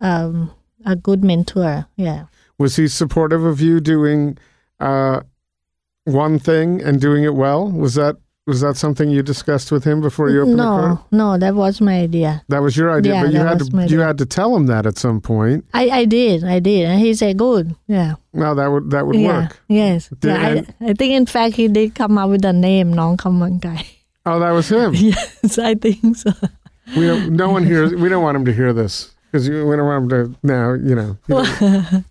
a 0.00 0.06
um 0.06 0.50
a 0.84 0.96
good 0.96 1.22
mentor. 1.24 1.86
Yeah. 1.96 2.26
was 2.58 2.76
he 2.76 2.88
supportive 2.88 3.44
of 3.44 3.60
you 3.60 3.80
doing 3.80 4.38
uh, 4.80 5.20
one 6.04 6.38
thing 6.38 6.82
and 6.82 7.00
doing 7.00 7.24
it 7.24 7.34
well? 7.34 7.70
Was 7.70 7.94
that 7.94 8.16
was 8.46 8.60
that 8.60 8.76
something 8.76 9.10
you 9.10 9.22
discussed 9.22 9.70
with 9.70 9.84
him 9.84 10.00
before 10.00 10.28
you 10.28 10.42
opened 10.42 10.56
no, 10.56 10.62
the 10.62 10.82
car? 10.82 11.04
No, 11.12 11.32
no, 11.32 11.38
that 11.38 11.54
was 11.54 11.80
my 11.80 12.00
idea. 12.00 12.42
That 12.48 12.60
was 12.60 12.76
your 12.76 12.90
idea, 12.90 13.14
yeah, 13.14 13.22
but 13.22 13.32
you 13.32 13.38
had 13.38 13.58
to 13.60 13.86
you 13.88 14.00
had 14.00 14.18
to 14.18 14.26
tell 14.26 14.56
him 14.56 14.66
that 14.66 14.84
at 14.84 14.98
some 14.98 15.20
point. 15.20 15.64
I, 15.72 15.88
I 15.90 16.04
did, 16.04 16.42
I 16.44 16.58
did, 16.58 16.86
and 16.86 17.00
he 17.00 17.14
said, 17.14 17.38
"Good, 17.38 17.74
yeah." 17.86 18.14
No, 18.32 18.54
that 18.54 18.66
would 18.66 18.90
that 18.90 19.06
would 19.06 19.16
yeah, 19.16 19.42
work. 19.42 19.60
Yes, 19.68 20.08
did, 20.08 20.28
yeah, 20.28 20.46
and, 20.48 20.74
I, 20.80 20.90
I, 20.90 20.94
think 20.94 21.12
in 21.12 21.26
fact 21.26 21.54
he 21.54 21.68
did 21.68 21.94
come 21.94 22.18
up 22.18 22.30
with 22.30 22.42
the 22.42 22.52
name 22.52 22.92
Non 22.92 23.16
Guy. 23.16 23.86
Oh, 24.24 24.38
that 24.38 24.52
was 24.52 24.68
him. 24.68 24.94
yes, 24.94 25.58
I 25.58 25.74
think 25.74 26.14
so. 26.16 26.30
We 26.96 27.08
don't, 27.08 27.32
no 27.32 27.50
one 27.50 27.66
hears. 27.66 27.92
We 27.92 28.08
don't 28.08 28.22
want 28.22 28.36
him 28.36 28.44
to 28.44 28.52
hear 28.52 28.72
this 28.72 29.10
because 29.26 29.48
we 29.48 29.56
don't 29.56 29.84
want 29.84 30.04
him 30.04 30.08
to 30.10 30.38
now. 30.44 30.74
You 30.74 30.94
know. 30.94 31.18
You 31.26 31.34
know. 31.60 32.04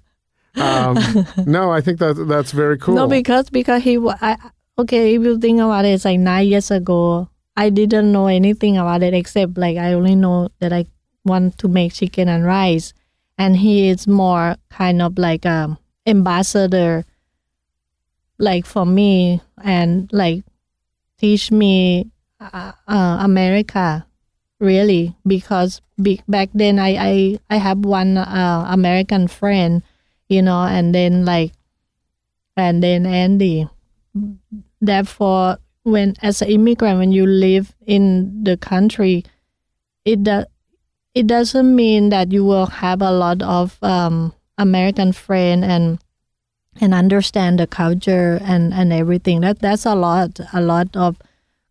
um, 0.61 1.25
no, 1.45 1.71
I 1.71 1.79
think 1.79 1.99
that 1.99 2.15
that's 2.27 2.51
very 2.51 2.77
cool. 2.77 2.95
No, 2.95 3.07
because 3.07 3.49
because 3.49 3.83
he 3.83 3.97
I 3.97 4.35
okay. 4.77 5.15
If 5.15 5.21
you 5.23 5.39
think 5.39 5.59
about 5.59 5.85
it, 5.85 5.89
it's 5.89 6.05
like 6.05 6.19
nine 6.19 6.47
years 6.47 6.71
ago. 6.71 7.29
I 7.55 7.69
didn't 7.69 8.11
know 8.11 8.27
anything 8.27 8.77
about 8.77 9.03
it 9.03 9.13
except 9.13 9.57
like 9.57 9.77
I 9.77 9.93
only 9.93 10.15
know 10.15 10.49
that 10.59 10.71
I 10.73 10.85
want 11.25 11.57
to 11.59 11.67
make 11.67 11.93
chicken 11.93 12.27
and 12.27 12.45
rice, 12.45 12.93
and 13.37 13.57
he 13.57 13.89
is 13.89 14.07
more 14.07 14.55
kind 14.69 15.01
of 15.01 15.17
like 15.17 15.45
a 15.45 15.77
ambassador, 16.07 17.05
like 18.37 18.65
for 18.65 18.85
me 18.85 19.41
and 19.63 20.09
like 20.13 20.43
teach 21.17 21.51
me 21.51 22.09
uh, 22.39 22.71
uh, 22.87 23.17
America 23.21 24.05
really 24.59 25.15
because 25.27 25.81
be, 26.01 26.21
back 26.27 26.49
then 26.53 26.79
I 26.79 26.95
I 26.97 27.39
I 27.49 27.57
have 27.57 27.85
one 27.85 28.17
uh, 28.17 28.65
American 28.69 29.27
friend, 29.27 29.83
you 30.29 30.41
know, 30.41 30.63
and 30.63 30.95
then 30.95 31.25
like 31.25 31.51
and 32.55 32.81
then 32.81 33.05
Andy. 33.05 33.67
Therefore, 34.81 35.57
when 35.83 36.15
as 36.21 36.41
an 36.41 36.49
immigrant, 36.49 36.99
when 36.99 37.11
you 37.11 37.25
live 37.25 37.73
in 37.85 38.43
the 38.43 38.57
country, 38.57 39.23
it 40.05 40.23
do, 40.23 40.43
it 41.13 41.27
doesn't 41.27 41.75
mean 41.75 42.09
that 42.09 42.31
you 42.31 42.43
will 42.43 42.67
have 42.67 43.01
a 43.01 43.11
lot 43.11 43.41
of 43.41 43.77
um, 43.83 44.33
American 44.57 45.11
friend 45.11 45.63
and 45.63 45.99
and 46.79 46.93
understand 46.93 47.59
the 47.59 47.67
culture 47.67 48.39
and 48.43 48.73
and 48.73 48.93
everything. 48.93 49.41
That 49.41 49.59
that's 49.59 49.85
a 49.85 49.95
lot, 49.95 50.39
a 50.53 50.61
lot 50.61 50.95
of 50.95 51.17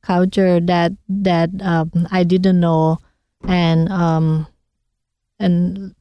culture 0.03 0.61
that 0.61 0.93
that 1.09 1.51
um, 1.63 2.09
I 2.11 2.25
didn't 2.25 2.61
know, 2.61 2.99
and 3.47 3.89
um, 3.91 4.47
and 5.39 5.95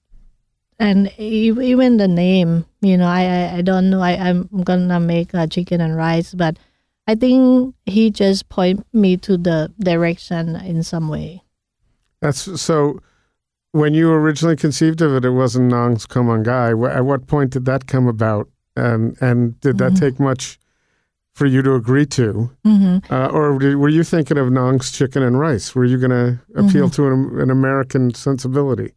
and 0.80 1.12
even 1.20 1.98
the 1.98 2.08
name, 2.08 2.66
you 2.82 2.98
know, 2.98 3.08
I 3.08 3.24
I, 3.26 3.56
I 3.58 3.62
don't 3.62 3.90
know. 3.90 4.02
I 4.02 4.12
I'm 4.18 4.48
gonna 4.64 5.00
make 5.00 5.34
a 5.34 5.48
chicken 5.48 5.82
and 5.82 5.96
rice, 5.96 6.34
but 6.34 6.58
I 7.08 7.16
think 7.16 7.76
he 7.86 8.12
just 8.12 8.50
point 8.50 8.86
me 8.94 9.18
to 9.18 9.38
the 9.38 9.72
direction 9.80 10.56
in 10.58 10.84
some 10.84 11.10
way. 11.10 11.44
That's 12.22 12.62
so. 12.62 13.00
When 13.72 13.94
you 13.94 14.12
originally 14.12 14.56
conceived 14.56 15.00
of 15.02 15.14
it, 15.14 15.24
it 15.26 15.30
wasn't 15.30 15.70
Nong's 15.72 16.08
Khao 16.08 16.26
Man 16.26 16.42
Gai. 16.42 16.72
At 16.92 17.06
what 17.06 17.28
point 17.28 17.52
did 17.52 17.66
that 17.66 17.86
come 17.86 18.08
about, 18.08 18.50
and 18.76 19.16
and 19.22 19.60
did 19.62 19.78
that 19.78 19.92
Mhm. 19.94 20.00
take 20.00 20.20
much 20.20 20.58
for 21.34 21.46
you 21.46 21.62
to 21.62 21.76
agree 21.76 22.06
to, 22.08 22.50
Mm-hmm. 22.66 23.14
uh, 23.14 23.28
or 23.28 23.60
did, 23.60 23.76
were 23.76 23.88
you 23.90 24.04
thinking 24.04 24.38
of 24.40 24.48
Nong's 24.52 24.92
chicken 24.92 25.22
and 25.24 25.40
rice? 25.40 25.74
Were 25.76 25.86
you 25.86 25.98
going 26.00 26.10
to 26.12 26.40
appeal 26.56 26.90
to 26.90 27.08
an, 27.08 27.40
an 27.40 27.50
American 27.52 28.14
sensibility? 28.14 28.92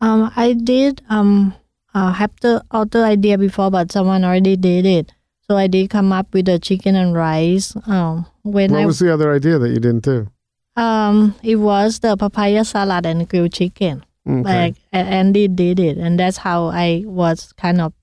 Um, 0.00 0.30
I 0.36 0.52
did 0.52 1.02
um 1.08 1.54
uh, 1.94 2.12
have 2.12 2.32
the 2.42 2.62
other 2.70 3.04
idea 3.04 3.38
before, 3.38 3.70
but 3.70 3.90
someone 3.90 4.24
already 4.24 4.56
did 4.56 4.84
it. 4.84 5.12
So 5.48 5.56
I 5.56 5.66
did 5.68 5.90
come 5.90 6.12
up 6.12 6.34
with 6.34 6.46
the 6.46 6.58
chicken 6.58 6.94
and 6.96 7.14
rice. 7.14 7.74
Um, 7.86 8.26
when 8.42 8.72
what 8.72 8.82
I 8.82 8.86
was 8.86 8.98
the 8.98 9.12
other 9.12 9.32
idea 9.32 9.58
that 9.58 9.68
you 9.70 9.78
didn't 9.80 10.04
do? 10.04 10.28
um, 10.76 11.34
it 11.42 11.56
was 11.56 12.00
the 12.00 12.16
papaya 12.18 12.64
salad 12.64 13.06
and 13.06 13.26
grilled 13.28 13.52
chicken. 13.54 14.04
Okay. 14.28 14.42
Like 14.42 14.74
Andy 14.92 15.48
did 15.48 15.80
it, 15.80 15.96
and 15.96 16.18
that's 16.20 16.36
how 16.38 16.66
I 16.66 17.04
was 17.06 17.52
kind 17.54 17.80
of 17.80 17.94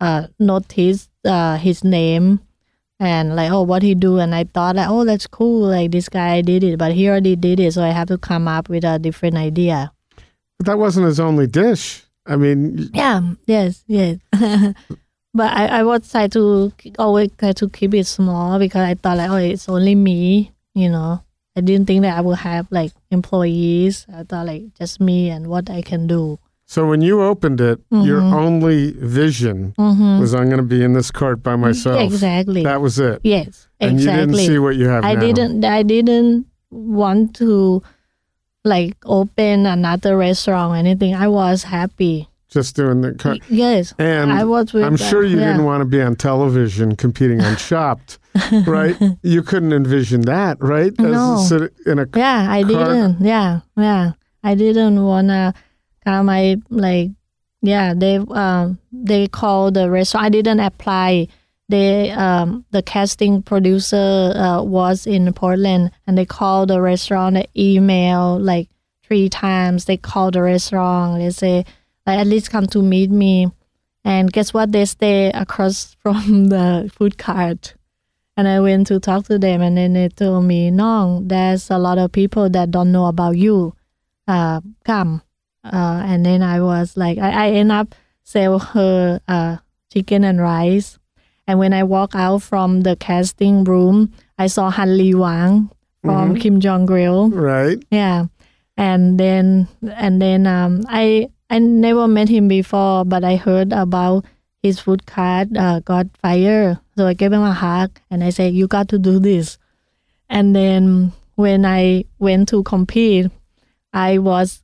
uh 0.00 0.26
noticed 0.38 1.08
uh 1.24 1.56
his 1.56 1.84
name 1.84 2.40
and 3.00 3.34
like 3.36 3.50
oh 3.50 3.62
what 3.62 3.82
he 3.82 3.94
do, 3.94 4.18
and 4.18 4.34
I 4.34 4.44
thought 4.44 4.76
like 4.76 4.88
oh 4.90 5.04
that's 5.06 5.26
cool 5.26 5.68
like 5.68 5.92
this 5.92 6.10
guy 6.10 6.42
did 6.42 6.62
it, 6.64 6.76
but 6.78 6.92
he 6.92 7.08
already 7.08 7.36
did 7.36 7.60
it, 7.60 7.72
so 7.72 7.82
I 7.82 7.90
have 7.96 8.08
to 8.08 8.18
come 8.18 8.46
up 8.48 8.68
with 8.68 8.84
a 8.84 8.98
different 8.98 9.36
idea. 9.38 9.92
But 10.58 10.66
that 10.66 10.78
wasn't 10.78 11.06
his 11.06 11.20
only 11.20 11.46
dish. 11.46 12.02
I 12.26 12.36
mean, 12.36 12.90
Yeah, 12.94 13.34
yes, 13.46 13.84
yes. 13.86 14.18
but 15.34 15.52
I, 15.52 15.66
I 15.66 15.82
was 15.82 16.10
try 16.10 16.26
to 16.28 16.72
always 16.98 17.30
try 17.38 17.52
to 17.52 17.68
keep 17.68 17.92
it 17.94 18.06
small 18.06 18.58
because 18.58 18.80
I 18.82 18.94
thought 18.94 19.18
like, 19.18 19.30
oh, 19.30 19.36
it's 19.36 19.68
only 19.68 19.94
me, 19.94 20.52
you 20.74 20.88
know. 20.88 21.22
I 21.56 21.60
didn't 21.60 21.86
think 21.86 22.02
that 22.02 22.16
I 22.18 22.20
would 22.20 22.38
have 22.38 22.66
like 22.72 22.92
employees. 23.10 24.06
I 24.12 24.24
thought 24.24 24.46
like 24.46 24.74
just 24.74 25.00
me 25.00 25.30
and 25.30 25.46
what 25.48 25.70
I 25.70 25.82
can 25.82 26.06
do. 26.06 26.38
so 26.66 26.88
when 26.88 27.02
you 27.02 27.20
opened 27.22 27.60
it, 27.60 27.78
your 27.92 28.20
Mhm. 28.22 28.32
only 28.32 28.92
vision 28.92 29.74
Mm-hmm. 29.78 30.18
was 30.20 30.34
I'm 30.34 30.46
going 30.46 30.56
to 30.64 30.66
be 30.76 30.82
in 30.82 30.94
this 30.94 31.10
cart 31.10 31.42
by 31.42 31.56
myself. 31.56 32.00
Exactly. 32.00 32.62
That 32.64 32.80
was 32.80 32.98
it. 32.98 33.20
yes, 33.22 33.68
And 33.80 34.00
you 34.00 34.06
didn't 34.06 34.30
exactly. 34.30 34.46
see 34.46 34.58
what 34.58 34.76
you 34.76 34.88
have 34.88 35.04
I 35.04 35.14
now. 35.14 35.20
didn't. 35.20 35.62
I 35.64 35.82
didn't 35.82 36.46
want 36.70 37.36
to 37.36 37.82
like 38.64 38.96
open 39.04 39.66
another 39.66 40.16
restaurant 40.16 40.72
or 40.72 40.76
anything. 40.76 41.14
I 41.14 41.28
was 41.28 41.62
happy. 41.64 42.28
Just 42.48 42.76
doing 42.76 43.00
the 43.00 43.12
cart. 43.14 43.38
Yes, 43.48 43.94
And 43.98 44.32
I 44.32 44.44
was. 44.44 44.72
With, 44.72 44.84
I'm 44.84 44.96
sure 44.96 45.24
you 45.24 45.38
yeah. 45.38 45.48
didn't 45.48 45.64
want 45.64 45.80
to 45.80 45.84
be 45.84 46.00
on 46.00 46.14
television 46.14 46.94
competing 46.96 47.40
on 47.42 47.56
Chopped, 47.68 48.18
right? 48.66 48.96
You 49.22 49.42
couldn't 49.42 49.72
envision 49.72 50.20
that, 50.22 50.58
right? 50.60 50.92
As 50.98 51.04
No. 51.04 51.38
sit 51.46 51.72
in 51.84 51.98
a 51.98 52.06
Yeah, 52.14 52.46
I 52.48 52.62
car- 52.62 52.68
didn't. 52.70 53.20
Yeah, 53.24 53.60
yeah. 53.76 54.12
I 54.44 54.54
didn't 54.54 55.02
wanna 55.04 55.52
come. 56.04 56.28
I 56.28 56.56
like, 56.70 57.10
yeah. 57.60 57.92
They 57.94 58.16
um 58.18 58.78
they 58.92 59.26
called 59.26 59.74
the 59.74 59.90
restaurant. 59.90 60.26
I 60.26 60.28
didn't 60.28 60.60
apply. 60.60 61.28
They 61.68 62.10
um 62.10 62.64
the 62.70 62.82
casting 62.82 63.42
producer 63.42 64.32
uh, 64.36 64.62
was 64.62 65.06
in 65.06 65.32
Portland, 65.32 65.90
and 66.06 66.18
they 66.18 66.26
called 66.26 66.68
the 66.70 66.80
restaurant. 66.80 67.46
Email 67.56 68.38
like 68.38 68.68
three 69.02 69.28
times. 69.28 69.86
They 69.86 69.96
called 69.96 70.34
the 70.34 70.42
restaurant. 70.42 71.18
They 71.18 71.30
say 71.30 71.64
like 72.06 72.18
at 72.18 72.26
least 72.26 72.50
come 72.50 72.66
to 72.68 72.82
meet 72.82 73.10
me. 73.10 73.50
And 74.04 74.30
guess 74.30 74.52
what? 74.52 74.72
They 74.72 74.84
stay 74.84 75.30
across 75.32 75.96
from 76.00 76.48
the 76.48 76.90
food 76.94 77.16
cart. 77.16 77.74
And 78.36 78.48
I 78.48 78.58
went 78.60 78.88
to 78.88 78.98
talk 78.98 79.26
to 79.26 79.38
them, 79.38 79.62
and 79.62 79.76
then 79.76 79.92
they 79.92 80.08
told 80.08 80.44
me, 80.44 80.70
"No, 80.70 81.22
there's 81.24 81.70
a 81.70 81.78
lot 81.78 81.98
of 81.98 82.12
people 82.12 82.50
that 82.50 82.70
don't 82.70 82.92
know 82.92 83.06
about 83.06 83.36
you. 83.36 83.74
Uh, 84.26 84.60
come." 84.84 85.22
Uh, 85.64 86.02
and 86.04 86.26
then 86.26 86.42
I 86.42 86.60
was 86.60 86.96
like, 86.96 87.16
I, 87.18 87.46
I 87.46 87.50
end 87.52 87.72
up 87.72 87.94
sell 88.22 88.58
her 88.58 89.20
uh, 89.26 89.56
chicken 89.92 90.24
and 90.24 90.40
rice. 90.40 90.98
And 91.46 91.58
when 91.58 91.72
I 91.72 91.82
walk 91.82 92.12
out 92.14 92.42
from 92.42 92.82
the 92.82 92.96
casting 92.96 93.64
room, 93.64 94.12
I 94.38 94.46
saw 94.46 94.70
Han 94.70 94.96
Ly 94.96 95.12
Hwang 95.12 95.70
from 96.02 96.36
Kim 96.36 96.60
Jong 96.60 96.86
Grill. 96.86 97.30
right. 97.30 97.82
Yeah, 97.90 98.26
and 98.76 99.18
then 99.18 99.68
and 99.96 100.20
then 100.20 100.46
um, 100.46 100.82
I 100.88 101.28
I 101.50 101.58
never 101.58 102.08
met 102.08 102.28
him 102.28 102.48
before, 102.48 103.04
but 103.04 103.24
I 103.24 103.36
heard 103.36 103.72
about 103.72 104.24
his 104.62 104.80
food 104.80 105.06
cart 105.06 105.48
uh, 105.56 105.80
got 105.80 106.06
fired, 106.22 106.78
so 106.96 107.06
I 107.06 107.14
gave 107.14 107.32
him 107.32 107.42
a 107.42 107.52
hug 107.52 107.98
and 108.10 108.24
I 108.24 108.30
said, 108.30 108.54
"You 108.54 108.66
got 108.66 108.88
to 108.88 108.98
do 108.98 109.18
this." 109.18 109.58
And 110.28 110.56
then 110.56 111.12
when 111.36 111.66
I 111.66 112.04
went 112.18 112.48
to 112.48 112.62
compete, 112.62 113.30
I 113.92 114.18
was 114.18 114.62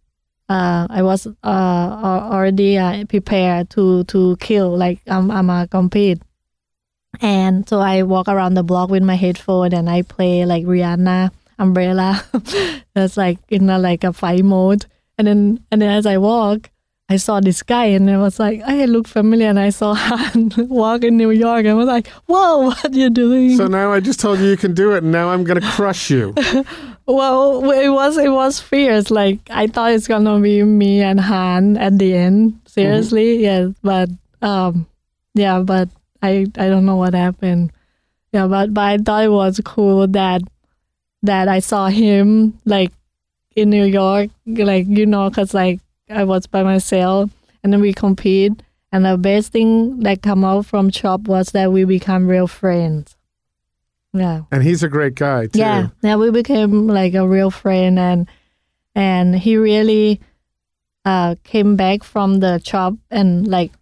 uh, 0.48 0.86
I 0.90 1.02
was 1.02 1.26
uh, 1.26 1.30
already 1.44 2.78
uh, 2.78 3.04
prepared 3.04 3.70
to 3.70 4.04
to 4.04 4.36
kill 4.40 4.76
like 4.76 5.00
I'm 5.06 5.30
I'm 5.30 5.50
a 5.50 5.68
compete. 5.68 6.22
And 7.20 7.68
so 7.68 7.80
I 7.80 8.02
walk 8.02 8.28
around 8.28 8.54
the 8.54 8.62
block 8.62 8.90
with 8.90 9.02
my 9.02 9.16
headphone 9.16 9.74
and 9.74 9.90
I 9.90 10.02
play 10.02 10.44
like 10.46 10.64
Rihanna 10.64 11.30
umbrella 11.58 12.24
that's 12.94 13.16
like 13.16 13.38
in 13.48 13.68
a, 13.68 13.78
like 13.78 14.04
a 14.04 14.12
fight 14.12 14.44
mode. 14.44 14.86
And 15.18 15.26
then 15.26 15.64
and 15.70 15.82
then 15.82 15.90
as 15.90 16.06
I 16.06 16.16
walk, 16.18 16.70
I 17.10 17.16
saw 17.16 17.40
this 17.40 17.62
guy 17.64 17.86
and 17.86 18.08
I 18.08 18.18
was 18.18 18.38
like, 18.38 18.62
I 18.64 18.84
look 18.84 19.08
familiar 19.08 19.48
and 19.48 19.58
I 19.58 19.70
saw 19.70 19.94
Han 19.98 20.52
walk 20.68 21.02
in 21.02 21.16
New 21.16 21.30
York 21.30 21.60
and 21.60 21.70
I 21.70 21.74
was 21.74 21.88
like, 21.88 22.06
Whoa, 22.26 22.58
what 22.68 22.94
you 22.94 23.10
doing? 23.10 23.56
So 23.56 23.66
now 23.66 23.92
I 23.92 23.98
just 23.98 24.20
told 24.20 24.38
you 24.38 24.46
you 24.46 24.56
can 24.56 24.74
do 24.74 24.92
it, 24.94 25.02
and 25.02 25.10
now 25.10 25.30
I'm 25.30 25.42
going 25.44 25.60
to 25.60 25.66
crush 25.70 26.08
you. 26.08 26.34
well, 27.06 27.68
it 27.70 27.88
was 27.88 28.16
it 28.16 28.30
was 28.30 28.60
fierce. 28.60 29.10
Like 29.10 29.40
I 29.50 29.66
thought 29.66 29.92
it's 29.92 30.06
gonna 30.06 30.38
be 30.40 30.62
me 30.62 31.02
and 31.02 31.20
Han 31.20 31.76
at 31.76 31.98
the 31.98 32.14
end. 32.14 32.60
Seriously, 32.66 33.42
yes. 33.42 33.74
But 33.82 34.08
um 34.40 34.86
yeah, 35.34 35.60
but 35.60 35.88
I 36.22 36.46
I 36.56 36.68
don't 36.68 36.86
know 36.86 36.96
what 36.96 37.14
happened. 37.14 37.72
Yeah, 38.32 38.46
but 38.46 38.72
but 38.72 38.80
I 38.82 38.98
thought 38.98 39.24
it 39.24 39.28
was 39.32 39.60
cool 39.64 40.06
that 40.08 40.42
that 41.22 41.48
I 41.48 41.60
saw 41.60 41.88
him 41.88 42.58
like 42.64 42.92
in 43.56 43.70
New 43.70 43.84
York, 43.84 44.30
like 44.46 44.86
you 44.88 45.06
know, 45.06 45.30
cause 45.30 45.54
like 45.54 45.80
I 46.08 46.24
was 46.24 46.46
by 46.46 46.62
myself, 46.62 47.30
and 47.62 47.72
then 47.72 47.80
we 47.80 47.92
compete. 47.92 48.62
And 48.92 49.04
the 49.04 49.16
best 49.16 49.52
thing 49.52 50.00
that 50.00 50.22
come 50.22 50.44
out 50.44 50.66
from 50.66 50.90
Chop 50.90 51.28
was 51.28 51.50
that 51.52 51.70
we 51.70 51.84
become 51.84 52.26
real 52.26 52.48
friends. 52.48 53.16
Yeah. 54.12 54.42
And 54.50 54.64
he's 54.64 54.82
a 54.82 54.88
great 54.88 55.14
guy 55.14 55.46
too. 55.46 55.60
Yeah, 55.60 55.88
yeah, 56.02 56.16
we 56.16 56.30
became 56.32 56.88
like 56.88 57.14
a 57.14 57.26
real 57.26 57.50
friend, 57.50 57.98
and 57.98 58.26
and 58.94 59.36
he 59.36 59.56
really 59.56 60.20
uh 61.04 61.36
came 61.44 61.76
back 61.76 62.02
from 62.02 62.40
the 62.40 62.58
shop 62.58 62.94
and 63.10 63.46
like 63.46 63.72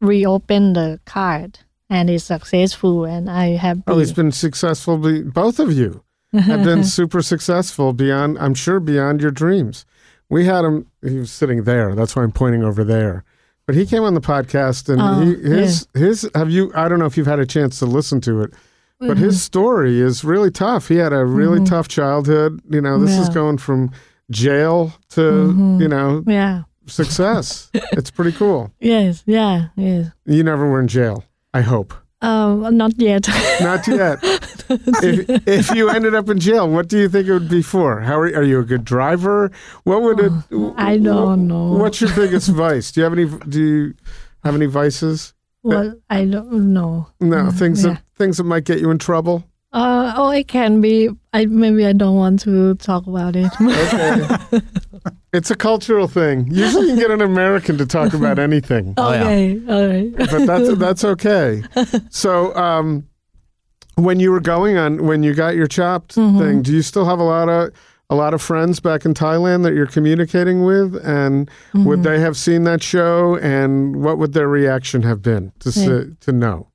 reopened 0.00 0.76
the 0.76 1.00
card, 1.04 1.58
and 1.92 2.08
he's 2.08 2.24
successful, 2.24 3.04
and 3.04 3.28
I 3.28 3.50
happy. 3.50 3.82
Oh, 3.86 3.98
he's 3.98 4.14
been 4.14 4.32
successful. 4.32 4.96
be- 4.96 5.22
Both 5.22 5.60
of 5.60 5.70
you 5.72 6.02
have 6.32 6.64
been 6.64 6.84
super 6.84 7.20
successful 7.20 7.92
beyond, 7.92 8.38
I'm 8.38 8.54
sure, 8.54 8.80
beyond 8.80 9.20
your 9.20 9.30
dreams. 9.30 9.84
We 10.30 10.46
had 10.46 10.64
him. 10.64 10.86
He 11.02 11.18
was 11.18 11.30
sitting 11.30 11.64
there. 11.64 11.94
That's 11.94 12.16
why 12.16 12.22
I'm 12.22 12.32
pointing 12.32 12.64
over 12.64 12.82
there. 12.82 13.24
But 13.66 13.74
he 13.74 13.84
came 13.84 14.02
on 14.04 14.14
the 14.14 14.22
podcast, 14.22 14.88
and 14.88 15.02
Oh, 15.02 15.20
he, 15.20 15.34
his 15.34 15.86
his. 15.92 16.28
Have 16.34 16.50
you? 16.50 16.72
I 16.74 16.88
don't 16.88 16.98
know 16.98 17.04
if 17.04 17.18
you've 17.18 17.26
had 17.26 17.38
a 17.38 17.46
chance 17.46 17.78
to 17.80 17.86
listen 17.86 18.22
to 18.22 18.40
it, 18.40 18.54
but 18.98 19.18
his 19.18 19.34
mm-hmm. 19.34 19.40
story 19.40 20.00
is 20.00 20.24
really 20.24 20.50
tough. 20.50 20.88
He 20.88 20.96
had 20.96 21.12
a 21.12 21.26
really 21.26 21.58
mm-hmm. 21.58 21.66
tough 21.66 21.88
childhood. 21.88 22.62
You 22.70 22.80
know, 22.80 22.98
this 22.98 23.18
is 23.18 23.28
going 23.28 23.58
from 23.58 23.92
jail 24.30 24.94
to 25.10 25.20
mm-hmm. 25.20 25.82
you 25.82 25.88
know 25.88 26.24
yeah. 26.26 26.62
success. 26.86 27.70
it's 27.74 28.10
pretty 28.10 28.32
cool. 28.32 28.72
Yes. 28.80 29.22
Yeah. 29.26 29.68
Yes. 29.76 30.10
You 30.24 30.42
never 30.42 30.66
were 30.66 30.80
in 30.80 30.88
jail. 30.88 31.24
I 31.54 31.60
hope. 31.62 31.94
Um. 32.20 32.76
Not 32.76 32.92
yet. 32.98 33.26
Not 33.60 33.86
yet. 33.88 34.18
if, 34.22 35.46
if 35.48 35.70
you 35.74 35.88
ended 35.88 36.14
up 36.14 36.28
in 36.28 36.38
jail, 36.38 36.68
what 36.70 36.88
do 36.88 36.98
you 36.98 37.08
think 37.08 37.26
it 37.26 37.32
would 37.32 37.48
be 37.48 37.62
for? 37.62 38.00
How 38.00 38.14
are, 38.20 38.26
are 38.38 38.42
you 38.44 38.60
a 38.60 38.64
good 38.64 38.84
driver? 38.84 39.50
What 39.84 40.02
would 40.02 40.20
it? 40.20 40.32
I 40.76 40.98
don't 40.98 41.48
know. 41.48 41.72
What's 41.72 42.00
your 42.00 42.14
biggest 42.14 42.48
vice? 42.64 42.92
Do 42.92 43.00
you 43.00 43.04
have 43.04 43.12
any? 43.12 43.26
Do 43.26 43.60
you 43.60 43.94
have 44.44 44.54
any 44.54 44.66
vices? 44.66 45.34
well, 45.64 45.94
I 46.10 46.24
don't 46.24 46.72
know. 46.72 47.08
No, 47.20 47.50
things 47.50 47.82
Mm, 47.82 47.86
yeah. 47.86 47.92
that 47.94 48.02
things 48.16 48.36
that 48.38 48.44
might 48.44 48.64
get 48.64 48.78
you 48.80 48.90
in 48.90 48.98
trouble. 48.98 49.44
Uh. 49.72 50.12
Oh, 50.16 50.30
it 50.30 50.46
can 50.48 50.80
be. 50.80 51.08
I 51.32 51.46
maybe 51.46 51.86
I 51.86 51.92
don't 51.92 52.16
want 52.16 52.40
to 52.40 52.74
talk 52.76 53.06
about 53.06 53.36
it. 53.36 53.52
Okay. 53.60 54.60
it's 55.32 55.50
a 55.50 55.54
cultural 55.56 56.06
thing. 56.08 56.46
Usually, 56.52 56.88
you 56.88 56.92
can 56.92 56.98
get 56.98 57.10
an 57.10 57.22
American 57.22 57.78
to 57.78 57.86
talk 57.86 58.12
about 58.12 58.38
anything, 58.38 58.94
Oh, 58.98 59.12
yeah. 59.12 59.24
okay. 59.24 59.60
All 59.68 59.86
right. 59.88 60.16
but 60.30 60.46
that's 60.46 60.78
that's 60.78 61.04
okay. 61.04 61.62
So, 62.10 62.54
um, 62.54 63.08
when 63.96 64.20
you 64.20 64.30
were 64.30 64.40
going 64.40 64.76
on, 64.76 65.06
when 65.06 65.22
you 65.22 65.32
got 65.34 65.54
your 65.54 65.66
chopped 65.66 66.16
Mm-hmm. 66.16 66.38
thing, 66.38 66.62
do 66.62 66.72
you 66.72 66.82
still 66.82 67.06
have 67.06 67.18
a 67.18 67.24
lot 67.24 67.48
of 67.48 67.70
a 68.10 68.14
lot 68.14 68.34
of 68.34 68.42
friends 68.42 68.78
back 68.78 69.06
in 69.06 69.14
Thailand 69.14 69.62
that 69.62 69.72
you're 69.72 69.86
communicating 69.86 70.64
with, 70.64 70.96
and 71.02 71.48
Mm-hmm. 71.72 71.84
would 71.86 72.02
they 72.02 72.20
have 72.20 72.36
seen 72.36 72.64
that 72.64 72.82
show, 72.82 73.36
and 73.38 73.96
what 74.04 74.18
would 74.18 74.34
their 74.34 74.48
reaction 74.48 75.02
have 75.02 75.22
been 75.22 75.52
to 75.60 75.70
Yeah. 75.70 75.96
s 76.00 76.06
to 76.26 76.32
know? 76.32 76.68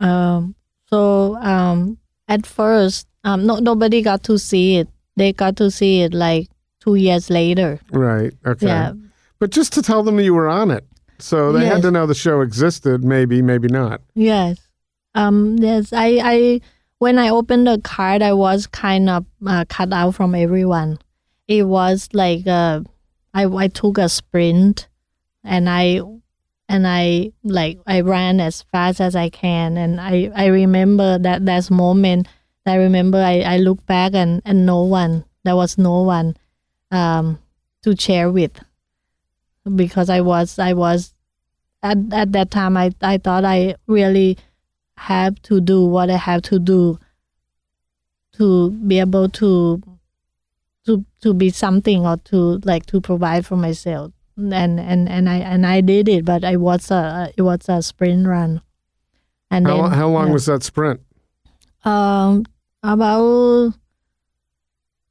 Um, 0.00 0.54
so 0.88 1.36
um, 1.36 1.98
at 2.28 2.46
first, 2.46 3.06
um, 3.24 3.46
no, 3.46 3.58
nobody 3.58 4.02
got 4.02 4.22
to 4.24 4.38
see 4.38 4.76
it. 4.76 4.88
They 5.16 5.32
got 5.32 5.56
to 5.56 5.70
see 5.70 6.02
it 6.02 6.14
like 6.14 6.48
two 6.80 6.94
years 6.96 7.30
later. 7.30 7.80
Right. 7.90 8.32
Okay. 8.44 8.66
Yeah. 8.66 8.92
But 9.38 9.50
just 9.50 9.72
to 9.74 9.82
tell 9.82 10.02
them 10.02 10.20
you 10.20 10.34
were 10.34 10.48
on 10.48 10.70
it, 10.70 10.84
so 11.18 11.52
they 11.52 11.66
had 11.66 11.82
to 11.82 11.90
know 11.90 12.06
the 12.06 12.14
show 12.14 12.40
existed. 12.40 13.04
Maybe, 13.04 13.42
maybe 13.42 13.68
not. 13.68 14.00
Yes. 14.14 14.58
Um. 15.14 15.56
Yes. 15.58 15.92
I. 15.92 16.20
I. 16.22 16.60
When 16.98 17.18
I 17.18 17.28
opened 17.28 17.66
the 17.66 17.80
card, 17.82 18.22
I 18.22 18.32
was 18.32 18.66
kind 18.66 19.10
of 19.10 19.26
uh, 19.46 19.64
cut 19.68 19.92
out 19.92 20.14
from 20.14 20.34
everyone. 20.34 20.98
It 21.46 21.64
was 21.64 22.08
like 22.12 22.46
uh, 22.46 22.80
I. 23.34 23.44
I 23.44 23.68
took 23.68 23.98
a 23.98 24.08
sprint, 24.08 24.88
and 25.42 25.68
I. 25.68 26.00
And 26.68 26.86
I 26.86 27.32
like 27.42 27.78
I 27.86 28.00
ran 28.00 28.40
as 28.40 28.62
fast 28.72 29.00
as 29.00 29.14
I 29.14 29.28
can, 29.28 29.76
and 29.76 30.00
I 30.00 30.30
I 30.34 30.46
remember 30.46 31.18
that 31.18 31.44
that 31.44 31.70
moment. 31.70 32.26
I 32.66 32.76
remember 32.76 33.18
I 33.18 33.40
I 33.40 33.56
look 33.58 33.84
back 33.86 34.14
and 34.14 34.40
and 34.44 34.64
no 34.64 34.82
one 34.82 35.24
there 35.44 35.54
was 35.56 35.76
no 35.78 36.02
one, 36.02 36.36
um, 36.90 37.38
to 37.82 37.94
share 37.96 38.30
with, 38.32 38.58
because 39.76 40.08
I 40.10 40.20
was 40.22 40.58
I 40.58 40.72
was 40.72 41.14
at 41.82 41.98
at 42.12 42.32
that 42.32 42.50
time 42.50 42.76
I, 42.76 42.92
I 43.02 43.18
thought 43.18 43.44
I 43.44 43.76
really 43.86 44.38
have 44.96 45.40
to 45.42 45.60
do 45.60 45.84
what 45.84 46.08
I 46.10 46.16
have 46.16 46.42
to 46.42 46.58
do 46.58 46.98
to 48.38 48.70
be 48.70 48.98
able 48.98 49.28
to 49.28 49.82
to 50.86 51.04
to 51.20 51.34
be 51.34 51.50
something 51.50 52.06
or 52.06 52.16
to 52.16 52.60
like 52.64 52.86
to 52.86 53.00
provide 53.00 53.46
for 53.46 53.56
myself 53.56 54.12
and 54.36 54.80
and 54.80 55.08
and 55.08 55.28
I 55.28 55.36
and 55.36 55.66
I 55.66 55.80
did 55.80 56.08
it 56.08 56.24
but 56.24 56.44
I 56.44 56.56
was 56.56 56.90
a 56.90 57.32
it 57.36 57.42
was 57.42 57.68
a 57.68 57.82
sprint 57.82 58.26
run 58.26 58.62
and 59.50 59.66
How, 59.66 59.82
then 59.82 59.92
how 59.92 60.08
long 60.08 60.32
was 60.32 60.46
that 60.46 60.62
sprint? 60.62 61.00
um 61.84 62.44
about 62.82 63.74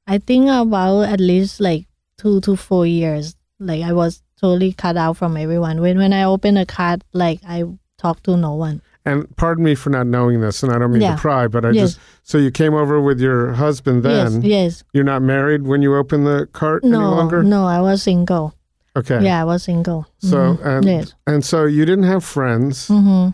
I 0.07 0.17
think 0.17 0.49
about 0.49 1.03
at 1.03 1.19
least 1.19 1.61
like 1.61 1.85
two 2.17 2.41
to 2.41 2.55
four 2.57 2.85
years. 2.85 3.35
Like 3.59 3.83
I 3.83 3.93
was 3.93 4.21
totally 4.39 4.73
cut 4.73 4.97
out 4.97 5.15
from 5.17 5.37
everyone. 5.37 5.79
When 5.79 5.97
when 5.97 6.11
I 6.11 6.23
open 6.23 6.57
a 6.57 6.65
card, 6.65 7.03
like 7.13 7.39
I 7.47 7.63
talk 7.97 8.21
to 8.23 8.35
no 8.35 8.53
one. 8.55 8.81
And 9.05 9.33
pardon 9.37 9.63
me 9.63 9.75
for 9.75 9.89
not 9.89 10.07
knowing 10.07 10.41
this, 10.41 10.63
and 10.63 10.71
I 10.73 10.77
don't 10.79 10.91
mean 10.91 11.01
Yeah. 11.01 11.15
to 11.15 11.21
pry, 11.21 11.47
but 11.47 11.63
I 11.63 11.71
Yes. 11.71 11.93
just 11.93 11.99
so 12.23 12.37
you 12.37 12.51
came 12.51 12.73
over 12.73 12.99
with 13.01 13.19
your 13.21 13.53
husband 13.53 14.03
then. 14.03 14.41
yes, 14.41 14.43
yes. 14.43 14.83
You're 14.93 15.03
not 15.05 15.21
married 15.21 15.63
when 15.67 15.81
you 15.81 15.95
open 15.95 16.23
the 16.25 16.47
cart 16.51 16.83
any 16.83 16.91
No, 16.91 17.09
longer. 17.11 17.43
no, 17.43 17.65
I 17.65 17.79
was 17.79 18.03
single. 18.03 18.53
Okay. 18.95 19.23
Yeah, 19.23 19.41
I 19.41 19.43
was 19.45 19.63
single. 19.63 20.05
So 20.19 20.37
Mhm. 20.37 20.65
and 20.65 20.85
yes. 20.85 21.13
and 21.27 21.43
so 21.45 21.65
you 21.65 21.85
didn't 21.85 22.05
have 22.05 22.23
friends. 22.23 22.87
Mm-hmm. 22.89 23.29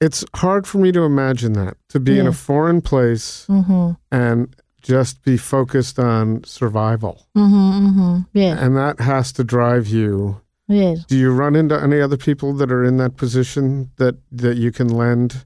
It's 0.00 0.24
hard 0.34 0.66
for 0.66 0.78
me 0.78 0.92
to 0.92 1.02
imagine 1.02 1.52
that 1.54 1.76
to 1.90 2.00
be 2.00 2.18
in 2.18 2.26
a 2.26 2.32
foreign 2.32 2.80
place 2.80 3.46
Mm-hmm. 3.48 3.90
and 4.10 4.56
just 4.82 5.22
be 5.22 5.36
focused 5.36 5.98
on 5.98 6.42
survival, 6.44 7.26
Mm-hmm. 7.36 7.86
Mm-hmm. 7.86 8.16
Yes. 8.32 8.58
and 8.60 8.76
that 8.76 8.98
has 9.00 9.30
to 9.32 9.44
drive 9.44 9.86
you. 9.88 10.40
Yes. 10.68 11.04
Do 11.06 11.16
you 11.16 11.32
run 11.32 11.54
into 11.56 11.76
any 11.80 12.00
other 12.00 12.16
people 12.16 12.54
that 12.54 12.70
are 12.72 12.84
in 12.84 12.96
that 12.96 13.16
position 13.16 13.90
that 13.96 14.14
that 14.32 14.56
you 14.56 14.72
can 14.72 14.88
lend 14.88 15.44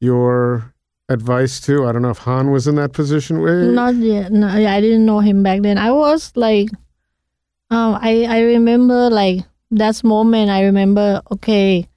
your 0.00 0.72
advice 1.08 1.60
to? 1.66 1.86
I 1.86 1.92
don't 1.92 2.02
know 2.02 2.10
if 2.10 2.18
Han 2.18 2.50
was 2.50 2.66
in 2.68 2.74
that 2.76 2.92
position. 2.92 3.42
Not 3.74 3.94
yet. 3.96 4.32
No, 4.32 4.46
I 4.48 4.80
didn't 4.80 5.04
know 5.06 5.20
him 5.20 5.42
back 5.42 5.62
then. 5.62 5.78
I 5.78 5.90
was 5.92 6.32
like, 6.36 6.68
um, 7.70 7.98
I 8.00 8.24
I 8.28 8.40
remember 8.42 9.10
like 9.10 9.44
that 9.70 10.02
moment. 10.04 10.50
I 10.50 10.62
remember 10.64 11.22
okay, 11.32 11.88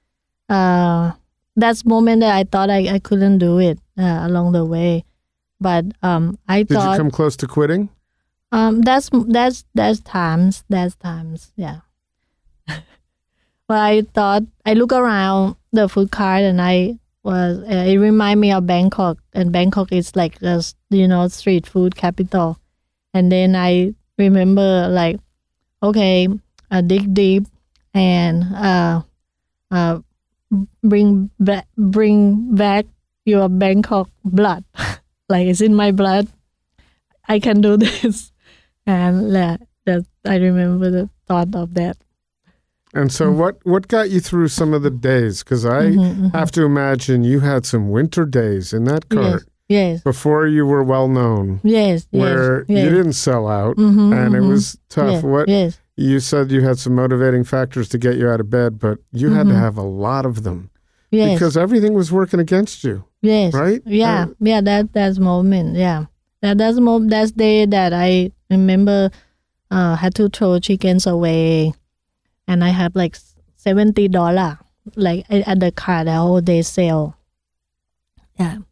uh, 0.48 1.12
that's 1.56 1.84
moment 1.84 2.20
that 2.20 2.34
I 2.34 2.44
thought 2.44 2.70
I, 2.70 2.94
I 2.94 2.98
couldn't 2.98 3.38
do 3.38 3.58
it 3.58 3.78
uh, 3.98 4.20
along 4.26 4.52
the 4.52 4.64
way, 4.64 5.04
but 5.60 5.84
um, 6.02 6.38
I 6.48 6.62
Did 6.64 6.82
you 6.82 6.96
come 6.96 7.10
close 7.10 7.36
to 7.36 7.46
quitting? 7.46 7.88
um, 8.52 8.82
that's 8.82 9.10
that's 9.28 9.64
that's 9.74 10.00
times 10.00 10.64
that's 10.68 10.96
times 10.96 11.52
yeah. 11.56 11.80
but 12.66 13.78
I 13.78 14.02
thought 14.02 14.42
I 14.66 14.74
look 14.74 14.92
around 14.92 15.56
the 15.72 15.88
food 15.88 16.10
cart 16.10 16.42
and 16.42 16.60
I 16.60 16.98
was 17.22 17.58
uh, 17.58 17.84
it 17.86 17.96
remind 17.98 18.40
me 18.40 18.50
of 18.52 18.66
Bangkok 18.66 19.18
and 19.34 19.52
Bangkok 19.52 19.92
is 19.92 20.16
like 20.16 20.42
s- 20.42 20.74
you 20.90 21.06
know 21.06 21.28
street 21.28 21.66
food 21.66 21.94
capital, 21.94 22.58
and 23.14 23.30
then 23.30 23.54
I 23.54 23.94
remember 24.18 24.88
like 24.88 25.20
okay 25.82 26.28
uh, 26.70 26.80
dig 26.80 27.12
deep 27.14 27.44
and 27.94 28.44
uh 28.54 29.02
uh 29.70 29.98
bring 30.82 31.30
back 31.38 31.66
bring 31.76 32.54
back 32.54 32.86
your 33.24 33.48
Bangkok 33.48 34.08
blood 34.24 34.64
like 35.28 35.46
it's 35.46 35.60
in 35.60 35.74
my 35.74 35.90
blood 35.92 36.28
I 37.28 37.38
can 37.38 37.60
do 37.60 37.76
this 37.84 38.32
and 38.86 39.34
uh, 39.36 39.58
that 39.86 40.04
I 40.26 40.36
remember 40.36 40.90
the 40.90 41.08
thought 41.26 41.54
of 41.54 41.74
that 41.74 41.96
And 42.92 43.12
so, 43.12 43.30
what 43.30 43.62
what 43.62 43.86
got 43.86 44.10
you 44.10 44.18
through 44.18 44.48
some 44.48 44.74
of 44.74 44.82
the 44.82 44.90
days? 44.90 45.44
Because 45.44 45.62
I 45.64 45.94
Mhm, 45.94 46.10
mhm. 46.26 46.32
have 46.34 46.50
to 46.58 46.64
imagine 46.66 47.22
you 47.22 47.38
had 47.38 47.62
some 47.64 47.90
winter 47.94 48.26
days 48.26 48.72
in 48.74 48.82
that 48.90 49.06
cart. 49.08 49.46
Yes, 49.70 50.02
before 50.02 50.46
you 50.46 50.66
were 50.66 50.82
well 50.84 51.08
known, 51.08 51.60
yes, 51.64 52.06
where 52.10 52.66
yes. 52.68 52.84
you 52.84 52.90
didn't 52.90 53.14
sell 53.14 53.48
out 53.48 53.76
Mhm, 53.78 54.12
and 54.12 54.34
it 54.34 54.42
mhm. 54.42 54.48
was 54.50 54.76
tough. 54.90 55.12
yes, 55.12 55.22
What 55.22 55.48
Yes, 55.48 55.78
you 55.96 56.20
said 56.20 56.50
you 56.50 56.60
had 56.60 56.78
some 56.78 56.94
motivating 56.94 57.44
factors 57.44 57.88
to 57.90 57.98
get 57.98 58.16
you 58.18 58.28
out 58.28 58.40
of 58.40 58.50
bed, 58.50 58.78
but 58.78 58.98
you 59.12 59.30
had 59.30 59.46
to 59.46 59.54
Mhm. 59.54 59.60
have 59.66 59.76
a 59.78 59.82
lot 59.86 60.26
of 60.26 60.42
them 60.42 60.68
yes, 61.10 61.32
because 61.38 61.56
everything 61.56 61.94
was 61.94 62.10
working 62.12 62.40
against 62.40 62.84
you, 62.84 63.04
yes. 63.22 63.54
right? 63.54 63.80
Yeah, 63.86 64.26
Uh, 64.28 64.34
yeah. 64.40 64.60
That 64.60 64.92
that's 64.92 65.18
moment. 65.18 65.76
Yeah, 65.76 66.06
that 66.42 66.58
that's 66.58 66.78
mo- 66.78 67.06
that's 67.08 67.30
day 67.32 67.64
that 67.66 67.92
I 67.94 68.32
remember. 68.50 69.10
Uh, 69.70 69.94
had 69.94 70.14
to 70.16 70.28
throw 70.28 70.58
chickens 70.58 71.06
away, 71.06 71.72
and 72.48 72.64
I 72.64 72.70
have 72.70 72.96
like 72.96 73.14
seventy 73.54 74.08
dollar 74.08 74.58
like 74.96 75.24
at 75.30 75.46
at 75.46 75.60
the 75.60 75.70
car 75.70 76.02
the 76.04 76.14
whole 76.18 76.40
day 76.42 76.62
sale. 76.62 77.14
Yeah. 78.38 78.66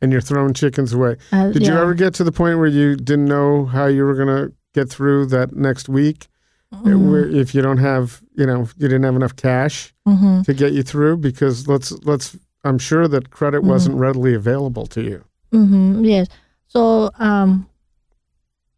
And 0.00 0.12
you're 0.12 0.20
throwing 0.20 0.54
chickens 0.54 0.92
away. 0.92 1.16
Uh, 1.32 1.50
Did 1.50 1.66
you 1.66 1.74
ever 1.76 1.94
get 1.94 2.14
to 2.14 2.24
the 2.24 2.32
point 2.32 2.58
where 2.58 2.66
you 2.68 2.96
didn't 2.96 3.26
know 3.26 3.64
how 3.66 3.86
you 3.86 4.04
were 4.04 4.14
going 4.14 4.28
to 4.28 4.52
get 4.74 4.90
through 4.90 5.26
that 5.26 5.54
next 5.54 5.88
week? 5.88 6.26
Mm-hmm. 6.72 7.36
If 7.36 7.54
you 7.54 7.62
don't 7.62 7.78
have, 7.78 8.20
you 8.34 8.46
know, 8.46 8.68
you 8.76 8.88
didn't 8.88 9.04
have 9.04 9.16
enough 9.16 9.36
cash 9.36 9.92
hmm 10.06 10.42
to 10.42 10.52
get 10.52 10.72
you 10.72 10.82
through 10.82 11.16
because 11.18 11.66
let's 11.68 11.92
let's 12.04 12.36
I'm 12.64 12.78
sure 12.78 13.06
that 13.08 13.30
credit 13.30 13.60
Mm-hmm. 13.60 13.70
wasn't 13.70 13.96
readily 13.96 14.34
available 14.34 14.86
to 14.86 15.02
you. 15.02 15.24
Mm-hmm. 15.52 16.04
Yes. 16.04 16.26
So 16.66 17.10
um, 17.18 17.68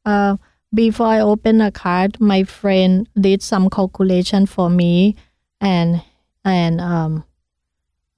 uh, 0.05 0.37
before 0.75 1.07
I 1.07 1.21
open 1.21 1.61
a 1.61 1.71
card, 1.73 2.21
my 2.21 2.45
friend 2.45 3.09
did 3.19 3.43
some 3.43 3.71
calculation 3.71 4.47
for 4.47 4.69
me, 4.69 5.17
and 5.61 6.03
and 6.45 6.81
um, 6.81 7.25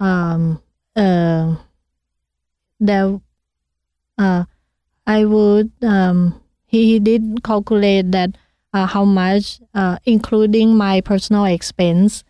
um, 0.01 0.61
uh, 0.96 1.55
there, 2.80 3.20
uh, 4.16 4.44
I 5.06 5.24
would 5.24 5.72
um, 5.82 6.40
he, 6.66 6.98
did 6.98 7.42
calculate 7.42 8.12
that 8.12 8.36
uh, 8.72 8.86
how 8.86 9.04
much, 9.04 9.60
uh, 9.74 9.98
including 10.04 10.76
my 10.76 11.00
personal 11.00 11.44
expense, 11.44 12.24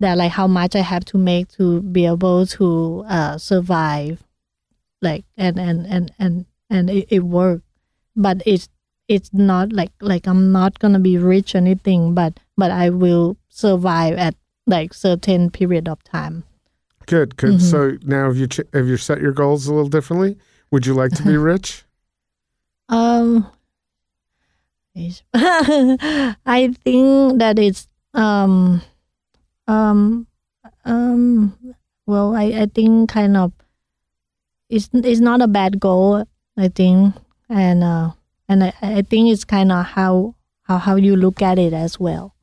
that 0.00 0.16
like 0.16 0.32
how 0.32 0.46
much 0.46 0.74
I 0.74 0.80
have 0.80 1.04
to 1.06 1.18
make 1.18 1.48
to 1.52 1.82
be 1.82 2.06
able 2.06 2.46
to 2.46 3.04
uh, 3.08 3.38
survive. 3.38 4.22
Like 5.00 5.24
and 5.36 5.58
and 5.58 5.86
and 5.86 6.12
and 6.18 6.46
and 6.70 6.90
it, 6.90 7.08
it 7.10 7.20
worked. 7.20 7.64
But 8.14 8.42
it's 8.46 8.68
it's 9.08 9.32
not 9.32 9.72
like 9.72 9.92
like 10.00 10.26
i'm 10.26 10.52
not 10.52 10.78
gonna 10.78 10.98
be 10.98 11.18
rich 11.18 11.54
anything 11.54 12.14
but 12.14 12.38
but 12.56 12.70
i 12.70 12.88
will 12.88 13.36
survive 13.48 14.16
at 14.16 14.34
like 14.66 14.94
certain 14.94 15.50
period 15.50 15.88
of 15.88 16.02
time 16.04 16.44
Good, 17.06 17.36
good. 17.36 17.54
Mhm. 17.54 17.60
So 17.60 17.98
now 18.02 18.26
have 18.26 18.36
you 18.36 18.46
ch- 18.46 18.60
have 18.72 18.86
you 18.88 18.96
set 18.96 19.20
your 19.20 19.32
goals 19.32 19.66
a 19.66 19.74
little 19.74 19.88
differently? 19.90 20.36
Would 20.70 20.86
you 20.86 20.94
like 20.94 21.12
to 21.12 21.22
be 21.22 21.36
rich? 21.52 21.84
um 22.88 23.46
i 25.34 26.74
think 26.84 27.38
that 27.38 27.58
it's 27.58 27.88
um 28.12 28.82
um 29.66 30.26
um 30.84 31.56
well 32.06 32.34
i 32.36 32.44
i 32.44 32.66
think 32.74 33.08
kind 33.08 33.36
of 33.36 33.52
it's 34.68 34.90
it's 34.92 35.20
not 35.20 35.40
a 35.40 35.48
bad 35.48 35.80
goal 35.80 36.26
i 36.58 36.68
think 36.68 37.14
and 37.48 37.82
uh 37.82 38.10
and 38.48 38.64
i 38.64 38.72
i 38.82 39.02
think 39.02 39.32
it's 39.32 39.44
kind 39.44 39.72
of 39.72 39.84
how 39.86 40.34
how 40.64 40.76
how 40.78 40.96
you 40.96 41.16
look 41.16 41.40
at 41.40 41.58
it 41.58 41.72
as 41.72 41.98
well 41.98 42.34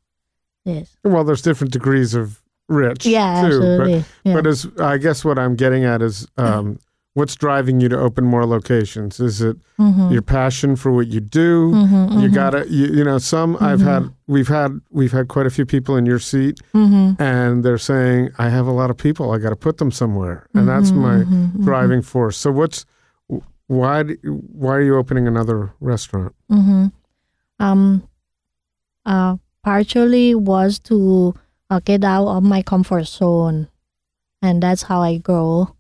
yes 0.65 0.97
Well, 1.03 1.23
there's 1.23 1.41
different 1.43 1.71
degrees 1.73 2.13
of 2.15 2.41
rich 2.69 3.05
yeah 3.05 3.41
too, 3.41 3.47
absolutely 3.47 3.99
but 3.99 4.07
yeah. 4.23 4.33
but 4.35 4.47
as 4.47 4.67
I 4.79 4.97
guess 4.97 5.25
what 5.25 5.37
I'm 5.39 5.55
getting 5.55 5.83
at 5.83 6.01
is 6.01 6.27
um, 6.37 6.77
what's 7.15 7.35
driving 7.35 7.81
you 7.81 7.89
to 7.89 7.97
open 7.99 8.23
more 8.23 8.45
locations? 8.45 9.19
Is 9.19 9.41
it 9.41 9.57
Mhm. 9.79 10.11
your 10.11 10.21
passion 10.21 10.75
for 10.75 10.91
what 10.91 11.07
you 11.07 11.19
do? 11.19 11.71
Mhm, 11.73 12.21
You 12.21 12.29
mhm, 12.29 12.33
gotta, 12.33 12.65
you, 12.69 12.85
you 12.97 13.03
know, 13.03 13.17
some 13.17 13.57
I've 13.59 13.81
had, 13.81 14.09
we've 14.27 14.47
had, 14.49 14.79
we've 14.91 15.11
had 15.11 15.27
quite 15.29 15.45
a 15.47 15.49
few 15.49 15.65
people 15.65 15.95
in 15.97 16.05
your 16.05 16.19
seat, 16.19 16.59
mhm, 16.73 17.15
and 17.19 17.63
they're 17.63 17.77
saying, 17.77 18.29
"I 18.37 18.49
have 18.49 18.67
a 18.67 18.71
lot 18.71 18.89
of 18.89 18.97
people, 18.97 19.31
I 19.31 19.37
got 19.39 19.49
to 19.49 19.55
put 19.55 19.77
them 19.77 19.91
somewhere," 19.91 20.47
and 20.53 20.67
that's 20.67 20.91
mhm, 20.91 20.97
my 20.97 21.63
driving 21.63 22.01
force. 22.01 22.37
So, 22.37 22.51
what's 22.51 22.85
why 23.67 24.03
why 24.61 24.75
are 24.77 24.81
you 24.81 24.95
opening 24.97 25.27
another 25.27 25.71
restaurant? 25.79 26.33
Mm-hmm. 26.51 26.85
Um, 27.59 28.03
uh, 29.05 29.37
partially 29.63 30.35
was 30.35 30.79
to 30.79 31.33
uh, 31.69 31.79
get 31.83 32.03
out 32.03 32.27
of 32.27 32.43
my 32.43 32.61
comfort 32.61 33.05
zone, 33.07 33.67
and 34.41 34.61
that's 34.63 34.83
how 34.83 35.01
I 35.01 35.17
grow. 35.17 35.75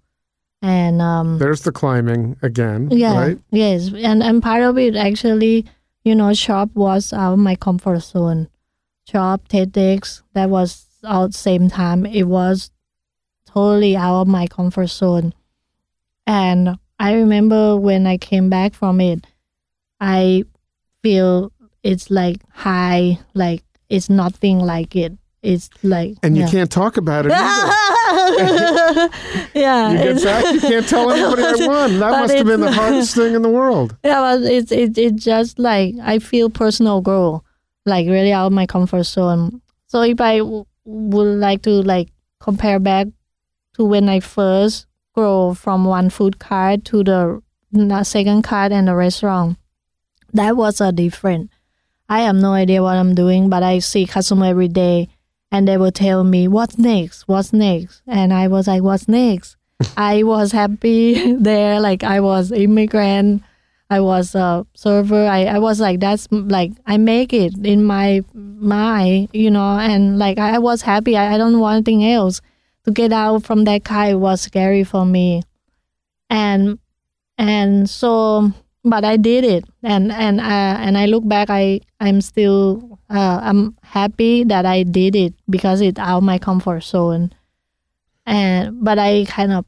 And 0.61 1.01
um, 1.01 1.39
There's 1.39 1.61
the 1.61 1.71
climbing 1.71 2.35
again, 2.41 2.89
yeah, 2.91 3.17
right? 3.17 3.39
yes, 3.49 3.91
and 3.93 4.21
and 4.21 4.43
part 4.43 4.63
of 4.63 4.77
it 4.77 4.95
actually, 4.95 5.65
you 6.03 6.13
know, 6.13 6.33
shop 6.33 6.69
was 6.75 7.13
out 7.13 7.33
of 7.33 7.39
my 7.39 7.55
comfort 7.55 7.99
zone. 8.01 8.49
Shop 9.07 9.47
TEDx 9.47 10.21
that 10.33 10.49
was 10.49 10.85
all 11.03 11.25
at 11.25 11.31
the 11.31 11.37
same 11.37 11.69
time. 11.69 12.05
It 12.05 12.23
was 12.25 12.71
totally 13.47 13.95
out 13.95 14.21
of 14.21 14.27
my 14.27 14.47
comfort 14.47 14.87
zone, 14.87 15.33
and 16.27 16.77
I 16.99 17.13
remember 17.13 17.77
when 17.77 18.05
I 18.05 18.17
came 18.17 18.49
back 18.49 18.73
from 18.73 18.99
it, 18.99 19.25
I 20.01 20.43
feel 21.01 21.53
it's 21.83 22.11
like 22.11 22.41
high, 22.51 23.19
like 23.33 23.63
it's 23.87 24.09
nothing 24.09 24.59
like 24.59 24.95
it. 24.97 25.13
It's 25.41 25.69
like 25.83 26.17
And 26.21 26.35
you 26.37 26.45
can't 26.47 26.69
talk 26.69 26.97
about 26.97 27.25
it 27.25 27.31
either. 27.31 27.39
yeah, 29.53 29.91
you 29.91 29.97
get 30.13 30.23
back, 30.23 30.53
you 30.53 30.59
can't 30.59 30.87
tell 30.87 31.09
anybody 31.11 31.43
I 31.43 31.55
won. 31.67 31.99
That 31.99 32.11
must 32.11 32.33
have 32.35 32.45
been 32.45 32.59
the 32.61 32.71
hardest 32.71 33.15
thing 33.15 33.35
in 33.35 33.41
the 33.41 33.49
world. 33.49 33.95
Yeah, 34.03 34.19
but 34.19 34.41
it's 34.43 34.71
it 34.71 34.97
it's 34.97 35.23
just 35.23 35.57
like 35.59 35.95
I 36.01 36.19
feel 36.19 36.49
personal 36.49 37.01
growth, 37.01 37.43
like 37.85 38.07
really 38.07 38.33
out 38.33 38.47
of 38.47 38.53
my 38.53 38.65
comfort 38.65 39.03
zone. 39.03 39.61
So 39.87 40.01
if 40.01 40.19
I 40.19 40.39
w- 40.39 40.65
would 40.85 41.39
like 41.39 41.61
to 41.63 41.71
like 41.83 42.09
compare 42.39 42.79
back 42.79 43.07
to 43.75 43.85
when 43.85 44.09
I 44.09 44.19
first 44.19 44.87
grow 45.15 45.53
from 45.53 45.85
one 45.85 46.09
food 46.09 46.39
cart 46.39 46.83
to 46.85 47.03
the 47.03 47.41
second 48.03 48.43
cart 48.43 48.71
and 48.71 48.87
the 48.87 48.95
restaurant, 48.95 49.57
that 50.33 50.57
was 50.57 50.81
a 50.81 50.91
different. 50.91 51.49
I 52.09 52.21
have 52.21 52.35
no 52.35 52.53
idea 52.53 52.81
what 52.83 52.97
I'm 52.97 53.13
doing, 53.15 53.49
but 53.49 53.61
I 53.63 53.79
see 53.79 54.05
customer 54.07 54.47
every 54.47 54.67
day, 54.67 55.09
and 55.51 55.67
they 55.67 55.77
will 55.77 55.91
tell 55.91 56.23
me 56.23 56.47
what's 56.47 56.77
next, 56.77 57.27
what's 57.27 57.53
next, 57.53 58.01
and 58.07 58.33
I 58.33 58.47
was 58.47 58.67
like, 58.67 58.83
what's 58.83 59.07
next? 59.07 59.55
I 59.97 60.23
was 60.23 60.51
happy 60.51 61.33
there, 61.39 61.79
like 61.79 62.03
I 62.03 62.19
was 62.19 62.51
immigrant. 62.51 63.43
I 63.91 64.01
was 64.01 64.35
a 64.35 64.67
server. 64.75 65.25
I, 65.25 65.45
I 65.45 65.59
was 65.59 65.79
like 65.79 65.99
that's 65.99 66.27
like 66.31 66.73
I 66.85 66.97
make 66.97 67.33
it 67.33 67.57
in 67.65 67.83
my 67.83 68.23
mind, 68.35 69.29
you 69.33 69.49
know, 69.49 69.79
and 69.79 70.19
like 70.19 70.37
I, 70.37 70.55
I 70.55 70.57
was 70.59 70.83
happy. 70.83 71.17
I, 71.17 71.33
I 71.33 71.37
don't 71.37 71.59
want 71.59 71.75
anything 71.87 72.05
else. 72.05 72.41
To 72.85 72.91
get 72.91 73.11
out 73.11 73.43
from 73.43 73.65
that 73.65 73.83
car 73.83 74.17
was 74.17 74.41
scary 74.41 74.83
for 74.83 75.05
me, 75.05 75.43
and 76.29 76.79
and 77.37 77.89
so 77.89 78.53
but 78.83 79.03
I 79.03 79.17
did 79.17 79.43
it, 79.43 79.65
and 79.83 80.11
and 80.11 80.39
uh, 80.39 80.75
and 80.79 80.97
I 80.97 81.05
look 81.05 81.27
back, 81.27 81.49
I 81.49 81.81
I'm 81.99 82.21
still 82.21 82.99
uh, 83.09 83.39
I'm 83.43 83.77
happy 83.83 84.43
that 84.45 84.65
I 84.65 84.83
did 84.83 85.15
it 85.15 85.33
because 85.49 85.81
it's 85.81 85.99
out 85.99 86.19
of 86.19 86.23
my 86.23 86.37
comfort 86.37 86.83
zone, 86.83 87.33
and 88.25 88.83
but 88.83 88.99
I 88.99 89.25
kind 89.27 89.51
of 89.51 89.65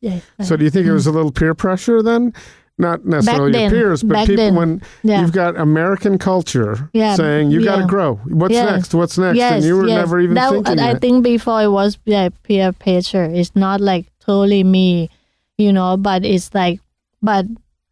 yeah. 0.00 0.20
So, 0.42 0.56
do 0.56 0.64
you 0.64 0.70
think 0.70 0.86
it 0.86 0.92
was 0.92 1.06
a 1.06 1.12
little 1.12 1.32
peer 1.32 1.54
pressure 1.54 2.02
then? 2.02 2.32
Not 2.80 3.04
necessarily 3.04 3.50
then. 3.50 3.62
your 3.62 3.70
peers, 3.70 4.04
but 4.04 4.26
people 4.26 4.36
then. 4.36 4.54
when 4.54 4.82
yeah. 5.02 5.20
you've 5.20 5.32
got 5.32 5.58
American 5.58 6.16
culture 6.16 6.88
Yeah, 6.92 7.16
saying 7.16 7.50
you 7.50 7.64
got 7.64 7.76
to 7.80 7.86
grow. 7.86 8.14
What's 8.26 8.54
Yes. 8.54 8.70
next? 8.70 8.94
What's 8.94 9.18
next? 9.18 9.36
Yes, 9.36 9.52
and 9.54 9.64
you 9.64 9.76
were 9.76 9.88
yes. 9.88 9.96
never 9.96 10.20
even 10.20 10.34
that, 10.36 10.50
thinking 10.52 10.78
I 10.78 10.92
that. 10.92 11.00
think 11.00 11.24
before 11.24 11.60
it 11.62 11.70
was 11.70 11.98
yeah, 12.04 12.28
peer 12.44 12.72
pressure. 12.72 13.24
It's 13.24 13.56
not 13.56 13.80
like 13.80 14.06
totally 14.20 14.62
me, 14.62 15.10
you 15.56 15.72
know, 15.72 15.96
but 15.96 16.24
it's 16.24 16.54
like, 16.54 16.78
but 17.20 17.46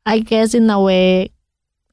I 0.07 0.21
guess 0.21 0.55
in 0.55 0.71
a 0.71 0.81
way, 0.81 1.31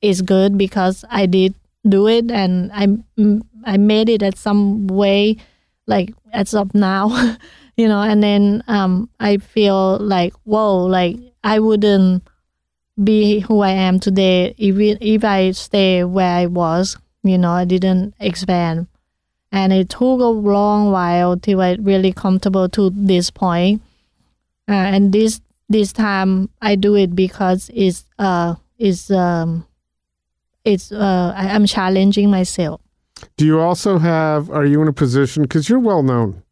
it's 0.01 0.22
good 0.22 0.57
because 0.57 1.03
I 1.09 1.26
did 1.26 1.55
do 1.88 2.07
it 2.07 2.32
and 2.32 2.72
I 2.74 2.88
mm, 3.18 3.41
I 3.66 3.78
made 3.78 4.09
it 4.09 4.24
at 4.24 4.38
some 4.38 4.88
way, 4.88 5.38
like 5.88 6.14
as 6.32 6.53
of 6.53 6.74
now, 6.76 7.09
you 7.78 7.88
know, 7.88 8.01
and 8.01 8.24
then 8.24 8.64
um 8.68 9.09
I 9.20 9.38
feel 9.38 9.97
like 9.97 10.34
whoa, 10.45 10.86
like 10.86 11.18
I 11.43 11.59
wouldn't 11.59 12.24
be 13.03 13.39
who 13.39 13.61
I 13.61 13.72
am 13.72 13.99
today 13.99 14.53
if 14.57 14.78
if 15.01 15.24
I 15.26 15.51
stay 15.51 16.03
where 16.03 16.30
I 16.38 16.45
was, 16.45 16.97
you 17.24 17.38
know, 17.38 17.51
I 17.51 17.66
didn't 17.66 18.14
expand 18.20 18.88
and 19.53 19.72
it 19.72 19.89
took 19.89 20.20
a 20.20 20.26
long 20.26 20.91
while 20.91 21.38
till 21.38 21.61
I 21.61 21.78
really 21.80 22.11
comfortable 22.11 22.68
to 22.70 22.89
this 22.89 23.30
point. 23.30 23.82
Uh, 24.68 24.74
and 24.74 25.14
this 25.14 25.41
this 25.70 25.91
time 25.93 26.49
I 26.61 26.76
do 26.76 26.95
it 26.95 27.16
because 27.16 27.70
it's 27.74 28.05
uh 28.20 28.55
it's 28.78 29.09
um 29.11 29.66
it's 30.66 30.91
uh 30.91 31.34
I, 31.36 31.49
I'm 31.49 31.66
challenging 31.66 32.30
myself. 32.30 32.82
Do 33.38 33.45
you 33.45 33.59
also 33.59 33.99
have? 33.99 34.49
Are 34.49 34.66
you 34.66 34.82
in 34.82 34.88
a 34.88 34.93
position 34.93 35.43
because 35.43 35.70
you're 35.70 35.80
well 35.80 36.03
known 36.03 36.43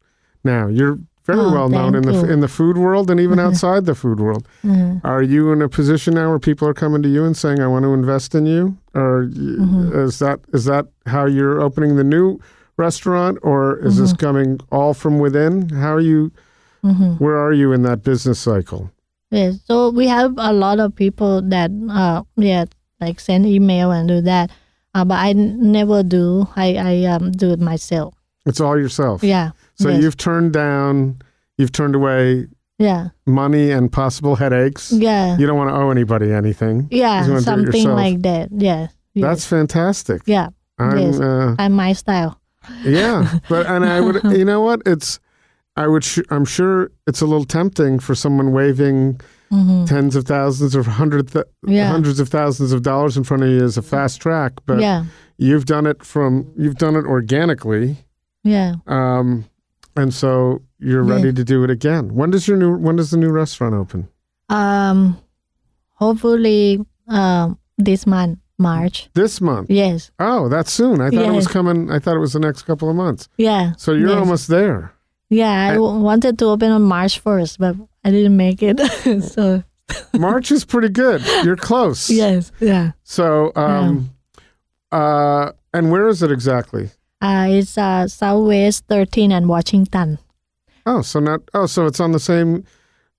now? 0.44 0.66
You're 0.68 0.98
very 1.24 1.38
Oh, 1.40 1.52
well 1.52 1.68
known 1.68 1.94
in 1.94 2.02
the 2.02 2.12
you. 2.14 2.24
in 2.24 2.40
the 2.40 2.48
food 2.48 2.76
world 2.78 3.10
and 3.10 3.20
even 3.20 3.38
outside 3.38 3.84
the 3.84 3.94
food 3.94 4.18
world. 4.20 4.46
Mhm. 4.64 5.00
Are 5.04 5.22
you 5.22 5.52
in 5.52 5.62
a 5.62 5.68
position 5.68 6.14
now 6.14 6.30
where 6.30 6.38
people 6.38 6.66
are 6.66 6.74
coming 6.74 7.02
to 7.02 7.08
you 7.08 7.24
and 7.24 7.36
saying, 7.36 7.60
"I 7.60 7.66
want 7.68 7.84
to 7.84 7.92
invest 7.94 8.34
in 8.34 8.46
you," 8.46 8.76
or 8.94 9.26
Mm-hmm. 9.26 9.92
is 10.00 10.18
that 10.18 10.40
is 10.52 10.64
that 10.64 10.86
how 11.06 11.26
you're 11.26 11.60
opening 11.60 11.96
the 11.96 12.04
new 12.04 12.38
restaurant, 12.76 13.38
or 13.42 13.76
is 13.78 13.98
this 13.98 14.12
Mm-hmm. 14.12 14.26
coming 14.26 14.60
all 14.72 14.94
from 14.94 15.18
within? 15.20 15.68
How 15.68 15.92
are 15.94 16.00
you? 16.00 16.32
Mhm. 16.84 17.20
Where 17.20 17.36
are 17.36 17.52
you 17.52 17.72
in 17.72 17.82
that 17.82 18.02
business 18.02 18.38
cycle? 18.40 18.90
Yes. 19.32 19.58
So 19.66 19.90
we 19.90 20.06
have 20.06 20.34
a 20.36 20.52
lot 20.52 20.78
of 20.78 20.94
people 20.94 21.40
that 21.48 21.70
uh 21.90 22.22
yeah 22.36 22.66
like 23.00 23.18
send 23.18 23.46
email 23.46 23.90
and 23.90 24.06
do 24.06 24.20
that, 24.20 24.50
uh, 24.94 25.04
but 25.04 25.18
I 25.18 25.30
n- 25.30 25.72
never 25.72 26.02
do. 26.04 26.46
I 26.54 26.76
I 26.76 27.04
um 27.10 27.32
do 27.32 27.50
it 27.50 27.58
myself. 27.60 28.14
It's 28.46 28.60
all 28.60 28.78
yourself. 28.78 29.24
Yeah. 29.24 29.50
So 29.74 29.88
yes. 29.88 30.02
you've 30.02 30.16
turned 30.16 30.52
down, 30.52 31.22
you've 31.58 31.72
turned 31.72 31.94
away 31.96 32.46
yeah 32.78 33.08
money 33.26 33.70
and 33.70 33.90
possible 33.90 34.36
headaches. 34.36 34.92
yeah 34.92 35.36
You 35.38 35.46
don't 35.46 35.56
want 35.56 35.70
to 35.70 35.76
owe 35.76 35.90
anybody 35.90 36.32
anything. 36.32 36.88
Yeah 36.90 37.22
wanna 37.22 37.26
do 37.28 37.36
it 37.38 37.42
something 37.42 37.88
like 37.90 38.22
that. 38.22 38.48
Yeah. 38.52 38.88
yes. 39.14 39.22
That's 39.24 39.46
fantastic. 39.46 40.22
yeah. 40.26 40.48
I'm, 40.78 40.98
yes. 40.98 41.20
uh, 41.20 41.54
And 41.58 41.74
my 41.74 41.92
style. 41.94 42.40
yeah, 42.84 43.38
but 43.48 43.66
and 43.66 43.84
I 43.84 44.00
would, 44.00 44.22
you 44.38 44.44
know 44.44 44.60
what? 44.62 44.82
It's, 44.86 45.20
I 45.76 45.86
would, 45.86 46.04
sh- 46.04 46.18
I'm 46.30 46.44
sure 46.44 46.90
it's 47.06 47.20
a 47.22 47.26
little 47.26 47.44
tempting 47.46 47.98
for 47.98 48.14
someone 48.14 48.52
waving 48.52 49.20
hmm 49.50 49.84
tens 49.84 50.16
of 50.16 50.24
thousands 50.24 50.74
or 50.74 50.82
hundred 50.82 51.30
th- 51.30 51.44
Yeah. 51.66 51.88
hundreds 51.88 52.18
of 52.20 52.30
thousands 52.30 52.72
of 52.72 52.82
dollars 52.82 53.18
in 53.18 53.24
front 53.24 53.42
of 53.42 53.50
you 53.50 53.62
as 53.62 53.76
a 53.76 53.82
fast 53.82 54.20
track. 54.22 54.52
But 54.64 54.80
yeah. 54.80 55.04
you've 55.36 55.66
done 55.66 55.86
it 55.86 56.02
from, 56.04 56.50
you've 56.56 56.76
done 56.76 56.96
it 56.96 57.04
organically, 57.04 57.98
Yeah. 58.44 58.76
um, 58.86 59.44
and 59.94 60.14
so 60.14 60.62
you're 60.78 61.04
Yeah. 61.06 61.14
ready 61.16 61.32
to 61.34 61.44
do 61.44 61.64
it 61.64 61.70
again. 61.70 62.14
When 62.14 62.30
does 62.30 62.48
your 62.48 62.56
new, 62.56 62.76
when 62.78 62.96
does 62.96 63.10
the 63.10 63.18
new 63.18 63.30
restaurant 63.30 63.74
open? 63.74 64.08
Um. 64.48 65.18
Hopefully, 65.96 66.84
um, 67.08 67.58
this 67.78 68.06
month, 68.06 68.38
March. 68.58 69.08
This 69.14 69.40
month. 69.40 69.70
Yes. 69.70 70.10
Oh, 70.18 70.48
that's 70.48 70.72
soon. 70.72 71.00
I 71.00 71.10
thought 71.10 71.26
it 71.26 71.32
was 71.32 71.46
coming. 71.46 71.90
I 71.90 71.98
thought 71.98 72.16
it 72.16 72.20
was 72.20 72.32
the 72.32 72.40
next 72.40 72.62
couple 72.62 72.88
of 72.90 72.96
months. 72.96 73.28
Yeah. 73.36 73.72
So 73.76 73.92
you're 73.92 74.08
Yes. 74.08 74.18
almost 74.18 74.48
there. 74.48 74.92
Yeah. 75.32 75.72
I 75.72 75.78
wanted 75.78 76.38
to 76.40 76.46
open 76.46 76.70
on 76.70 76.82
March 76.82 77.18
first, 77.20 77.58
but 77.58 77.74
I 78.04 78.10
didn't 78.10 78.36
make 78.36 78.62
it. 78.62 78.78
so 79.22 79.62
March 80.14 80.50
is 80.52 80.64
pretty 80.64 80.88
good. 80.90 81.22
You're 81.44 81.56
close. 81.56 82.10
yes. 82.22 82.52
Yeah. 82.60 82.92
So, 83.02 83.52
um, 83.56 84.10
uh, 84.90 85.52
and 85.72 85.90
where 85.90 86.08
is 86.08 86.22
it 86.22 86.30
exactly? 86.30 86.90
Uh, 87.20 87.46
it's 87.50 87.78
uh, 87.78 88.08
Southwest 88.08 88.84
13 88.88 89.32
and 89.32 89.48
Washington. 89.48 90.18
Oh, 90.84 91.02
so 91.02 91.20
not. 91.20 91.40
Oh, 91.54 91.66
so 91.66 91.86
it's 91.86 92.00
on 92.00 92.12
the 92.12 92.20
same. 92.20 92.64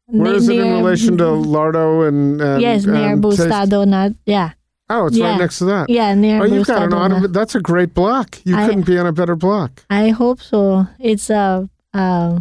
Where 0.07 0.31
Ne- 0.33 0.37
is 0.37 0.49
it 0.49 0.59
in 0.59 0.73
relation 0.73 1.17
to 1.19 1.23
Lardo 1.23 2.07
and? 2.07 2.41
and 2.41 2.61
Yes, 2.61 2.85
near 2.85 3.13
and 3.13 3.21
Blue 3.21 3.31
Star 3.35 3.47
Taste- 3.61 3.71
Donut. 3.71 4.15
Yeah. 4.25 4.51
Oh, 4.89 5.07
it's 5.07 5.17
right 5.17 5.37
next 5.39 5.59
to 5.59 5.65
that. 5.65 5.89
Yeah, 5.89 6.13
near 6.13 6.41
Oh, 6.41 6.45
you've 6.45 6.67
got 6.67 6.83
an 6.83 6.89
Donut. 6.91 7.17
auto. 7.19 7.27
That's 7.27 7.55
a 7.55 7.61
great 7.61 7.93
block. 7.93 8.39
You 8.43 8.57
I- 8.57 8.67
couldn't 8.67 8.85
be 8.85 8.97
on 8.99 9.07
a 9.07 9.13
better 9.13 9.35
block. 9.37 9.85
I 9.89 10.09
hope 10.09 10.41
so. 10.41 10.85
It's 10.99 11.29
a 11.29 11.69
uh, 11.93 12.39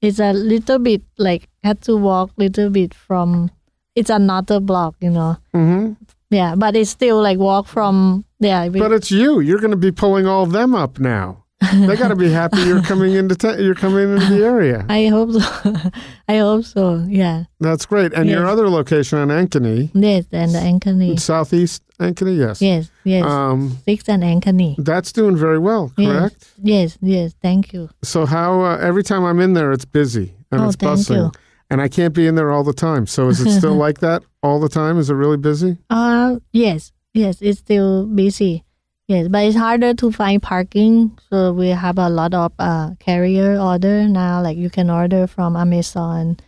it's 0.00 0.18
a 0.18 0.32
little 0.32 0.78
bit 0.78 1.02
like 1.18 1.48
had 1.62 1.80
to 1.82 1.96
walk 1.96 2.30
a 2.38 2.42
little 2.42 2.70
bit 2.70 2.94
from. 2.94 3.50
It's 3.94 4.10
another 4.10 4.58
block, 4.60 4.96
you 5.00 5.10
know. 5.10 5.36
hmm 5.52 5.92
Yeah, 6.30 6.56
but 6.56 6.74
it's 6.74 6.90
still 6.90 7.22
like 7.22 7.38
walk 7.38 7.68
from 7.68 8.24
yeah. 8.40 8.66
we- 8.68 8.80
But 8.80 8.90
it's 8.92 9.10
you. 9.10 9.38
You're 9.40 9.60
going 9.60 9.70
to 9.70 9.76
be 9.76 9.92
pulling 9.92 10.26
all 10.26 10.42
of 10.42 10.50
them 10.52 10.74
up 10.74 10.98
now. 10.98 11.44
they 11.72 11.96
got 11.96 12.08
to 12.08 12.16
be 12.16 12.28
happy 12.28 12.60
you're 12.62 12.82
coming 12.90 13.14
into 13.14 13.34
ta- 13.36 13.54
you're 13.56 13.76
coming 13.76 14.12
into 14.14 14.26
the 14.34 14.44
area. 14.44 14.84
I 14.88 15.06
hope 15.06 15.30
so. 15.32 15.74
I 16.28 16.36
hope 16.38 16.64
so. 16.64 17.04
Yeah. 17.08 17.44
That's 17.60 17.86
great. 17.86 18.12
And 18.12 18.28
your 18.28 18.46
other 18.46 18.68
location 18.68 19.18
on 19.20 19.28
Ankeny, 19.28 19.90
Yes, 19.94 20.26
and 20.32 20.50
the 20.52 20.58
Ankeny. 20.58 21.18
southeast 21.20 21.82
Ankeny, 22.00 22.36
yes. 22.36 22.60
Yes, 22.60 22.90
yes. 23.04 23.24
Um, 23.24 23.76
Six 23.84 24.08
and 24.08 24.22
Ankeny. 24.22 24.74
that's 24.78 25.12
doing 25.12 25.36
very 25.36 25.58
well, 25.58 25.92
Yes. 25.96 26.12
correct? 26.12 26.50
Yes, 26.62 26.98
yes. 27.00 27.34
Thank 27.42 27.72
you. 27.72 27.88
So 28.02 28.26
how 28.26 28.60
uh, 28.62 28.78
every 28.78 29.02
time 29.02 29.24
I'm 29.24 29.40
in 29.40 29.52
there, 29.54 29.72
it's 29.72 29.84
busy 29.84 30.34
and 30.50 30.60
Oh, 30.62 30.66
it's 30.66 30.76
thank 30.76 30.92
bustling, 30.98 31.20
you. 31.24 31.32
and 31.70 31.80
I 31.80 31.88
can't 31.88 32.14
be 32.14 32.26
in 32.26 32.34
there 32.34 32.50
all 32.50 32.64
the 32.64 32.72
time. 32.74 33.06
So 33.06 33.28
is 33.28 33.40
it 33.40 33.50
still 33.58 33.74
like 33.86 34.00
that 34.00 34.22
all 34.42 34.58
the 34.60 34.68
time? 34.68 34.98
Is 34.98 35.10
it 35.10 35.14
really 35.14 35.36
busy? 35.38 35.78
Uh 35.90 36.36
yes, 36.52 36.92
yes. 37.12 37.40
It's 37.40 37.58
still 37.60 38.06
busy. 38.06 38.64
Yes, 39.06 39.28
but 39.28 39.44
it's 39.44 39.56
harder 39.56 39.92
to 39.92 40.10
find 40.10 40.42
parking. 40.42 41.18
So 41.28 41.52
we 41.52 41.68
have 41.68 41.98
a 41.98 42.08
lot 42.08 42.32
of 42.32 42.52
uh, 42.58 42.92
carrier 43.00 43.60
order 43.60 44.08
now. 44.08 44.40
Like 44.40 44.56
you 44.56 44.70
can 44.70 44.88
order 44.88 45.26
from 45.26 45.56
Amazon, 45.56 46.38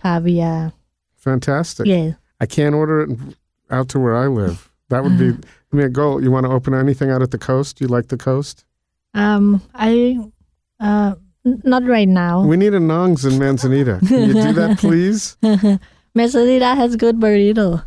Caviar. 0.00 0.72
Fantastic. 1.16 1.86
Yes. 1.86 2.14
I 2.40 2.46
can't 2.46 2.74
order 2.76 3.02
it 3.02 3.10
out 3.70 3.88
to 3.88 3.98
where 3.98 4.14
I 4.14 4.28
live. 4.28 4.70
That 4.88 5.02
would 5.02 5.18
be 5.18 5.30
I 5.72 5.76
mean, 5.76 5.86
a 5.86 5.88
goal. 5.88 6.22
You 6.22 6.30
want 6.30 6.46
to 6.46 6.52
open 6.52 6.74
anything 6.74 7.10
out 7.10 7.22
at 7.22 7.30
the 7.30 7.38
coast? 7.38 7.80
You 7.80 7.88
like 7.88 8.08
the 8.08 8.16
coast? 8.16 8.64
Um, 9.14 9.60
I 9.74 10.18
uh 10.80 11.14
n- 11.44 11.60
not 11.64 11.84
right 11.84 12.08
now. 12.08 12.44
We 12.44 12.56
need 12.56 12.74
a 12.74 12.78
Nongs 12.80 13.24
in 13.30 13.38
Manzanita. 13.38 14.00
Can 14.06 14.28
you 14.28 14.32
do 14.34 14.52
that, 14.52 14.78
please? 14.84 15.36
Manzanita 16.14 16.74
has 16.74 16.96
good 16.96 17.16
burrito. 17.16 17.84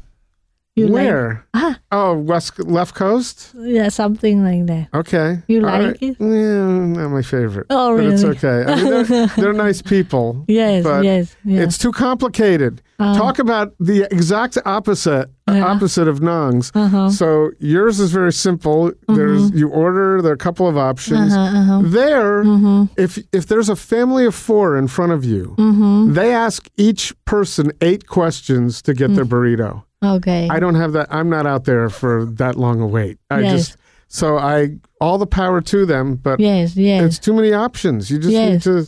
You 0.76 0.88
like- 0.88 0.94
Where? 0.94 1.46
ah 1.54 1.80
Oh, 1.92 2.14
west 2.18 2.60
left 2.60 2.96
coast. 2.96 3.54
yeah 3.58 3.90
something 3.90 4.44
like 4.44 4.66
that. 4.68 4.88
Okay. 4.94 5.42
You 5.48 5.58
All 5.60 5.72
like 5.72 5.82
right. 5.82 5.98
it? 6.02 6.18
Yeah, 6.20 6.68
not 6.68 7.10
my 7.10 7.22
favorite. 7.22 7.68
Oh 7.70 7.96
but 7.96 8.04
really? 8.04 8.14
it's 8.14 8.24
okay. 8.24 8.64
I 8.72 8.76
mean, 8.76 9.04
they're, 9.06 9.28
they're 9.28 9.54
nice 9.54 9.82
people. 9.82 10.46
Yes, 10.48 10.84
But 10.84 11.04
yes, 11.04 11.36
yes. 11.44 11.64
It's 11.68 11.78
too 11.78 11.92
complicated. 11.92 12.82
Uh, 13.00 13.18
Talk 13.18 13.40
about 13.40 13.74
the 13.80 14.04
exact 14.12 14.58
opposite 14.66 15.30
Yeah. 15.50 15.66
opposite 15.66 16.08
of 16.10 16.20
Nongs. 16.22 16.72
uh-huh. 16.76 17.10
So 17.10 17.52
yours 17.60 18.00
is 18.00 18.12
very 18.12 18.34
simple. 18.34 18.92
There's 19.08 19.52
you 19.52 19.70
order. 19.70 20.22
There 20.22 20.32
are 20.32 20.36
a 20.36 20.38
couple 20.38 20.68
of 20.68 20.78
options. 20.78 21.34
Uh-huh, 21.34 21.58
uh-huh. 21.60 21.82
There, 21.86 22.44
Mm-hmm. 22.44 22.84
if 22.98 23.18
if 23.32 23.48
there's 23.48 23.70
a 23.70 23.76
family 23.76 24.26
of 24.26 24.36
four 24.36 24.78
in 24.78 24.88
front 24.88 25.12
of 25.14 25.24
you, 25.24 25.56
Mm-hmm. 25.58 26.14
they 26.14 26.34
ask 26.34 26.68
each 26.78 27.14
person 27.26 27.72
eight 27.82 28.08
questions 28.08 28.82
to 28.84 28.94
get 28.94 29.16
their 29.16 29.26
Mm. 29.26 29.30
burrito. 29.32 29.84
Okay. 30.04 30.48
I 30.50 30.60
don't 30.60 30.76
have 30.76 30.92
that. 30.94 31.08
I'm 31.10 31.30
not 31.30 31.46
out 31.46 31.64
there 31.66 31.90
for 31.90 32.26
that 32.42 32.56
long 32.58 32.82
a 32.82 32.88
wait. 32.88 33.18
I 33.30 33.40
Yes. 33.42 33.52
just 33.54 33.78
so 34.08 34.38
I 34.38 34.78
all 35.02 35.18
the 35.18 35.28
power 35.28 35.62
to 35.62 35.86
them, 35.86 36.16
but 36.22 36.40
yes, 36.40 36.76
yes, 36.76 37.04
it's 37.06 37.20
too 37.20 37.34
many 37.34 37.54
options. 37.54 38.10
You 38.12 38.18
just 38.20 38.34
need 38.34 38.54
Yes. 38.60 38.64
to 38.64 38.88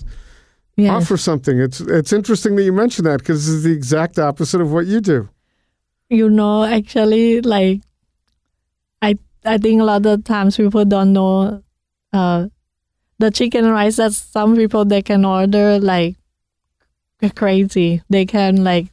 yes. 0.82 1.04
offer 1.04 1.18
something. 1.18 1.60
It's 1.60 1.80
it's 1.82 2.12
interesting 2.14 2.56
that 2.56 2.64
you 2.64 2.74
mentioned 2.74 3.06
that 3.08 3.20
because 3.20 3.48
it's 3.54 3.64
the 3.64 3.72
exact 3.72 4.18
opposite 4.20 4.62
of 4.62 4.72
what 4.72 4.86
you 4.88 5.02
do. 5.02 5.30
you 6.10 6.30
know 6.30 6.66
actually 6.66 7.40
like 7.40 7.80
i 9.02 9.16
i 9.46 9.58
think 9.58 9.80
a 9.80 9.86
lot 9.86 10.06
of 10.06 10.24
times 10.26 10.58
people 10.58 10.84
don't 10.84 11.14
know 11.14 11.64
uh 12.12 12.48
the 13.24 13.32
chicken 13.32 13.64
rice 13.72 13.96
that 13.96 14.12
some 14.12 14.56
people 14.58 14.84
they 14.84 15.02
can 15.02 15.24
order 15.24 15.80
like 15.80 16.16
crazy 17.36 18.02
they 18.10 18.26
can 18.26 18.64
like 18.64 18.88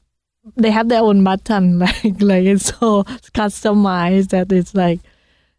they 0.56 0.70
have 0.70 0.88
their 0.88 1.00
own 1.02 1.24
button 1.24 1.78
like 1.84 2.20
like 2.20 2.44
it's 2.44 2.66
so 2.78 3.02
customized 3.34 4.28
that 4.30 4.52
it's 4.52 4.74
like 4.74 5.00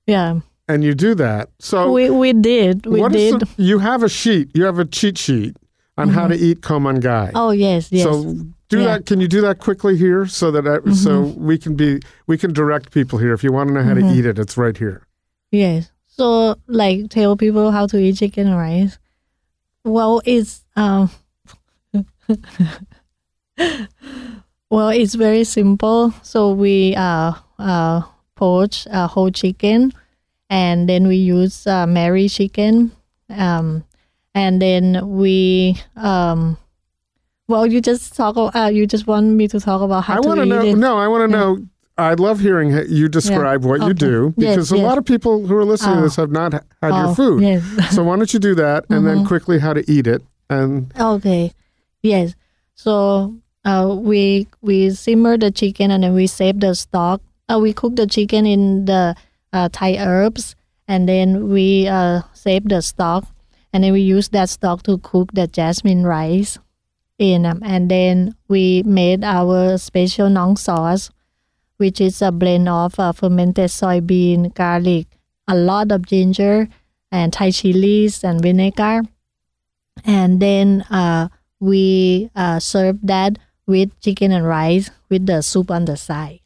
yeah 0.08 0.40
And 0.70 0.84
you 0.84 0.94
do 0.94 1.16
that. 1.16 1.50
So 1.60 1.92
we 1.92 2.12
we 2.14 2.30
did 2.32 2.86
we 2.86 3.02
did 3.10 3.42
the- 3.42 3.50
you 3.58 3.80
have 3.80 4.04
a 4.06 4.10
sheet. 4.10 4.52
You 4.54 4.66
have 4.70 4.78
a 4.78 4.86
cheat 4.86 5.18
sheet 5.18 5.58
on 6.00 6.10
how 6.10 6.28
to 6.28 6.36
eat 6.36 6.62
Khao 6.62 6.82
Man 6.82 7.00
Gai. 7.00 7.32
oh 7.36 7.52
yes 7.52 7.92
yes 7.92 8.04
So 8.04 8.36
do 8.70 8.80
Yeah. 8.80 8.86
that. 8.98 9.06
Can 9.06 9.20
you 9.20 9.28
do 9.28 9.42
that 9.42 9.58
quickly 9.60 9.98
here 9.98 10.28
so 10.28 10.52
that 10.52 10.66
I, 10.68 10.92
so 10.94 11.22
we 11.50 11.58
can 11.58 11.76
be 11.76 12.00
we 12.28 12.38
can 12.38 12.54
direct 12.54 12.92
people 12.92 13.18
here. 13.20 13.34
If 13.34 13.44
you 13.44 13.52
want 13.52 13.68
to 13.70 13.74
know 13.74 13.84
how 13.84 13.96
to 13.96 14.06
eat 14.14 14.26
it, 14.26 14.38
it's 14.40 14.58
right 14.58 14.78
here. 14.78 15.02
Yes. 15.52 15.92
So 16.08 16.56
like 16.68 17.10
tell 17.10 17.36
people 17.36 17.72
how 17.72 17.88
to 17.88 17.98
eat 17.98 18.18
chicken 18.18 18.48
and 18.48 18.58
rice. 18.58 19.00
Well, 19.84 20.22
it's 20.26 20.64
um 20.76 21.10
well, 24.70 24.90
it's 24.90 25.16
very 25.16 25.44
simple. 25.44 26.14
So 26.22 26.52
we 26.52 26.96
uh 26.96 27.34
uh 27.58 28.02
poach 28.36 28.88
a 28.92 29.08
whole 29.08 29.32
chicken 29.32 29.92
and 30.50 30.88
then 30.88 31.08
we 31.08 31.16
use 31.18 31.68
uh, 31.68 31.86
Mary 31.88 32.30
chicken 32.30 32.92
um 33.30 33.84
and 34.36 34.62
then 34.62 35.08
we 35.18 35.76
um 35.96 36.58
well 37.48 37.66
you 37.66 37.82
just 37.82 38.16
talk 38.16 38.36
uh, 38.38 38.70
you 38.72 38.86
just 38.88 39.08
want 39.08 39.28
me 39.28 39.48
to 39.48 39.60
talk 39.60 39.82
about 39.82 40.04
how 40.04 40.16
I 40.16 40.22
to 40.22 40.28
want 40.28 40.40
to 40.40 40.46
know. 40.46 40.62
it. 40.62 40.76
No, 40.78 40.98
I 40.98 41.08
want 41.08 41.30
to 41.30 41.36
Yeah. 41.38 41.42
know. 41.44 41.66
I 41.98 42.14
love 42.14 42.40
hearing 42.40 42.70
you 42.88 43.10
describe 43.10 43.66
what 43.66 43.82
you 43.82 43.88
Okay. 43.88 43.94
do 44.08 44.34
Yes, 44.38 44.56
because 44.56 44.72
a 44.72 44.78
yes. 44.78 44.86
lot 44.86 44.98
of 44.98 45.04
people 45.04 45.46
who 45.46 45.56
are 45.58 45.66
listening 45.66 45.96
to 45.98 46.00
Oh. 46.00 46.04
this 46.04 46.16
have 46.16 46.32
not 46.32 46.54
had 46.54 46.64
Oh, 46.94 46.98
your 47.08 47.16
food. 47.16 47.42
Yes. 47.44 47.64
So 47.96 48.04
why 48.04 48.16
don't 48.16 48.32
you 48.34 48.40
do 48.40 48.56
that 48.56 48.86
and 48.90 49.06
then 49.06 49.20
Mhm. 49.20 49.28
quickly 49.28 49.60
how 49.60 49.74
to 49.74 49.84
eat 49.92 50.08
it 50.08 50.22
and 50.50 50.94
Okay. 50.98 51.52
Yes. 52.02 52.36
So 52.76 53.36
uh, 53.66 53.94
we 54.00 54.48
we 54.62 54.92
simmer 54.92 55.38
the 55.38 55.52
chicken 55.52 55.92
and 55.92 56.04
then 56.04 56.14
we 56.14 56.28
save 56.28 56.62
the 56.62 56.74
stock. 56.74 57.20
Uh, 57.52 57.60
we 57.60 57.74
cook 57.74 57.98
the 57.98 58.08
chicken 58.08 58.46
in 58.46 58.86
the 58.86 59.16
uh, 59.52 59.68
Thai 59.74 59.98
herbs 60.00 60.56
and 60.88 61.10
then 61.10 61.50
we 61.50 61.88
uh, 61.88 62.22
save 62.34 62.70
the 62.70 62.82
stock 62.82 63.26
and 63.74 63.84
then 63.84 63.94
we 63.94 64.02
use 64.02 64.30
that 64.30 64.50
stock 64.50 64.84
to 64.84 64.98
cook 65.00 65.32
the 65.34 65.48
jasmine 65.48 66.04
rice. 66.06 66.58
in, 67.20 67.46
um, 67.46 67.60
and 67.64 67.92
then 67.92 68.34
we 68.48 68.82
made 68.84 69.24
our 69.24 69.78
special 69.78 70.30
nong 70.30 70.56
sauce, 70.56 71.12
which 71.78 72.00
is 72.00 72.22
a 72.22 72.32
blend 72.32 72.70
of 72.70 72.98
uh, 73.00 73.12
fermented 73.12 73.70
soybean, 73.70 74.54
garlic, 74.54 75.08
a 75.48 75.56
lot 75.56 75.92
of 75.92 76.08
ginger, 76.08 76.70
and 77.12 77.34
Thai 77.34 77.52
chilies 77.52 78.24
and 78.24 78.42
vinegar, 78.42 79.04
and 80.06 80.40
then 80.40 80.82
uh, 80.90 81.28
we 81.60 82.30
uh, 82.36 82.60
serve 82.60 83.00
that 83.04 83.38
with 83.68 83.92
chicken 84.00 84.32
and 84.32 84.48
rice 84.48 84.90
with 85.10 85.26
the 85.26 85.42
soup 85.42 85.72
on 85.72 85.86
the 85.86 85.98
side. 85.98 86.40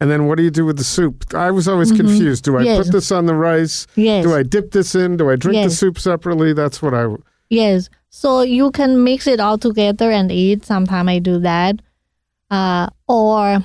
And 0.00 0.10
then 0.10 0.26
what 0.26 0.36
do 0.38 0.42
you 0.44 0.50
do 0.50 0.64
with 0.66 0.76
the 0.76 0.84
soup? 0.84 1.34
I 1.34 1.50
was 1.50 1.68
always 1.68 1.92
confused. 1.92 2.44
Do 2.44 2.56
I 2.56 2.60
Mm-hmm. 2.60 2.66
Yes. 2.66 2.86
put 2.86 2.92
this 2.92 3.12
on 3.12 3.26
the 3.26 3.34
rice? 3.34 3.86
Yes. 3.94 4.24
Do 4.24 4.34
I 4.34 4.42
dip 4.42 4.72
this 4.72 4.94
in? 4.94 5.16
Do 5.16 5.30
I 5.30 5.36
drink 5.36 5.62
the 5.64 5.70
soup 5.70 5.98
separately? 5.98 6.52
That's 6.52 6.82
what 6.82 6.94
I. 6.94 7.06
Yes. 7.48 7.88
So 8.10 8.42
you 8.42 8.70
can 8.72 9.02
mix 9.04 9.26
it 9.26 9.40
all 9.40 9.56
together 9.58 10.10
and 10.10 10.30
eat. 10.32 10.64
Sometimes 10.64 11.08
I 11.08 11.18
do 11.20 11.38
that. 11.40 11.80
Uh, 12.50 12.88
or 13.08 13.64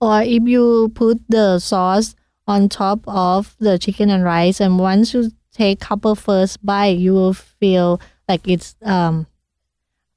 or 0.00 0.22
if 0.22 0.42
you 0.44 0.90
put 0.94 1.18
the 1.28 1.58
sauce 1.58 2.14
on 2.46 2.68
top 2.68 3.00
of 3.06 3.54
the 3.58 3.78
chicken 3.78 4.08
and 4.10 4.22
rice 4.24 4.60
and 4.60 4.78
once 4.78 5.12
you 5.12 5.30
take 5.52 5.80
couple 5.80 6.14
first 6.14 6.64
bite 6.64 6.98
you 6.98 7.12
will 7.12 7.32
feel 7.34 8.00
like 8.28 8.46
it's 8.46 8.76
um 8.82 9.26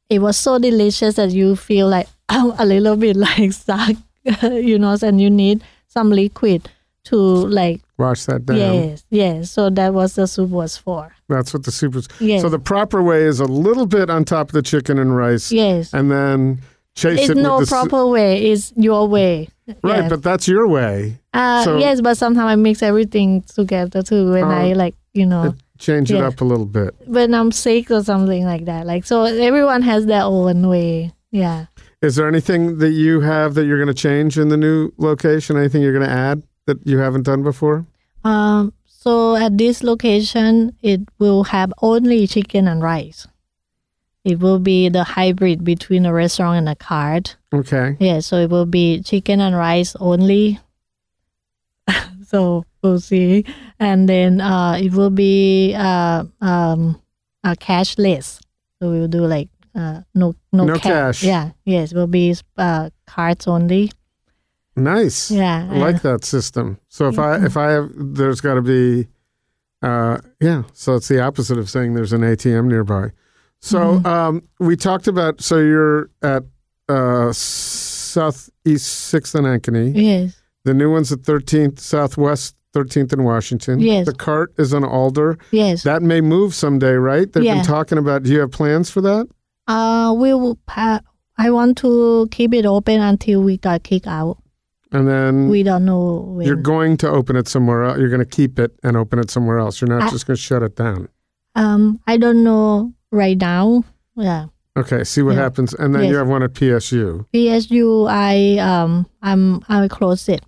it 0.09 0.19
was 0.19 0.37
so 0.37 0.59
delicious 0.59 1.15
that 1.15 1.31
you 1.31 1.55
feel 1.55 1.87
like 1.87 2.07
a 2.29 2.65
little 2.65 2.95
bit 2.95 3.15
like 3.15 3.51
stuck 3.61 3.95
you 4.43 4.77
know 4.79 4.97
and 5.01 5.21
you 5.21 5.29
need 5.29 5.63
some 5.87 6.09
liquid 6.11 6.69
to 7.05 7.15
like 7.15 7.81
Wash 7.97 8.25
that 8.25 8.45
down. 8.45 8.57
yes 8.57 9.03
yes 9.09 9.51
so 9.51 9.69
that 9.69 9.93
was 9.93 10.15
the 10.15 10.27
soup 10.27 10.49
was 10.49 10.77
for 10.77 11.13
That's 11.27 11.53
what 11.53 11.63
the 11.63 11.71
soup 11.71 11.95
was. 11.95 12.07
Yes. 12.19 12.41
So 12.41 12.49
the 12.49 12.59
proper 12.59 13.01
way 13.01 13.23
is 13.23 13.39
a 13.39 13.45
little 13.45 13.85
bit 13.85 14.09
on 14.09 14.25
top 14.25 14.49
of 14.49 14.53
the 14.53 14.61
chicken 14.61 14.97
and 14.99 15.15
rice, 15.15 15.51
yes 15.51 15.93
and 15.93 16.09
then 16.11 16.61
chase 16.95 17.19
it's 17.21 17.29
it 17.29 17.37
no 17.37 17.57
with 17.59 17.69
the 17.69 17.75
soup. 17.75 17.89
proper 17.89 18.07
way. 18.07 18.43
It's 18.51 18.73
your 18.75 19.07
way. 19.07 19.47
Right, 19.83 19.99
Yes. 20.01 20.09
but 20.09 20.23
that's 20.23 20.47
your 20.47 20.67
way. 20.67 21.19
uh, 21.33 21.63
so- 21.63 21.77
yes, 21.77 22.01
but 22.01 22.17
sometimes 22.17 22.47
I 22.51 22.55
mix 22.55 22.81
everything 22.83 23.41
together 23.43 24.01
too. 24.01 24.31
When 24.31 24.43
I 24.45 24.71
Oh. 24.71 24.75
like, 24.75 24.95
you 25.13 25.25
know, 25.25 25.53
Change 25.77 26.11
it 26.11 26.21
up 26.21 26.41
a 26.41 26.43
little 26.45 26.65
bit. 26.65 26.93
when 27.05 27.33
I'm 27.33 27.51
sick 27.53 27.89
or 27.91 28.03
something 28.03 28.43
like 28.45 28.65
that. 28.65 28.85
Like 28.85 29.05
so, 29.05 29.23
everyone 29.23 29.81
has 29.83 30.05
their 30.07 30.23
own 30.23 30.67
way. 30.67 31.13
Yeah. 31.31 31.67
Is 32.01 32.15
there 32.15 32.27
anything 32.27 32.77
that 32.77 32.91
you 32.91 33.21
have 33.21 33.55
that 33.55 33.65
you're 33.65 33.77
going 33.77 33.93
to 33.93 34.01
change 34.01 34.37
in 34.37 34.47
the 34.47 34.57
new 34.57 34.91
location? 34.97 35.57
Anything 35.57 35.81
you're 35.81 35.93
going 35.93 36.07
to 36.07 36.13
add 36.13 36.43
that 36.65 36.85
you 36.87 36.97
haven't 36.97 37.23
done 37.23 37.43
before? 37.43 37.85
Um. 38.23 38.73
So 38.85 39.37
at 39.37 39.57
this 39.57 39.81
location, 39.81 40.75
it 40.81 40.99
will 41.19 41.45
have 41.45 41.71
only 41.81 42.27
chicken 42.27 42.67
and 42.67 42.83
rice. 42.83 43.27
It 44.25 44.39
will 44.39 44.59
be 44.59 44.89
the 44.89 45.05
hybrid 45.05 45.63
between 45.63 46.05
a 46.05 46.11
restaurant 46.11 46.57
and 46.57 46.69
a 46.69 46.75
cart. 46.75 47.37
Okay. 47.53 47.95
Yeah. 47.99 48.19
So 48.19 48.35
it 48.37 48.49
will 48.49 48.65
be 48.65 49.01
chicken 49.01 49.39
and 49.39 49.55
rice 49.55 49.95
only. 50.01 50.59
so 52.27 52.65
we'll 52.83 52.99
see, 52.99 53.45
and 53.79 54.07
then 54.07 54.41
uh, 54.41 54.77
it 54.81 54.91
will 54.91 55.09
be 55.09 55.73
uh, 55.75 56.25
um, 56.41 57.01
a 57.43 57.55
cashless. 57.55 58.41
So 58.81 58.91
we 58.91 58.99
will 58.99 59.07
do 59.07 59.25
like 59.25 59.49
uh, 59.79 60.01
no 60.13 60.35
no, 60.51 60.65
No 60.65 60.73
ca- 60.73 60.79
cash. 60.89 61.23
Yeah. 61.23 61.51
Yes. 61.65 61.93
Will 61.93 62.07
be 62.07 62.35
uh, 62.57 62.89
cards 63.07 63.47
only. 63.47 63.91
Nice. 64.75 65.31
Yeah. 65.31 65.67
I 65.71 65.77
like 65.77 66.01
that 66.03 66.23
system. 66.23 66.77
So 66.89 67.07
if 67.07 67.17
I 67.19 67.43
if 67.45 67.55
I 67.57 67.71
have 67.71 67.89
there's 67.95 68.41
got 68.41 68.55
to 68.55 68.61
be 68.61 69.07
uh 69.81 70.17
yeah, 70.41 70.63
so 70.73 70.95
it's 70.95 71.07
the 71.07 71.21
opposite 71.21 71.57
of 71.57 71.69
saying 71.69 71.93
there's 71.95 72.13
an 72.13 72.21
ATM 72.21 72.65
nearby. 72.67 73.11
So 73.61 74.01
um 74.05 74.41
we 74.59 74.75
talked 74.75 75.07
about 75.07 75.41
so 75.41 75.57
you're 75.57 76.09
at 76.21 76.43
uh 76.87 77.31
southeast 77.33 79.13
6th 79.13 79.35
and 79.35 79.45
Ankeny. 79.47 79.91
Yes. 79.95 80.41
The 80.65 80.73
new 80.73 80.91
one's 80.91 81.11
at 81.11 81.19
13th 81.19 81.79
southwest 81.79 82.55
13th 82.75 83.13
in 83.13 83.23
Washington. 83.23 83.79
Yes. 83.79 84.05
The 84.05 84.13
cart 84.13 84.53
is 84.57 84.73
on 84.73 84.83
Alder. 84.83 85.37
Yes. 85.51 85.83
That 85.83 86.01
may 86.03 86.21
move 86.21 86.53
someday, 86.53 86.93
right? 86.93 87.31
They've 87.31 87.43
Yeah. 87.43 87.55
been 87.55 87.65
talking 87.65 87.97
about 87.97 88.23
do 88.23 88.31
you 88.31 88.39
have 88.39 88.51
plans 88.51 88.89
for 88.89 89.01
that? 89.01 89.27
Uh, 89.69 90.13
we 90.17 90.33
will. 90.33 90.55
Pa- 90.65 91.01
I 91.37 91.51
want 91.51 91.77
to 91.77 92.27
keep 92.31 92.53
it 92.53 92.65
open 92.65 92.99
until 92.99 93.41
we 93.41 93.57
got 93.57 93.83
kicked 93.83 94.07
out. 94.07 94.37
And 94.91 95.07
then 95.07 95.47
We 95.49 95.61
don't 95.63 95.85
know 95.85 96.25
when. 96.35 96.45
you're 96.47 96.55
going 96.55 96.97
to 96.97 97.09
open 97.09 97.35
it 97.35 97.47
somewhere 97.47 97.83
else. 97.83 97.99
You're 97.99 98.09
going 98.09 98.25
to 98.27 98.35
keep 98.37 98.57
it 98.59 98.71
and 98.83 98.97
open 98.97 99.19
it 99.19 99.29
somewhere 99.29 99.59
else. 99.59 99.79
You're 99.79 99.87
not 99.89 100.03
I- 100.03 100.09
just 100.09 100.25
going 100.27 100.35
to 100.35 100.41
shut 100.41 100.63
it 100.63 100.75
down. 100.75 101.07
um, 101.55 101.99
I 102.07 102.17
don't 102.17 102.43
know 102.43 102.93
right 103.11 103.37
now. 103.37 103.83
Yeah. 104.15 104.47
Okay, 104.77 105.03
see 105.03 105.21
what 105.21 105.35
Yeah. 105.35 105.41
happens, 105.43 105.73
and 105.73 105.93
then 105.93 106.05
you 106.09 106.15
have 106.15 106.27
one 106.29 106.41
at 106.43 106.53
PSU. 106.53 107.25
PSU, 107.33 108.07
I 108.09 108.57
um, 108.59 109.05
I'm 109.21 109.61
I 109.67 109.87
closed 109.89 110.29
it. 110.29 110.41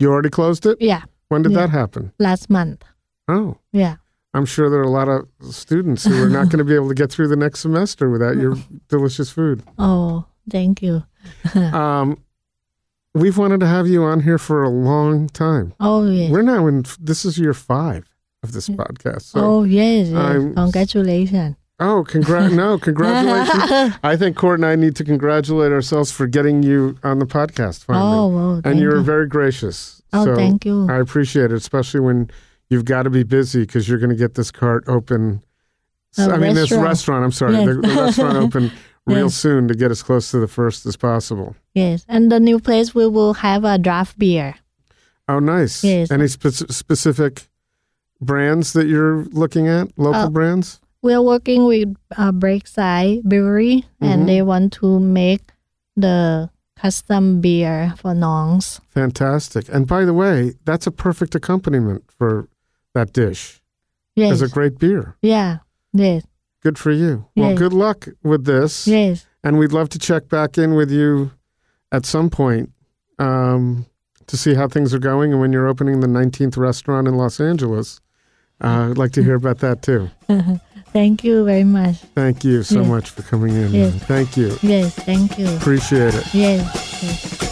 You 0.00 0.10
already 0.10 0.30
closed 0.30 0.66
it. 0.66 0.78
Yeah, 0.80 1.02
When 1.28 1.42
did 1.42 1.52
Yeah. 1.52 1.60
that 1.66 1.70
happen? 1.70 2.12
last 2.18 2.50
month. 2.50 2.82
Oh, 3.28 3.56
Yeah. 3.72 3.96
I'm 4.34 4.46
sure 4.46 4.70
there 4.70 4.80
are 4.80 4.84
a 4.84 4.90
lot 4.90 5.08
of 5.08 5.26
students 5.54 6.04
who 6.04 6.22
are 6.24 6.28
not 6.28 6.48
going 6.48 6.58
to 6.58 6.64
be 6.64 6.74
able 6.74 6.88
to 6.88 6.94
get 6.94 7.10
through 7.12 7.28
the 7.28 7.36
next 7.36 7.60
semester 7.60 8.08
without 8.08 8.36
your 8.36 8.56
delicious 8.88 9.30
food. 9.30 9.62
Oh, 9.78 10.24
thank 10.50 10.82
you. 10.82 11.04
Um, 11.54 12.18
we've 13.14 13.36
wanted 13.38 13.60
to 13.60 13.66
have 13.66 13.86
you 13.86 14.02
on 14.04 14.20
here 14.20 14.38
for 14.38 14.62
a 14.62 14.68
long 14.70 15.28
time. 15.28 15.74
Oh 15.78 16.04
yes. 16.08 16.30
We're 16.30 16.42
now 16.42 16.66
in. 16.66 16.84
This 16.98 17.24
is 17.24 17.38
year 17.38 17.54
five 17.54 18.08
of 18.42 18.52
this 18.52 18.68
podcast. 18.68 19.22
So, 19.22 19.40
oh 19.40 19.62
yes. 19.64 20.08
yes. 20.08 20.16
I'm- 20.16 20.54
Congratulations. 20.54 21.56
oh, 21.78 22.04
congrat! 22.08 22.52
no, 22.62 22.78
congratulations. 22.78 23.94
I 24.02 24.16
think 24.16 24.36
Cort 24.36 24.58
and 24.60 24.66
I 24.66 24.74
need 24.76 24.96
to 24.96 25.04
congratulate 25.04 25.72
ourselves 25.72 26.10
for 26.10 26.26
getting 26.26 26.62
you 26.62 26.96
on 27.04 27.18
the 27.18 27.26
podcast 27.26 27.84
finally. 27.84 28.16
Oh, 28.18 28.28
well, 28.28 28.60
and 28.64 28.80
you 28.80 28.88
were 28.88 29.00
very 29.02 29.26
gracious. 29.28 30.00
Oh, 30.12 30.24
so 30.24 30.34
thank 30.34 30.64
you. 30.64 30.88
I 30.90 30.96
appreciate 30.96 31.46
it, 31.52 31.56
especially 31.56 32.00
when 32.00 32.30
you've 32.72 32.84
got 32.86 33.04
to 33.04 33.10
be 33.10 33.22
busy 33.22 33.60
because 33.60 33.88
you're 33.88 33.98
going 33.98 34.10
to 34.10 34.16
get 34.16 34.34
this 34.34 34.50
cart 34.50 34.84
open. 34.88 35.42
I 36.18 36.36
mean, 36.36 36.54
this 36.54 36.70
restaurant. 36.72 36.82
restaurant. 36.84 37.24
I'm 37.24 37.32
sorry, 37.32 37.54
Yes. 37.54 37.66
the, 37.66 37.74
the 37.74 38.02
restaurant 38.02 38.36
open 38.44 38.72
real 39.06 39.26
Yes. 39.26 39.34
soon 39.34 39.68
to 39.68 39.74
get 39.74 39.90
as 39.90 40.02
close 40.02 40.30
to 40.32 40.38
the 40.40 40.48
first 40.48 40.84
as 40.86 40.96
possible. 40.96 41.54
Yes, 41.74 42.04
and 42.08 42.30
the 42.32 42.40
new 42.40 42.58
place 42.58 42.94
we 42.94 43.06
will 43.06 43.34
have 43.34 43.64
a 43.64 43.78
draft 43.78 44.18
beer. 44.18 44.54
Oh, 45.28 45.38
nice. 45.38 45.82
Yes. 45.84 46.10
Any 46.10 46.28
spe- 46.28 46.70
specific 46.70 47.48
brands 48.20 48.72
that 48.74 48.86
you're 48.86 49.24
looking 49.32 49.68
at? 49.68 49.88
Local 49.98 50.20
Uh, 50.22 50.30
brands? 50.30 50.80
We 51.02 51.14
are 51.14 51.22
working 51.22 51.64
with 51.64 51.96
uh, 52.16 52.30
Breakside 52.32 53.22
Brewery, 53.24 53.84
Mhm. 54.00 54.06
and 54.08 54.28
they 54.28 54.42
want 54.42 54.72
to 54.74 55.00
make 55.00 55.52
the 55.96 56.50
custom 56.76 57.40
beer 57.40 57.94
for 57.96 58.14
Nongs. 58.14 58.80
Fantastic. 58.90 59.68
And 59.72 59.86
by 59.86 60.04
the 60.04 60.14
way, 60.14 60.54
that's 60.64 60.86
a 60.86 60.90
perfect 60.90 61.34
accompaniment 61.34 62.04
for 62.18 62.48
that 62.94 63.12
dish. 63.12 63.60
Yes, 64.16 64.40
It's 64.40 64.50
a 64.50 64.54
great 64.54 64.78
beer. 64.78 65.16
yeah, 65.22 65.58
yes, 65.92 66.24
Good 66.62 66.78
for 66.78 66.92
you. 66.92 67.26
Well, 67.34 67.56
good 67.56 67.72
luck 67.72 68.06
with 68.22 68.44
this. 68.44 68.86
yes. 68.86 69.26
And 69.42 69.58
we'd 69.58 69.72
love 69.72 69.88
to 69.90 69.98
check 69.98 70.28
back 70.28 70.56
in 70.58 70.74
with 70.76 70.92
you 70.92 71.32
at 71.90 72.06
some 72.06 72.30
point 72.30 72.70
um, 73.18 73.86
to 74.28 74.36
see 74.36 74.54
how 74.54 74.68
things 74.68 74.94
are 74.94 75.00
going 75.00 75.32
and 75.32 75.40
when 75.40 75.52
you're 75.52 75.66
opening 75.66 75.98
the 76.00 76.06
19th 76.06 76.56
restaurant 76.56 77.08
in 77.08 77.16
Los 77.16 77.40
Angeles. 77.40 78.00
Uh, 78.62 78.90
I'd 78.90 78.98
like 78.98 79.10
to 79.12 79.24
hear 79.24 79.34
about 79.34 79.58
that 79.58 79.82
too. 79.82 80.08
Thank 80.92 81.24
you 81.24 81.44
very 81.44 81.64
much. 81.64 81.96
Thank 82.14 82.44
you 82.44 82.62
so 82.62 82.80
Yes. 82.82 82.88
much 82.88 83.10
for 83.10 83.22
coming 83.22 83.56
in. 83.56 83.72
Yes. 83.72 83.94
Thank 84.04 84.36
you. 84.36 84.56
Yes, 84.62 84.94
thank 84.94 85.38
you. 85.38 85.48
Appreciate 85.56 86.14
it. 86.14 86.32
Yes, 86.34 87.02
yes. 87.02 87.51